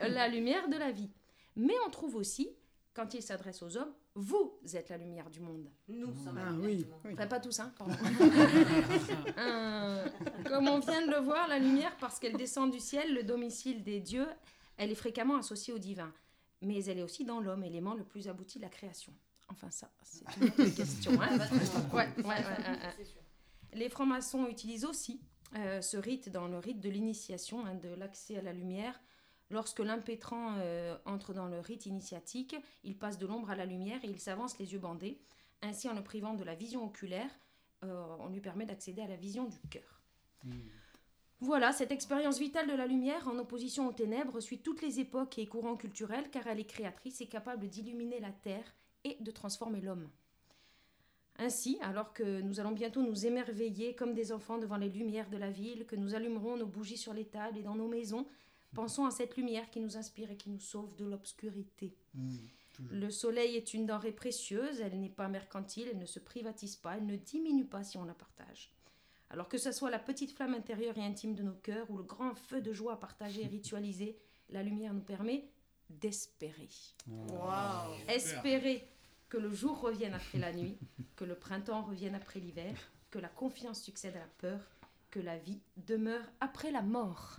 la 0.00 0.28
lumière 0.28 0.68
de 0.68 0.76
la 0.76 0.90
vie. 0.92 1.10
Mais 1.56 1.74
on 1.86 1.90
trouve 1.90 2.16
aussi, 2.16 2.48
quand 2.94 3.12
il 3.12 3.22
s'adresse 3.22 3.62
aux 3.62 3.76
hommes, 3.76 3.92
vous 4.14 4.58
êtes 4.74 4.88
la 4.88 4.96
lumière 4.96 5.28
du 5.28 5.40
monde. 5.40 5.68
Nous 5.88 6.14
sommes 6.24 6.38
Ah 6.40 6.46
la 6.46 6.52
oui, 6.52 6.56
lumière 6.56 6.76
du 6.78 6.84
monde. 6.90 7.00
oui. 7.04 7.10
Enfin, 7.12 7.26
pas 7.26 7.40
tous, 7.40 7.60
hein, 7.60 7.70
pardon. 7.76 7.92
Euh, 9.38 10.06
comme 10.46 10.68
on 10.68 10.78
vient 10.78 11.04
de 11.06 11.10
le 11.10 11.18
voir, 11.18 11.48
la 11.48 11.58
lumière, 11.58 11.94
parce 12.00 12.18
qu'elle 12.18 12.36
descend 12.36 12.70
du 12.70 12.80
ciel, 12.80 13.14
le 13.14 13.22
domicile 13.22 13.82
des 13.82 14.00
dieux, 14.00 14.26
elle 14.78 14.90
est 14.90 14.94
fréquemment 14.94 15.36
associée 15.36 15.74
au 15.74 15.78
divin. 15.78 16.10
Mais 16.66 16.84
elle 16.86 16.98
est 16.98 17.02
aussi 17.02 17.24
dans 17.24 17.38
l'homme, 17.40 17.62
élément 17.62 17.94
le 17.94 18.02
plus 18.04 18.26
abouti 18.28 18.58
de 18.58 18.64
la 18.64 18.68
création. 18.68 19.12
Enfin, 19.48 19.70
ça, 19.70 19.88
c'est 20.02 20.24
une 20.38 20.44
autre 20.48 20.74
question. 20.76 21.12
hein. 21.22 21.38
Ouais, 21.92 21.96
ouais, 21.96 22.08
ouais, 22.18 22.24
ouais, 22.24 22.24
ouais. 22.24 22.94
C'est 22.98 23.04
sûr. 23.04 23.20
Les 23.72 23.88
francs-maçons 23.88 24.46
utilisent 24.48 24.84
aussi 24.84 25.20
euh, 25.54 25.80
ce 25.80 25.96
rite 25.96 26.28
dans 26.28 26.48
le 26.48 26.58
rite 26.58 26.80
de 26.80 26.88
l'initiation, 26.90 27.64
hein, 27.64 27.74
de 27.76 27.90
l'accès 27.90 28.36
à 28.36 28.42
la 28.42 28.52
lumière. 28.52 29.00
Lorsque 29.50 29.78
l'impétrant 29.78 30.56
euh, 30.58 30.98
entre 31.04 31.32
dans 31.32 31.46
le 31.46 31.60
rite 31.60 31.86
initiatique, 31.86 32.56
il 32.82 32.98
passe 32.98 33.16
de 33.16 33.26
l'ombre 33.26 33.50
à 33.50 33.54
la 33.54 33.64
lumière 33.64 34.04
et 34.04 34.08
il 34.08 34.18
s'avance 34.18 34.58
les 34.58 34.72
yeux 34.72 34.80
bandés. 34.80 35.20
Ainsi, 35.62 35.88
en 35.88 35.94
le 35.94 36.02
privant 36.02 36.34
de 36.34 36.42
la 36.42 36.56
vision 36.56 36.84
oculaire, 36.84 37.30
euh, 37.84 38.16
on 38.18 38.28
lui 38.28 38.40
permet 38.40 38.66
d'accéder 38.66 39.02
à 39.02 39.06
la 39.06 39.16
vision 39.16 39.44
du 39.44 39.60
cœur. 39.70 40.02
Voilà, 41.40 41.72
cette 41.72 41.92
expérience 41.92 42.38
vitale 42.38 42.66
de 42.66 42.74
la 42.74 42.86
lumière, 42.86 43.28
en 43.28 43.38
opposition 43.38 43.86
aux 43.86 43.92
ténèbres, 43.92 44.40
suit 44.40 44.60
toutes 44.60 44.80
les 44.80 45.00
époques 45.00 45.38
et 45.38 45.46
courants 45.46 45.76
culturels 45.76 46.30
car 46.30 46.46
elle 46.46 46.60
est 46.60 46.64
créatrice 46.64 47.20
et 47.20 47.26
capable 47.26 47.68
d'illuminer 47.68 48.20
la 48.20 48.32
terre 48.32 48.74
et 49.04 49.16
de 49.20 49.30
transformer 49.30 49.82
l'homme. 49.82 50.08
Ainsi, 51.38 51.76
alors 51.82 52.14
que 52.14 52.40
nous 52.40 52.60
allons 52.60 52.72
bientôt 52.72 53.02
nous 53.02 53.26
émerveiller 53.26 53.94
comme 53.94 54.14
des 54.14 54.32
enfants 54.32 54.56
devant 54.56 54.78
les 54.78 54.88
lumières 54.88 55.28
de 55.28 55.36
la 55.36 55.50
ville, 55.50 55.84
que 55.84 55.96
nous 55.96 56.14
allumerons 56.14 56.56
nos 56.56 56.66
bougies 56.66 56.96
sur 56.96 57.12
les 57.12 57.26
tables 57.26 57.58
et 57.58 57.62
dans 57.62 57.74
nos 57.74 57.88
maisons, 57.88 58.26
pensons 58.74 59.04
à 59.04 59.10
cette 59.10 59.36
lumière 59.36 59.68
qui 59.70 59.80
nous 59.80 59.98
inspire 59.98 60.30
et 60.30 60.36
qui 60.38 60.48
nous 60.48 60.60
sauve 60.60 60.96
de 60.96 61.04
l'obscurité. 61.04 61.94
Le 62.90 63.10
soleil 63.10 63.56
est 63.56 63.74
une 63.74 63.86
denrée 63.86 64.12
précieuse, 64.12 64.80
elle 64.80 64.98
n'est 64.98 65.10
pas 65.10 65.28
mercantile, 65.28 65.88
elle 65.90 65.98
ne 65.98 66.06
se 66.06 66.18
privatise 66.18 66.76
pas, 66.76 66.96
elle 66.96 67.06
ne 67.06 67.16
diminue 67.16 67.66
pas 67.66 67.84
si 67.84 67.98
on 67.98 68.04
la 68.04 68.14
partage. 68.14 68.70
Alors 69.30 69.48
que 69.48 69.58
ce 69.58 69.72
soit 69.72 69.90
la 69.90 69.98
petite 69.98 70.32
flamme 70.32 70.54
intérieure 70.54 70.96
et 70.98 71.04
intime 71.04 71.34
de 71.34 71.42
nos 71.42 71.54
cœurs 71.54 71.90
ou 71.90 71.96
le 71.96 72.04
grand 72.04 72.34
feu 72.34 72.60
de 72.60 72.72
joie 72.72 73.00
partagé 73.00 73.42
et 73.42 73.46
ritualisé, 73.48 74.16
la 74.50 74.62
lumière 74.62 74.94
nous 74.94 75.00
permet 75.00 75.48
d'espérer. 75.90 76.68
Espérer 78.08 78.88
que 79.28 79.38
le 79.38 79.52
jour 79.52 79.80
revienne 79.80 80.14
après 80.14 80.38
la 80.38 80.52
nuit, 80.52 80.78
que 81.16 81.24
le 81.24 81.34
printemps 81.34 81.82
revienne 81.82 82.14
après 82.14 82.40
l'hiver, 82.40 82.74
que 83.10 83.18
la 83.18 83.28
confiance 83.28 83.82
succède 83.82 84.16
à 84.16 84.20
la 84.20 84.26
peur, 84.38 84.60
que 85.10 85.20
la 85.20 85.38
vie 85.38 85.60
demeure 85.76 86.24
après 86.40 86.70
la 86.70 86.82
mort. 86.82 87.36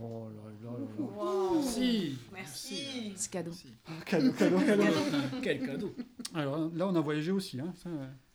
Oh 0.00 0.28
là 0.30 0.42
là 0.62 0.70
là 0.72 0.78
là. 0.78 1.04
Waouh. 1.04 1.54
Merci. 1.62 2.18
Merci. 2.32 3.12
C'est 3.16 3.30
cadeau. 3.30 3.52
Merci. 3.52 4.04
Cadeau, 4.04 4.32
cadeau, 4.32 4.58
cadeau. 4.58 4.84
Quel 5.42 5.66
cadeau. 5.66 5.94
Alors 6.34 6.70
là, 6.74 6.88
on 6.88 6.94
a 6.94 7.00
voyagé 7.00 7.30
aussi, 7.30 7.60
hein, 7.60 7.72
ça, 7.76 7.90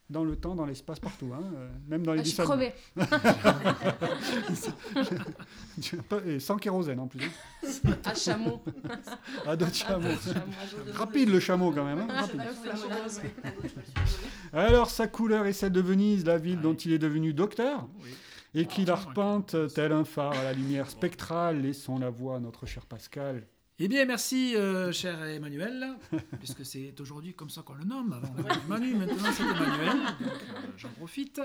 dans 0.10 0.24
le 0.24 0.36
temps, 0.36 0.56
dans 0.56 0.66
l'espace, 0.66 1.00
partout, 1.00 1.32
hein, 1.34 1.44
euh, 1.56 1.70
même 1.88 2.06
dans 2.06 2.14
les 2.14 2.20
Ah, 2.20 2.24
je 2.24 2.30
suis 2.30 2.44
crevée. 2.44 2.74
Et 6.26 6.40
sans 6.40 6.58
kérosène 6.58 7.00
en 7.00 7.08
plus. 7.08 7.22
hein. 7.24 7.92
À 8.06 8.14
Chamon. 8.14 8.62
Ah, 9.46 9.56
d'autres 9.56 9.74
chameaux. 9.74 10.08
Rapide 10.94 11.30
le 11.30 11.40
chameau 11.40 11.72
quand 11.72 11.86
même. 11.86 12.00
hein, 12.00 12.08
Ah, 14.54 14.62
Alors 14.62 14.90
sa 14.90 15.08
couleur 15.08 15.46
est 15.46 15.54
celle 15.54 15.72
de 15.72 15.82
Venise, 15.82 16.26
la 16.26 16.38
ville 16.38 16.62
dont 16.62 16.76
il 16.76 16.92
est 16.94 17.00
devenu 17.00 17.34
docteur, 17.34 17.88
Oui. 18.04 18.10
et 18.54 18.66
qu'il 18.66 18.90
Ah, 18.90 18.94
arpente 18.94 19.56
tel 19.74 19.92
un 19.92 20.06
phare 20.06 20.34
à 20.34 20.44
la 20.44 20.54
lumière 20.54 20.90
spectrale. 20.90 21.62
Laissons 21.62 22.00
la 22.00 22.10
voix 22.10 22.38
à 22.38 22.40
notre 22.40 22.66
cher 22.66 22.86
Pascal. 22.86 23.46
Eh 23.78 23.90
bien, 23.90 24.06
merci, 24.06 24.56
euh, 24.56 24.94
cher 24.94 25.22
Emmanuel, 25.26 25.98
puisque 26.40 26.66
c'est 26.66 26.98
aujourd'hui 27.02 27.34
comme 27.34 27.50
ça 27.50 27.62
qu'on 27.62 27.74
le 27.74 27.84
nomme. 27.84 28.14
Avant, 28.14 28.34
on 28.38 28.46
avait 28.46 28.68
Manu, 28.70 28.96
maintenant 28.96 29.30
c'est 29.34 29.44
Emmanuel. 29.44 29.98
Donc, 30.22 30.30
euh, 30.30 30.72
j'en 30.78 30.90
profite. 30.92 31.42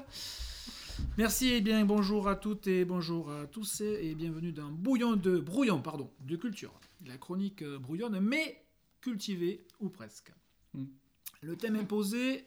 Merci 1.19 1.49
et 1.55 1.61
bien 1.61 1.85
bonjour 1.85 2.29
à 2.29 2.37
toutes 2.37 2.69
et 2.69 2.85
bonjour 2.85 3.33
à 3.33 3.49
tous 3.49 3.81
et 3.81 4.15
bienvenue 4.15 4.53
dans 4.53 4.71
Bouillon 4.71 5.17
de 5.17 5.41
Brouillon, 5.41 5.83
pardon, 5.83 6.09
de 6.21 6.37
culture. 6.37 6.79
La 7.05 7.19
chronique 7.19 7.63
euh, 7.63 7.81
brouillonne, 7.81 8.21
mais 8.21 8.65
cultivée 9.01 9.67
ou 9.81 9.89
presque. 9.89 10.31
Mm. 10.75 10.85
Le 11.43 11.57
thème 11.57 11.75
imposé 11.75 12.45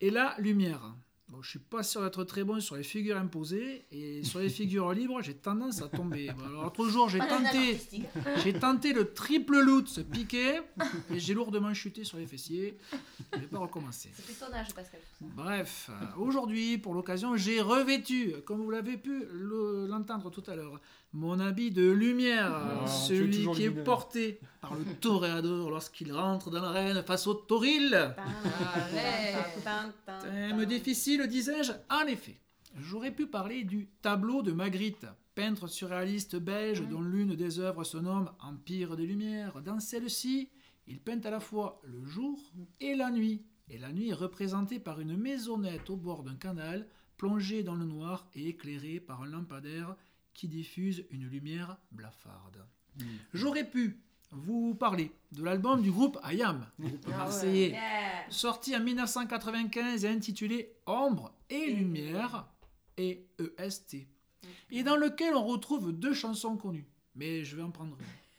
est 0.00 0.10
la 0.10 0.34
lumière. 0.38 0.96
Bon, 1.32 1.40
je 1.40 1.48
suis 1.48 1.58
pas 1.58 1.82
sûr 1.82 2.02
d'être 2.02 2.24
très 2.24 2.44
bon 2.44 2.60
sur 2.60 2.76
les 2.76 2.82
figures 2.82 3.16
imposées 3.16 3.86
et 3.90 4.22
sur 4.22 4.38
les 4.40 4.50
figures 4.50 4.92
libres, 5.00 5.22
j'ai 5.22 5.32
tendance 5.32 5.80
à 5.80 5.88
tomber. 5.88 6.30
L'autre 6.62 6.86
jour, 6.90 7.08
j'ai 7.08 7.20
tenté, 7.20 7.78
j'ai 8.44 8.52
tenté 8.52 8.92
le 8.92 9.14
triple 9.14 9.58
loot, 9.60 9.88
ce 9.88 10.02
piqué, 10.02 10.60
et 11.10 11.18
j'ai 11.18 11.32
lourdement 11.32 11.72
chuté 11.72 12.04
sur 12.04 12.18
les 12.18 12.26
fessiers. 12.26 12.76
Je 13.32 13.38
vais 13.40 13.46
pas 13.46 13.60
recommencer. 13.60 14.10
C'est 14.14 14.26
plus 14.26 14.34
ton 14.34 14.52
âge, 14.52 14.74
Pascal. 14.74 15.00
Bref, 15.22 15.88
euh, 15.90 16.04
aujourd'hui, 16.20 16.76
pour 16.76 16.92
l'occasion, 16.92 17.34
j'ai 17.34 17.62
revêtu, 17.62 18.34
comme 18.44 18.60
vous 18.60 18.70
l'avez 18.70 18.98
pu 18.98 19.24
le- 19.32 19.86
l'entendre 19.88 20.30
tout 20.30 20.44
à 20.50 20.54
l'heure, 20.54 20.78
mon 21.12 21.38
habit 21.40 21.70
de 21.70 21.90
lumière, 21.90 22.52
Ah, 22.54 22.86
celui 22.86 23.50
qui 23.52 23.64
est 23.64 23.70
porté 23.70 24.40
par 24.60 24.74
le 24.74 24.84
toréador 25.00 25.70
lorsqu'il 25.70 26.12
rentre 26.12 26.50
dans 26.50 26.62
l'arène 26.62 27.02
face 27.02 27.26
au 27.26 27.34
toril. 27.34 28.14
Thème 30.22 30.64
difficile, 30.64 31.26
disais-je. 31.26 31.72
En 31.90 32.06
effet, 32.06 32.40
j'aurais 32.78 33.10
pu 33.10 33.26
parler 33.26 33.64
du 33.64 33.88
tableau 34.00 34.42
de 34.42 34.52
Magritte, 34.52 35.06
peintre 35.34 35.66
surréaliste 35.66 36.36
belge 36.36 36.82
dont 36.88 37.02
l'une 37.02 37.34
des 37.34 37.58
œuvres 37.58 37.84
se 37.84 37.98
nomme 37.98 38.30
Empire 38.40 38.96
des 38.96 39.06
Lumières. 39.06 39.60
Dans 39.62 39.80
celle-ci, 39.80 40.48
il 40.86 41.00
peint 41.00 41.20
à 41.24 41.30
la 41.30 41.40
fois 41.40 41.80
le 41.84 42.04
jour 42.04 42.38
et 42.80 42.94
la 42.94 43.10
nuit. 43.10 43.42
Et 43.68 43.78
la 43.78 43.92
nuit 43.92 44.10
est 44.10 44.14
représentée 44.14 44.78
par 44.78 45.00
une 45.00 45.16
maisonnette 45.16 45.88
au 45.90 45.96
bord 45.96 46.22
d'un 46.22 46.34
canal, 46.34 46.86
plongée 47.16 47.62
dans 47.62 47.76
le 47.76 47.84
noir 47.84 48.26
et 48.34 48.48
éclairée 48.48 48.98
par 49.00 49.22
un 49.22 49.26
lampadaire 49.26 49.94
qui 50.34 50.48
diffuse 50.48 51.04
une 51.10 51.24
lumière 51.26 51.76
blafarde. 51.90 52.64
J'aurais 53.32 53.68
pu 53.68 53.98
vous 54.30 54.74
parler 54.74 55.10
de 55.32 55.44
l'album 55.44 55.82
du 55.82 55.90
groupe 55.90 56.18
Ayam, 56.22 56.66
groupe 56.80 57.06
marseillais, 57.08 57.76
sorti 58.30 58.74
en 58.76 58.80
1995 58.80 60.04
et 60.04 60.08
intitulé 60.08 60.72
Ombre 60.86 61.32
et 61.50 61.66
Lumière 61.72 62.46
et 62.96 63.26
EST, 63.58 64.06
et 64.70 64.82
dans 64.82 64.96
lequel 64.96 65.34
on 65.34 65.44
retrouve 65.44 65.92
deux 65.92 66.14
chansons 66.14 66.56
connues. 66.56 66.86
Mais 67.14 67.44
je 67.44 67.56
vais 67.56 67.62
en 67.62 67.70
prendre 67.70 67.96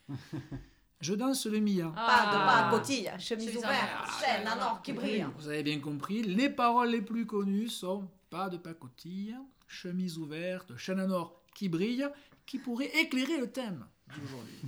une. 0.08 0.16
Je 1.00 1.12
danse 1.12 1.44
le 1.46 1.60
Mia. 1.60 1.88
Pas 1.90 1.92
de 2.32 2.36
Ah. 2.38 2.68
pacotille, 2.70 3.10
chemise 3.18 3.46
Chemise 3.50 3.56
ouverte, 3.58 3.72
ouverte. 3.72 4.24
chaîne 4.24 4.48
en 4.48 4.62
or 4.64 4.80
qui 4.82 4.92
brille. 4.94 5.26
Vous 5.36 5.48
avez 5.48 5.62
bien 5.62 5.78
compris, 5.78 6.22
les 6.22 6.48
paroles 6.48 6.88
les 6.90 7.02
plus 7.02 7.26
connues 7.26 7.68
sont 7.68 8.08
pas 8.30 8.48
de 8.48 8.56
pacotille, 8.56 9.36
chemise 9.66 10.16
ouverte, 10.16 10.74
chaîne 10.78 11.00
en 11.00 11.10
or 11.10 11.42
qui 11.54 11.68
brille, 11.68 12.06
qui 12.46 12.58
pourrait 12.58 12.90
éclairer 13.00 13.38
le 13.38 13.50
thème 13.50 13.86
d'aujourd'hui. 14.20 14.58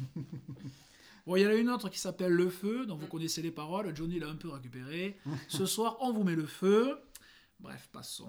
Bon, 1.27 1.35
il 1.37 1.43
y 1.43 1.47
en 1.47 1.51
a 1.51 1.55
une 1.55 1.71
autre 1.71 1.89
qui 1.89 1.99
s'appelle 1.99 2.33
Le 2.33 2.49
Feu, 2.49 2.87
dont 2.87 2.97
vous 2.97 3.09
connaissez 3.09 3.43
les 3.43 3.51
paroles, 3.51 3.95
Johnny 3.97 4.21
l'a 4.21 4.29
un 4.29 4.37
peu 4.37 4.49
récupéré. 4.49 5.19
Ce 5.49 5.67
soir, 5.67 5.97
on 6.01 6.13
vous 6.13 6.23
met 6.23 6.37
le 6.37 6.47
feu. 6.47 6.99
Bref, 7.59 7.89
passons. 7.93 8.29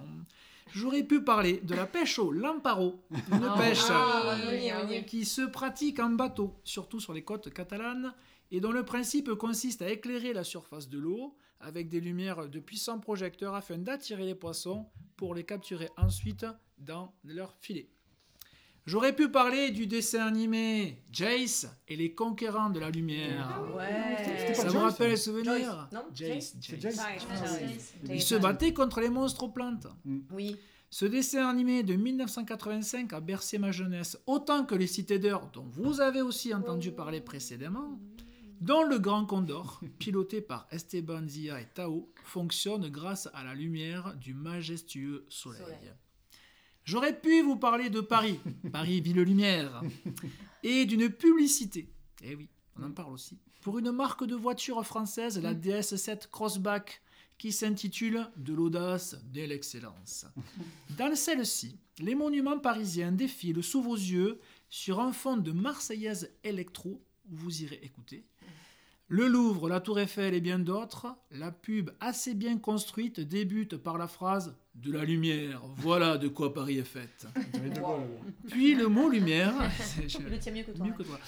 J'aurais 0.74 1.04
pu 1.04 1.22
parler 1.22 1.60
de 1.60 1.74
la 1.74 1.86
pêche 1.86 2.18
au 2.18 2.32
lamparo, 2.32 3.00
une 3.32 3.44
Ah, 3.44 3.56
pêche 3.56 3.84
ah, 3.88 4.36
oui, 4.50 4.56
oui, 4.64 4.72
oui. 4.90 5.06
qui 5.06 5.24
se 5.24 5.42
pratique 5.42 6.00
en 6.00 6.10
bateau, 6.10 6.60
surtout 6.64 6.98
sur 7.00 7.12
les 7.14 7.22
côtes 7.24 7.52
catalanes, 7.54 8.12
et 8.50 8.60
dont 8.60 8.72
le 8.72 8.84
principe 8.84 9.32
consiste 9.34 9.80
à 9.80 9.90
éclairer 9.90 10.32
la 10.32 10.44
surface 10.44 10.88
de 10.88 10.98
l'eau 10.98 11.36
avec 11.60 11.88
des 11.88 12.00
lumières 12.00 12.48
de 12.48 12.58
puissants 12.58 12.98
projecteurs 13.00 13.54
afin 13.54 13.78
d'attirer 13.78 14.26
les 14.26 14.34
poissons 14.34 14.86
pour 15.16 15.34
les 15.34 15.44
capturer 15.44 15.88
ensuite 15.96 16.46
dans 16.78 17.14
leur 17.24 17.54
filet. 17.60 17.88
J'aurais 18.88 19.14
pu 19.14 19.28
parler 19.28 19.70
du 19.70 19.86
dessin 19.86 20.26
animé 20.26 21.02
Jace 21.12 21.66
et 21.88 21.94
les 21.94 22.14
conquérants 22.14 22.70
de 22.70 22.80
la 22.80 22.88
lumière. 22.88 23.62
Ouais. 23.76 24.54
Ça 24.54 24.68
vous 24.68 24.78
rappelle 24.78 25.08
hein 25.08 25.10
les 25.10 25.16
souvenirs 25.18 25.90
Jace, 26.14 26.56
Jace. 26.58 26.80
Jace. 26.80 27.94
Ils 28.08 28.22
se 28.22 28.34
battaient 28.34 28.72
contre 28.72 29.00
les 29.02 29.10
monstres 29.10 29.42
aux 29.42 29.50
plantes. 29.50 29.88
Oui. 30.32 30.56
Ce 30.88 31.04
dessin 31.04 31.46
animé 31.50 31.82
de 31.82 31.96
1985 31.96 33.12
a 33.12 33.20
bercé 33.20 33.58
ma 33.58 33.72
jeunesse 33.72 34.18
autant 34.24 34.64
que 34.64 34.74
les 34.74 34.86
cités 34.86 35.18
d'heures 35.18 35.50
dont 35.52 35.66
vous 35.70 36.00
avez 36.00 36.22
aussi 36.22 36.54
entendu 36.54 36.90
parler 36.90 37.20
précédemment, 37.20 38.00
dont 38.62 38.84
le 38.84 38.98
Grand 38.98 39.26
Condor, 39.26 39.82
piloté 39.98 40.40
par 40.40 40.66
Esteban 40.70 41.28
Zia 41.28 41.60
et 41.60 41.66
Tao, 41.74 42.10
fonctionne 42.24 42.88
grâce 42.88 43.28
à 43.34 43.44
la 43.44 43.52
lumière 43.52 44.14
du 44.16 44.32
majestueux 44.32 45.26
soleil. 45.28 45.60
Soleil. 45.60 45.92
J'aurais 46.88 47.20
pu 47.20 47.42
vous 47.42 47.56
parler 47.56 47.90
de 47.90 48.00
Paris, 48.00 48.40
Paris 48.72 49.02
Ville 49.02 49.20
Lumière, 49.20 49.82
et 50.62 50.86
d'une 50.86 51.10
publicité, 51.10 51.92
eh 52.24 52.34
oui, 52.34 52.48
on 52.78 52.82
en 52.82 52.92
parle 52.92 53.12
aussi, 53.12 53.36
pour 53.60 53.78
une 53.78 53.92
marque 53.92 54.24
de 54.24 54.34
voiture 54.34 54.82
française, 54.86 55.38
la 55.38 55.52
DS7 55.52 56.30
Crossback, 56.30 57.02
qui 57.36 57.52
s'intitule 57.52 58.26
De 58.38 58.54
l'audace, 58.54 59.18
de 59.34 59.42
l'excellence. 59.42 60.24
Dans 60.96 61.14
celle-ci, 61.14 61.76
les 61.98 62.14
monuments 62.14 62.58
parisiens 62.58 63.12
défilent 63.12 63.62
sous 63.62 63.82
vos 63.82 63.94
yeux 63.94 64.40
sur 64.70 64.98
un 64.98 65.12
fond 65.12 65.36
de 65.36 65.52
Marseillaise 65.52 66.32
électro, 66.42 67.04
vous 67.28 67.64
irez 67.64 67.80
écouter. 67.82 68.24
Le 69.10 69.26
Louvre, 69.26 69.70
la 69.70 69.80
Tour 69.80 69.98
Eiffel 70.00 70.34
et 70.34 70.40
bien 70.42 70.58
d'autres, 70.58 71.06
la 71.30 71.50
pub 71.50 71.90
assez 71.98 72.34
bien 72.34 72.58
construite 72.58 73.20
débute 73.20 73.78
par 73.78 73.96
la 73.96 74.06
phrase 74.06 74.54
De 74.74 74.92
la 74.92 75.02
lumière, 75.04 75.62
voilà 75.76 76.18
de 76.18 76.28
quoi 76.28 76.52
Paris 76.52 76.76
est 76.76 76.84
faite. 76.84 77.26
Puis 78.48 78.74
le 78.74 78.88
mot 78.88 79.08
lumière, 79.08 79.54
je- 80.06 80.18
Il 80.18 80.26
le 80.26 80.38
tient 80.38 80.52
mieux 80.52 80.62
que 80.62 80.72
toi. 80.72 80.84
mieux 80.86 80.92
que 80.92 81.02
toi. 81.04 81.18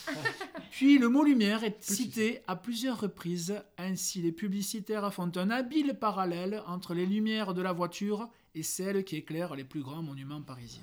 Puis 0.71 0.99
le 0.99 1.09
mot 1.09 1.25
lumière 1.25 1.65
est 1.65 1.83
cité 1.83 2.41
à 2.47 2.55
plusieurs 2.55 3.01
reprises. 3.01 3.55
Ainsi, 3.79 4.21
les 4.21 4.33
publicitaires 4.33 5.13
font 5.15 5.33
un 5.37 5.49
habile 5.51 5.97
parallèle 5.99 6.63
entre 6.67 6.93
les 6.93 7.07
lumières 7.07 7.55
de 7.55 7.63
la 7.63 7.73
voiture 7.73 8.29
et 8.55 8.63
celles 8.63 9.05
qui 9.05 9.17
éclairent 9.17 9.57
les 9.57 9.65
plus 9.65 9.81
grands 9.81 10.03
monuments 10.03 10.43
parisiens. 10.43 10.83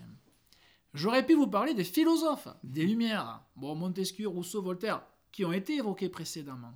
J'aurais 0.96 1.26
pu 1.26 1.36
vous 1.36 1.48
parler 1.48 1.76
des 1.76 1.84
philosophes, 1.84 2.48
des 2.64 2.86
lumières, 2.88 3.44
bon, 3.56 3.76
Montesquieu, 3.76 4.28
Rousseau, 4.28 4.64
Voltaire, 4.64 5.04
qui 5.32 5.46
ont 5.46 5.52
été 5.52 5.76
évoqués 5.76 6.10
précédemment, 6.10 6.74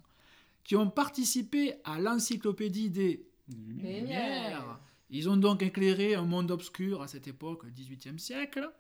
qui 0.64 0.76
ont 0.76 0.90
participé 0.90 1.76
à 1.84 2.00
l'encyclopédie 2.00 2.90
des 2.90 3.26
Lumières. 3.48 4.80
Ils 5.10 5.30
ont 5.30 5.38
donc 5.38 5.62
éclairé 5.62 6.16
un 6.16 6.24
monde 6.24 6.52
obscur 6.52 7.02
à 7.02 7.08
cette 7.08 7.28
époque, 7.28 7.64
le 7.64 7.72
XVIIIe 7.72 8.20
siècle. 8.20 8.72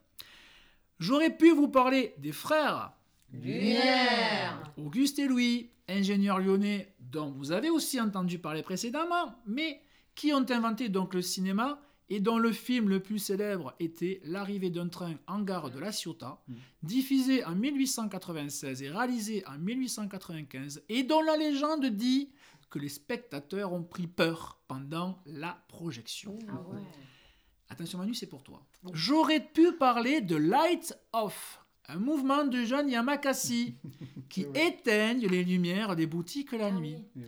J'aurais 0.99 1.35
pu 1.35 1.51
vous 1.51 1.67
parler 1.67 2.13
des 2.19 2.31
frères 2.31 2.93
Lumière. 3.33 4.71
Auguste 4.77 5.19
et 5.19 5.27
Louis, 5.27 5.69
ingénieurs 5.87 6.39
lyonnais 6.39 6.93
dont 6.99 7.31
vous 7.31 7.51
avez 7.51 7.69
aussi 7.69 7.99
entendu 7.99 8.39
parler 8.39 8.61
précédemment, 8.61 9.35
mais 9.45 9.81
qui 10.15 10.33
ont 10.33 10.45
inventé 10.49 10.89
donc 10.89 11.13
le 11.13 11.21
cinéma 11.21 11.81
et 12.11 12.19
dont 12.19 12.37
le 12.37 12.51
film 12.51 12.89
le 12.89 12.99
plus 12.99 13.19
célèbre 13.19 13.73
était 13.79 14.19
L'arrivée 14.25 14.69
d'un 14.69 14.89
train 14.89 15.15
en 15.27 15.39
gare 15.41 15.71
de 15.71 15.79
La 15.79 15.93
Ciotat, 15.93 16.43
diffusé 16.83 17.45
en 17.45 17.55
1896 17.55 18.83
et 18.83 18.89
réalisé 18.89 19.43
en 19.47 19.57
1895, 19.57 20.83
et 20.89 21.03
dont 21.03 21.21
la 21.21 21.37
légende 21.37 21.85
dit 21.85 22.29
que 22.69 22.79
les 22.79 22.89
spectateurs 22.89 23.71
ont 23.71 23.83
pris 23.83 24.07
peur 24.07 24.59
pendant 24.67 25.19
la 25.25 25.63
projection. 25.69 26.37
Ah 26.49 26.61
ouais. 26.69 26.81
Attention 27.69 27.97
Manu, 27.99 28.13
c'est 28.13 28.27
pour 28.27 28.43
toi. 28.43 28.61
J'aurais 28.91 29.39
pu 29.39 29.71
parler 29.71 30.19
de 30.19 30.35
Lights 30.35 30.93
Off, 31.13 31.60
un 31.93 31.99
mouvement 31.99 32.45
de 32.45 32.63
jeunes 32.63 32.89
Yamakasi 32.89 33.75
qui 34.29 34.45
éteignent 34.55 35.27
les 35.27 35.43
lumières 35.43 35.95
des 35.95 36.05
boutiques 36.07 36.53
la 36.53 36.67
Ah 36.67 36.71
nuit. 36.71 36.95
oui. 37.15 37.23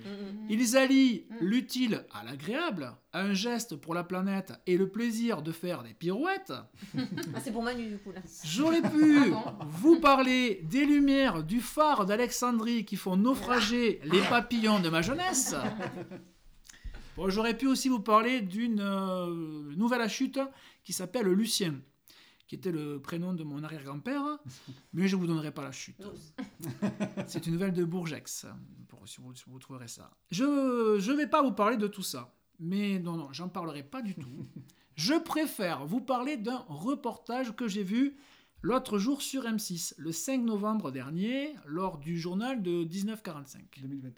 Ils 0.50 0.78
allient 0.78 1.26
l'utile 1.42 2.06
à 2.14 2.24
l'agréable, 2.24 2.94
un 3.12 3.34
geste 3.34 3.76
pour 3.76 3.94
la 3.94 4.04
planète 4.04 4.54
et 4.66 4.78
le 4.78 4.90
plaisir 4.90 5.42
de 5.42 5.52
faire 5.52 5.84
des 5.84 5.94
pirouettes. 5.94 6.54
Ah, 6.98 7.40
c'est 7.44 7.52
pour 7.52 7.62
Manu, 7.64 7.88
du 7.90 7.98
coup, 7.98 8.12
là. 8.12 8.22
J'aurais 8.46 8.82
pu 8.90 9.34
Ah 9.34 9.58
vous 9.68 10.00
parler 10.00 10.62
des 10.70 10.86
lumières 10.86 11.44
du 11.44 11.60
phare 11.60 12.06
d'Alexandrie 12.06 12.86
qui 12.86 12.96
font 12.96 13.18
naufrager 13.18 14.00
les 14.06 14.22
papillons 14.30 14.80
de 14.80 14.90
ma 14.90 15.02
jeunesse. 15.02 15.56
Bon, 17.16 17.30
J'aurais 17.30 17.56
pu 17.58 17.68
aussi 17.68 17.90
vous 17.90 18.00
parler 18.00 18.42
d'une 18.42 18.80
euh, 18.82 19.76
nouvelle 19.76 20.02
à 20.02 20.08
chute 20.08 20.40
qui 20.84 20.94
s'appelle 20.94 21.28
Lucien, 21.28 21.76
qui 22.48 22.56
était 22.56 22.72
le 22.72 23.02
prénom 23.02 23.34
de 23.34 23.44
mon 23.44 23.64
arrière-grand-père, 23.64 24.24
mais 24.94 25.08
je 25.08 25.16
ne 25.16 25.22
vous 25.22 25.28
donnerai 25.28 25.52
pas 25.52 25.64
la 25.64 25.72
chute. 25.72 26.02
C'est 27.28 27.48
une 27.48 27.54
nouvelle 27.54 27.74
de 27.74 27.84
Bourgex, 27.84 28.46
pour, 28.88 29.08
si, 29.08 29.22
vous, 29.22 29.34
si 29.36 29.44
vous 29.48 29.60
trouverez 29.60 29.88
ça. 29.88 30.12
Je 30.32 30.44
ne 30.44 31.18
vais 31.18 31.28
pas 31.28 31.42
vous 31.42 31.54
parler 31.54 31.78
de 31.78 31.88
tout 31.88 32.04
ça, 32.04 32.36
mais 32.60 33.00
non, 33.00 33.18
non, 33.18 33.30
j'en 33.32 33.50
parlerai 33.50 33.84
pas 33.84 34.02
du 34.02 34.16
tout. 34.16 34.46
Je 34.96 35.16
préfère 35.16 35.86
vous 35.86 36.02
parler 36.02 36.38
d'un 36.38 36.64
reportage 36.68 37.56
que 37.56 37.68
j'ai 37.68 37.84
vu 37.84 38.18
l'autre 38.62 38.98
jour 38.98 39.22
sur 39.22 39.44
M6, 39.44 39.94
le 39.98 40.12
5 40.12 40.42
novembre 40.42 40.92
dernier, 40.92 41.56
lors 41.66 41.98
du 41.98 42.20
journal 42.20 42.62
de 42.62 42.84
1945. 42.84 43.80
2021. 43.82 44.12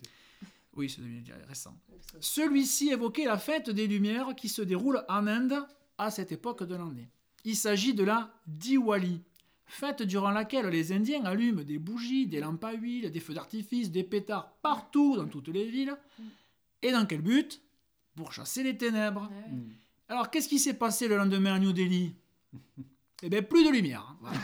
Oui, 0.76 0.90
c'est 0.90 1.02
récent. 1.48 1.78
Celui-ci 2.20 2.90
évoquait 2.90 3.26
la 3.26 3.38
fête 3.38 3.70
des 3.70 3.88
Lumières 3.88 4.36
qui 4.36 4.50
se 4.50 4.62
déroule 4.62 5.04
en 5.08 5.26
Inde 5.28 5.66
à 5.98 6.12
cette 6.12 6.32
époque 6.32 6.64
de 6.64 6.76
l'année. 6.76 7.10
Il 7.46 7.56
s'agit 7.56 7.94
de 7.94 8.04
la 8.04 8.34
Diwali, 8.48 9.22
fête 9.66 10.04
durant 10.04 10.32
laquelle 10.32 10.68
les 10.68 10.92
Indiens 10.92 11.26
allument 11.26 11.64
des 11.64 11.78
bougies, 11.78 12.28
des 12.28 12.40
lampes 12.40 12.64
à 12.64 12.74
huile, 12.74 13.12
des 13.12 13.20
feux 13.20 13.34
d'artifice, 13.34 13.92
des 13.92 14.04
pétards 14.04 14.52
partout 14.62 15.16
dans 15.16 15.28
toutes 15.28 15.50
les 15.50 15.66
villes. 15.66 15.96
Et 16.82 16.92
dans 16.92 17.06
quel 17.06 17.22
but? 17.22 17.62
Pour 18.16 18.34
chasser 18.34 18.64
les 18.64 18.78
ténèbres. 18.78 19.30
Ah 19.32 19.36
ouais. 19.36 19.56
Mm. 19.56 19.70
Alors, 20.10 20.30
qu'est-ce 20.30 20.48
qui 20.48 20.60
s'est 20.60 20.76
passé 20.76 21.08
le 21.08 21.18
lendemain 21.18 21.56
à 21.56 21.60
New 21.60 21.74
Delhi? 21.74 22.16
Eh 23.24 23.30
bien, 23.30 23.42
plus 23.42 23.64
de 23.64 23.70
lumière. 23.70 24.14
Voilà. 24.20 24.38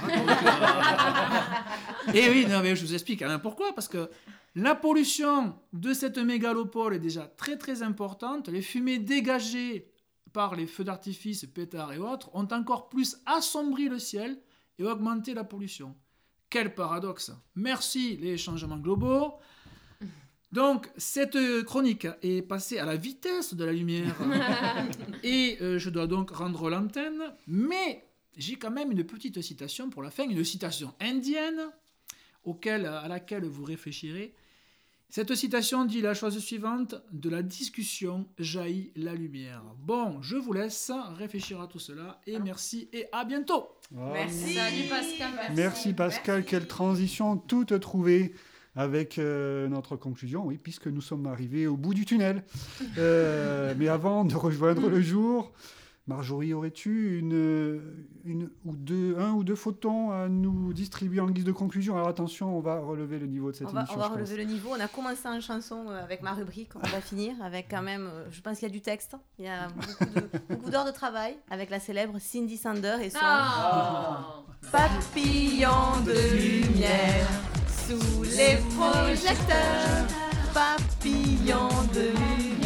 Et 2.15 2.29
oui, 2.29 2.45
non, 2.47 2.61
mais 2.61 2.73
je 2.73 2.85
vous 2.85 2.93
explique 2.93 3.21
hein, 3.21 3.37
pourquoi. 3.37 3.75
Parce 3.75 3.89
que 3.89 4.09
la 4.55 4.75
pollution 4.75 5.53
de 5.73 5.93
cette 5.93 6.17
mégalopole 6.17 6.95
est 6.95 6.99
déjà 6.99 7.27
très 7.27 7.57
très 7.57 7.83
importante. 7.83 8.47
Les 8.47 8.61
fumées 8.61 8.97
dégagées 8.97 9.90
par 10.33 10.55
les 10.55 10.67
feux 10.67 10.83
d'artifice, 10.83 11.45
pétards 11.45 11.93
et 11.93 11.97
autres 11.97 12.29
ont 12.33 12.47
encore 12.51 12.89
plus 12.89 13.17
assombri 13.25 13.89
le 13.89 13.99
ciel 13.99 14.37
et 14.79 14.83
augmenté 14.83 15.33
la 15.33 15.43
pollution. 15.43 15.95
Quel 16.49 16.75
paradoxe 16.75 17.31
Merci 17.55 18.17
les 18.17 18.37
changements 18.37 18.77
globaux. 18.77 19.35
Donc, 20.51 20.91
cette 20.97 21.37
chronique 21.63 22.07
est 22.21 22.41
passée 22.41 22.77
à 22.77 22.85
la 22.85 22.97
vitesse 22.97 23.53
de 23.53 23.63
la 23.63 23.71
lumière. 23.71 24.15
et 25.23 25.57
euh, 25.61 25.79
je 25.79 25.89
dois 25.89 26.07
donc 26.07 26.31
rendre 26.31 26.69
l'antenne. 26.69 27.21
Mais 27.47 28.05
j'ai 28.35 28.57
quand 28.57 28.71
même 28.71 28.91
une 28.91 29.05
petite 29.05 29.41
citation 29.41 29.89
pour 29.89 30.03
la 30.03 30.11
fin, 30.11 30.27
une 30.27 30.43
citation 30.43 30.93
indienne 30.99 31.69
auquel, 32.43 32.85
à 32.85 33.07
laquelle 33.07 33.45
vous 33.45 33.63
réfléchirez. 33.63 34.33
Cette 35.13 35.35
citation 35.35 35.83
dit 35.83 35.99
la 35.99 36.13
chose 36.13 36.39
suivante 36.39 36.95
De 37.11 37.29
la 37.29 37.41
discussion 37.41 38.27
jaillit 38.39 38.93
la 38.95 39.13
lumière. 39.13 39.61
Bon, 39.77 40.21
je 40.21 40.37
vous 40.37 40.53
laisse 40.53 40.89
réfléchir 41.17 41.59
à 41.59 41.67
tout 41.67 41.79
cela 41.79 42.21
et 42.25 42.39
merci 42.39 42.87
et 42.93 43.07
à 43.11 43.25
bientôt. 43.25 43.67
Merci. 43.91 44.53
Salut 44.53 44.87
Pascal. 44.89 45.53
Merci 45.53 45.91
Pascal, 45.91 46.45
quelle 46.45 46.65
transition 46.65 47.35
toute 47.35 47.77
trouvée 47.81 48.33
avec 48.73 49.19
euh, 49.19 49.67
notre 49.67 49.97
conclusion, 49.97 50.45
oui, 50.45 50.57
puisque 50.57 50.87
nous 50.87 51.01
sommes 51.01 51.27
arrivés 51.27 51.67
au 51.67 51.75
bout 51.75 51.93
du 51.93 52.05
tunnel. 52.05 52.45
Euh, 52.97 53.73
mais 53.77 53.89
avant 53.89 54.23
de 54.23 54.33
rejoindre 54.33 54.87
le 54.87 55.01
jour, 55.01 55.51
Marjorie, 56.07 56.53
aurais-tu 56.53 57.19
une, 57.19 57.79
une 58.25 58.49
ou 58.65 58.75
deux, 58.75 59.15
un 59.19 59.31
ou 59.33 59.43
deux 59.43 59.55
photons 59.55 60.11
à 60.11 60.27
nous 60.27 60.73
distribuer 60.73 61.19
en 61.19 61.29
guise 61.29 61.45
de 61.45 61.51
conclusion? 61.51 61.95
Alors 61.95 62.07
attention, 62.07 62.57
on 62.57 62.59
va 62.59 62.79
relever 62.79 63.19
le 63.19 63.27
niveau 63.27 63.51
de 63.51 63.55
cette 63.55 63.67
On 63.67 63.71
va, 63.71 63.81
émission. 63.81 63.97
on 63.97 63.99
va 64.01 64.07
pense. 64.09 64.15
relever 64.17 64.37
le 64.37 64.43
niveau. 64.43 64.69
On 64.75 64.79
a 64.79 64.87
commencé 64.87 65.27
en 65.27 65.39
chanson 65.39 65.85
euh, 65.89 66.03
avec 66.03 66.23
ma 66.23 66.33
rubrique. 66.33 66.71
On 66.75 66.79
va 66.87 67.01
finir 67.01 67.35
avec 67.43 67.67
quand 67.69 67.83
même. 67.83 68.07
euh, 68.11 68.25
Je 68.31 68.41
pense 68.41 68.57
qu'il 68.57 68.67
y 68.67 68.71
a 68.71 68.73
du 68.73 68.81
texte. 68.81 69.15
Il 69.37 69.45
y 69.45 69.47
a 69.47 69.67
beaucoup 70.49 70.71
d'heures 70.71 70.85
de 70.85 70.91
travail 70.91 71.35
avec 71.51 71.69
la 71.69 71.79
célèbre 71.79 72.17
Cindy 72.19 72.57
Sander 72.57 72.97
et 73.03 73.09
son 73.11 73.19
Ah. 73.21 74.43
papillon 74.71 76.01
de 76.03 76.65
lumière 76.65 77.29
sous 77.67 78.23
les 78.23 78.57
projecteurs. 78.75 80.07
Papillon 80.53 81.69
de 81.93 82.09
lumière, 82.09 82.60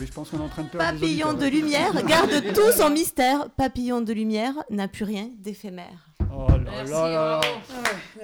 Oui, 0.00 0.06
je 0.06 0.12
pense 0.12 0.30
qu'on 0.30 0.38
est 0.38 0.42
en 0.42 0.48
train 0.48 0.62
de 0.62 0.68
Papillon 0.70 1.34
de 1.34 1.46
lumière 1.46 1.92
garde 2.06 2.30
tout 2.54 2.72
son 2.74 2.90
mystère. 2.90 3.50
Papillon 3.50 4.00
de 4.00 4.12
lumière 4.12 4.54
n'a 4.70 4.88
plus 4.88 5.04
rien 5.04 5.28
d'éphémère. 5.38 6.06
Oh 6.32 6.46
là 6.48 6.84
là 6.84 6.84
là 6.84 7.10
là. 7.10 7.40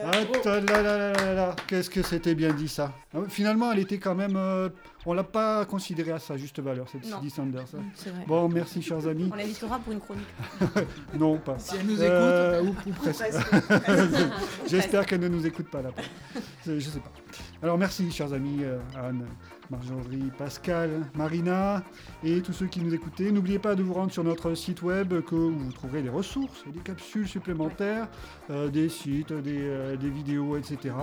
Ah, 0.02 0.10
là 0.44 0.60
là 0.60 0.82
là 0.82 1.12
là 1.12 1.34
là. 1.34 1.56
Qu'est-ce 1.66 1.90
que 1.90 2.02
c'était 2.02 2.34
bien 2.34 2.52
dit 2.52 2.68
ça. 2.68 2.92
Ah, 3.14 3.18
Finalement, 3.28 3.72
elle 3.72 3.80
était 3.80 3.98
quand 3.98 4.14
même. 4.14 4.36
euh, 4.36 4.68
on 5.04 5.12
l'a 5.12 5.24
pas 5.24 5.64
considérée 5.66 6.12
à 6.12 6.18
sa 6.18 6.36
juste 6.36 6.58
valeur, 6.60 6.88
cette. 6.88 7.04
Cindy 7.04 7.28
Sanders. 7.30 7.62
hein. 7.76 7.82
C'est 7.94 8.10
vrai. 8.10 8.24
Bon, 8.26 8.48
merci, 8.48 8.80
chers 8.80 9.06
amis. 9.06 9.28
On 9.32 9.36
l'invitera 9.36 9.78
pour 9.78 9.92
une 9.92 10.00
chronique. 10.00 10.26
Non, 11.18 11.36
pas. 11.38 11.58
Si 11.58 11.74
elle 11.78 11.86
nous 11.86 11.94
écoute, 11.94 12.04
Euh, 12.10 12.62
ou, 12.62 12.68
ou 12.88 12.92
presque. 13.02 13.24
J'espère 14.66 15.04
qu'elle 15.06 15.20
ne 15.20 15.28
nous 15.28 15.44
écoute 15.46 15.68
pas 15.70 15.82
là. 15.82 15.90
Je, 16.66 16.78
je 16.78 16.88
sais 16.90 17.00
pas. 17.00 17.12
Alors 17.62 17.76
merci, 17.78 18.10
chers 18.10 18.32
amis, 18.32 18.58
euh, 18.62 18.78
Anne, 18.96 19.24
Marjorie, 19.70 20.30
Pascal, 20.38 21.06
Marina 21.14 21.82
et 22.22 22.40
tous 22.40 22.52
ceux 22.52 22.66
qui 22.66 22.80
nous 22.80 22.94
écoutaient. 22.94 23.30
N'oubliez 23.32 23.58
pas 23.58 23.74
de 23.74 23.82
vous 23.82 23.92
rendre 23.94 24.12
sur 24.12 24.24
notre 24.24 24.54
site 24.54 24.82
web 24.82 25.20
que, 25.22 25.34
où 25.34 25.50
vous 25.58 25.72
trouverez 25.72 26.02
des 26.02 26.08
ressources, 26.08 26.64
des 26.72 26.80
capsules 26.80 27.26
supplémentaires, 27.28 28.08
euh, 28.50 28.68
des 28.68 28.88
sites, 28.88 29.32
des, 29.32 29.58
euh, 29.58 29.96
des 29.96 30.10
vidéos, 30.10 30.56
etc. 30.56 30.94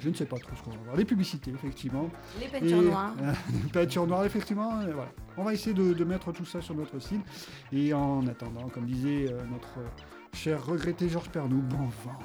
Je 0.00 0.08
ne 0.08 0.14
sais 0.14 0.26
pas 0.26 0.38
trop 0.38 0.54
ce 0.56 0.62
qu'on 0.62 0.70
va 0.70 0.76
voir. 0.84 0.96
Les 0.96 1.04
publicités, 1.04 1.50
effectivement. 1.52 2.08
Les 2.40 2.48
peintures 2.48 2.82
Et- 2.82 2.86
noires. 2.86 3.14
les 3.64 3.70
peintures 3.70 4.06
noires, 4.06 4.24
effectivement. 4.24 4.70
voilà. 4.84 5.10
On 5.36 5.44
va 5.44 5.54
essayer 5.54 5.74
de, 5.74 5.92
de 5.92 6.04
mettre 6.04 6.32
tout 6.32 6.44
ça 6.44 6.60
sur 6.60 6.74
notre 6.74 6.98
site. 6.98 7.22
Et 7.72 7.92
en 7.94 8.26
attendant, 8.26 8.68
comme 8.68 8.86
disait 8.86 9.26
euh, 9.32 9.40
notre 9.50 9.78
cher 10.34 10.64
regretté 10.64 11.08
Georges 11.08 11.30
Pernou, 11.30 11.60
bon 11.62 11.88
vent. 12.04 12.18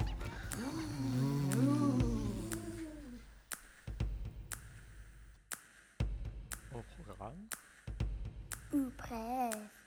Ou 9.18 9.50
presque. 9.50 9.77